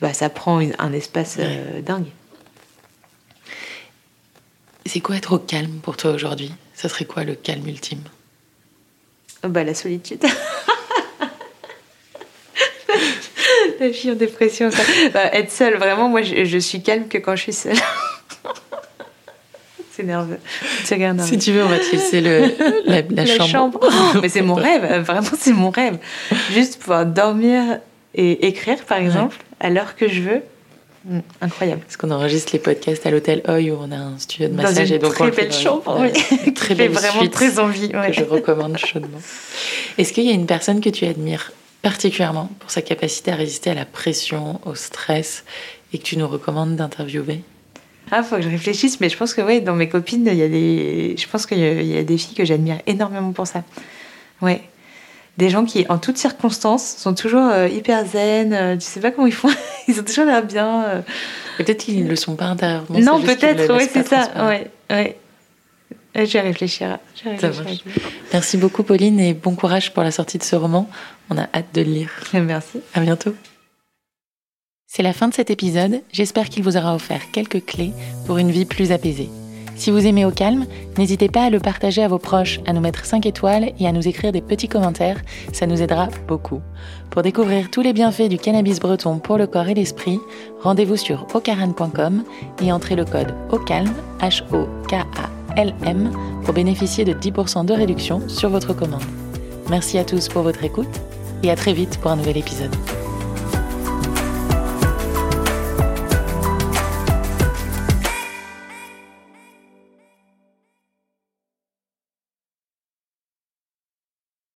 bah, 0.00 0.12
ça 0.12 0.28
prend 0.30 0.60
un 0.78 0.92
espace 0.92 1.38
dingue. 1.84 2.08
C'est 4.86 5.00
quoi 5.00 5.16
être 5.16 5.34
au 5.34 5.38
calme 5.38 5.80
pour 5.82 5.96
toi 5.96 6.12
aujourd'hui? 6.12 6.52
Ça 6.74 6.88
serait 6.88 7.04
quoi 7.04 7.22
le 7.22 7.34
calme 7.34 7.66
ultime? 7.68 8.02
Bah, 9.42 9.62
La 9.62 9.74
solitude. 9.74 10.24
la 13.80 13.92
fille 13.92 14.10
en 14.10 14.14
dépression. 14.14 14.70
Bah, 15.12 15.32
être 15.32 15.50
seule, 15.50 15.76
vraiment, 15.76 16.08
moi 16.08 16.22
je, 16.22 16.58
suis 16.58 16.82
calme 16.82 17.08
que 17.08 17.18
quand 17.18 17.36
je 17.36 17.42
suis 17.42 17.52
seule. 17.52 17.74
c'est 19.92 20.02
nerveux. 20.02 20.38
Si 20.84 21.38
tu 21.38 21.52
veux, 21.52 21.64
on 21.64 21.68
va 21.68 21.78
te 21.78 21.90
laisser 21.90 22.20
le, 22.20 22.52
la, 22.86 23.46
chambre. 23.46 23.80
Oh, 23.82 24.18
mais 24.22 24.28
c'est 24.28 24.42
mon 24.42 24.54
rêve, 24.54 25.04
vraiment 25.04 25.28
c'est 25.38 25.52
mon 25.52 25.70
rêve. 25.70 25.98
Juste 26.52 26.80
pouvoir 26.80 27.06
dormir 27.06 27.80
et 28.14 28.46
écrire, 28.46 28.84
par 28.84 28.98
exemple, 28.98 29.36
à 29.60 29.70
l'heure 29.70 29.96
que 29.96 30.08
je 30.08 30.22
veux. 30.22 30.42
Mm, 31.04 31.20
incroyable. 31.40 31.80
Parce 31.82 31.96
qu'on 31.96 32.10
enregistre 32.10 32.50
les 32.52 32.58
podcasts 32.58 33.06
à 33.06 33.10
l'hôtel 33.10 33.42
Oi 33.48 33.70
où 33.70 33.78
on 33.80 33.92
a 33.92 33.96
un 33.96 34.18
studio 34.18 34.48
de 34.48 34.54
massage. 34.54 34.74
Dans 34.74 34.86
une 34.86 34.94
et 34.94 34.98
donc 34.98 35.14
très 35.14 35.30
belle 35.30 35.52
chambre, 35.52 35.98
oui. 36.00 36.54
très 36.54 36.74
belle 36.74 36.90
vraiment 36.90 37.26
très 37.28 37.58
envie. 37.58 37.88
Que 37.88 38.12
je 38.12 38.24
recommande 38.24 38.76
chaudement. 38.76 39.20
Est-ce 39.96 40.12
qu'il 40.12 40.24
y 40.24 40.30
a 40.30 40.32
une 40.32 40.46
personne 40.46 40.80
que 40.80 40.90
tu 40.90 41.06
admires? 41.06 41.52
Particulièrement 41.82 42.50
pour 42.60 42.70
sa 42.70 42.82
capacité 42.82 43.30
à 43.32 43.36
résister 43.36 43.70
à 43.70 43.74
la 43.74 43.84
pression, 43.84 44.60
au 44.64 44.74
stress 44.74 45.44
et 45.92 45.98
que 45.98 46.02
tu 46.02 46.16
nous 46.16 46.28
recommandes 46.28 46.76
d'interviewer? 46.76 47.42
Ah, 48.10 48.22
faut 48.22 48.36
que 48.36 48.42
je 48.42 48.48
réfléchisse, 48.48 49.00
mais 49.00 49.08
je 49.08 49.16
pense 49.16 49.34
que 49.34 49.42
oui, 49.42 49.60
dans 49.60 49.74
mes 49.74 49.88
copines, 49.88 50.26
il 50.26 50.34
y 50.34 50.42
a 50.42 50.48
des, 50.48 51.14
je 51.18 51.28
pense 51.28 51.46
qu'il 51.46 51.58
y, 51.58 51.98
a 51.98 52.02
des 52.02 52.18
filles 52.18 52.34
que 52.34 52.44
j'admire 52.44 52.78
énormément 52.86 53.32
pour 53.32 53.46
ça. 53.46 53.64
Ouais, 54.40 54.62
des 55.38 55.50
gens 55.50 55.64
qui, 55.64 55.86
en 55.88 55.98
toutes 55.98 56.16
circonstances, 56.16 56.96
sont 56.96 57.14
toujours 57.14 57.48
euh, 57.48 57.68
hyper 57.68 58.04
zen. 58.06 58.52
Euh, 58.52 58.74
tu 58.74 58.82
sais 58.82 59.00
pas 59.00 59.10
comment 59.10 59.26
ils 59.26 59.32
font. 59.32 59.50
ils 59.88 60.00
ont 60.00 60.02
toujours 60.02 60.24
l'air 60.24 60.42
bien. 60.42 60.84
Euh. 60.84 61.00
Peut-être 61.58 61.84
qu'ils 61.84 62.04
ne 62.04 62.08
le 62.08 62.16
sont 62.16 62.34
pas 62.34 62.46
intérieurement. 62.46 62.98
Non, 62.98 63.20
peut-être, 63.20 63.72
oui, 63.76 63.84
c'est 63.90 64.06
ça. 64.06 64.30
Ouais, 64.48 64.70
ouais. 64.90 65.16
Je 66.26 66.32
vais 66.32 66.40
réfléchir. 66.40 66.98
Merci 68.32 68.56
beaucoup, 68.56 68.82
Pauline, 68.82 69.20
et 69.20 69.34
bon 69.34 69.54
courage 69.54 69.92
pour 69.92 70.02
la 70.02 70.10
sortie 70.10 70.38
de 70.38 70.42
ce 70.42 70.56
roman. 70.56 70.88
On 71.30 71.38
a 71.38 71.48
hâte 71.54 71.74
de 71.74 71.82
le 71.82 71.90
lire. 71.90 72.10
Merci. 72.32 72.80
À 72.94 73.00
bientôt. 73.00 73.34
C'est 74.86 75.02
la 75.02 75.12
fin 75.12 75.28
de 75.28 75.34
cet 75.34 75.50
épisode. 75.50 76.02
J'espère 76.12 76.48
qu'il 76.48 76.62
vous 76.62 76.76
aura 76.76 76.94
offert 76.94 77.30
quelques 77.30 77.64
clés 77.64 77.92
pour 78.26 78.38
une 78.38 78.50
vie 78.50 78.64
plus 78.64 78.90
apaisée. 78.90 79.28
Si 79.78 79.92
vous 79.92 80.06
aimez 80.06 80.24
Au 80.24 80.32
Calme, 80.32 80.66
n'hésitez 80.96 81.28
pas 81.28 81.44
à 81.44 81.50
le 81.50 81.60
partager 81.60 82.02
à 82.02 82.08
vos 82.08 82.18
proches, 82.18 82.58
à 82.66 82.72
nous 82.72 82.80
mettre 82.80 83.04
5 83.04 83.24
étoiles 83.26 83.72
et 83.78 83.86
à 83.86 83.92
nous 83.92 84.08
écrire 84.08 84.32
des 84.32 84.40
petits 84.40 84.66
commentaires, 84.66 85.20
ça 85.52 85.66
nous 85.66 85.80
aidera 85.82 86.08
beaucoup. 86.26 86.60
Pour 87.10 87.22
découvrir 87.22 87.70
tous 87.70 87.82
les 87.82 87.92
bienfaits 87.92 88.28
du 88.28 88.38
cannabis 88.38 88.80
breton 88.80 89.20
pour 89.20 89.38
le 89.38 89.46
corps 89.46 89.68
et 89.68 89.74
l'esprit, 89.74 90.18
rendez-vous 90.62 90.96
sur 90.96 91.28
ocaran.com 91.32 92.24
et 92.60 92.72
entrez 92.72 92.96
le 92.96 93.04
code 93.04 93.32
OCALM, 93.50 93.94
H-O-K-A-L-M, 95.56 96.10
pour 96.44 96.54
bénéficier 96.54 97.04
de 97.04 97.12
10% 97.12 97.64
de 97.64 97.74
réduction 97.74 98.28
sur 98.28 98.50
votre 98.50 98.74
commande. 98.74 99.02
Merci 99.70 99.98
à 99.98 100.04
tous 100.04 100.28
pour 100.28 100.42
votre 100.42 100.64
écoute 100.64 100.88
et 101.42 101.50
à 101.50 101.56
très 101.56 101.72
vite 101.72 101.98
pour 102.00 102.10
un 102.10 102.16
nouvel 102.16 102.38
épisode. 102.38 102.74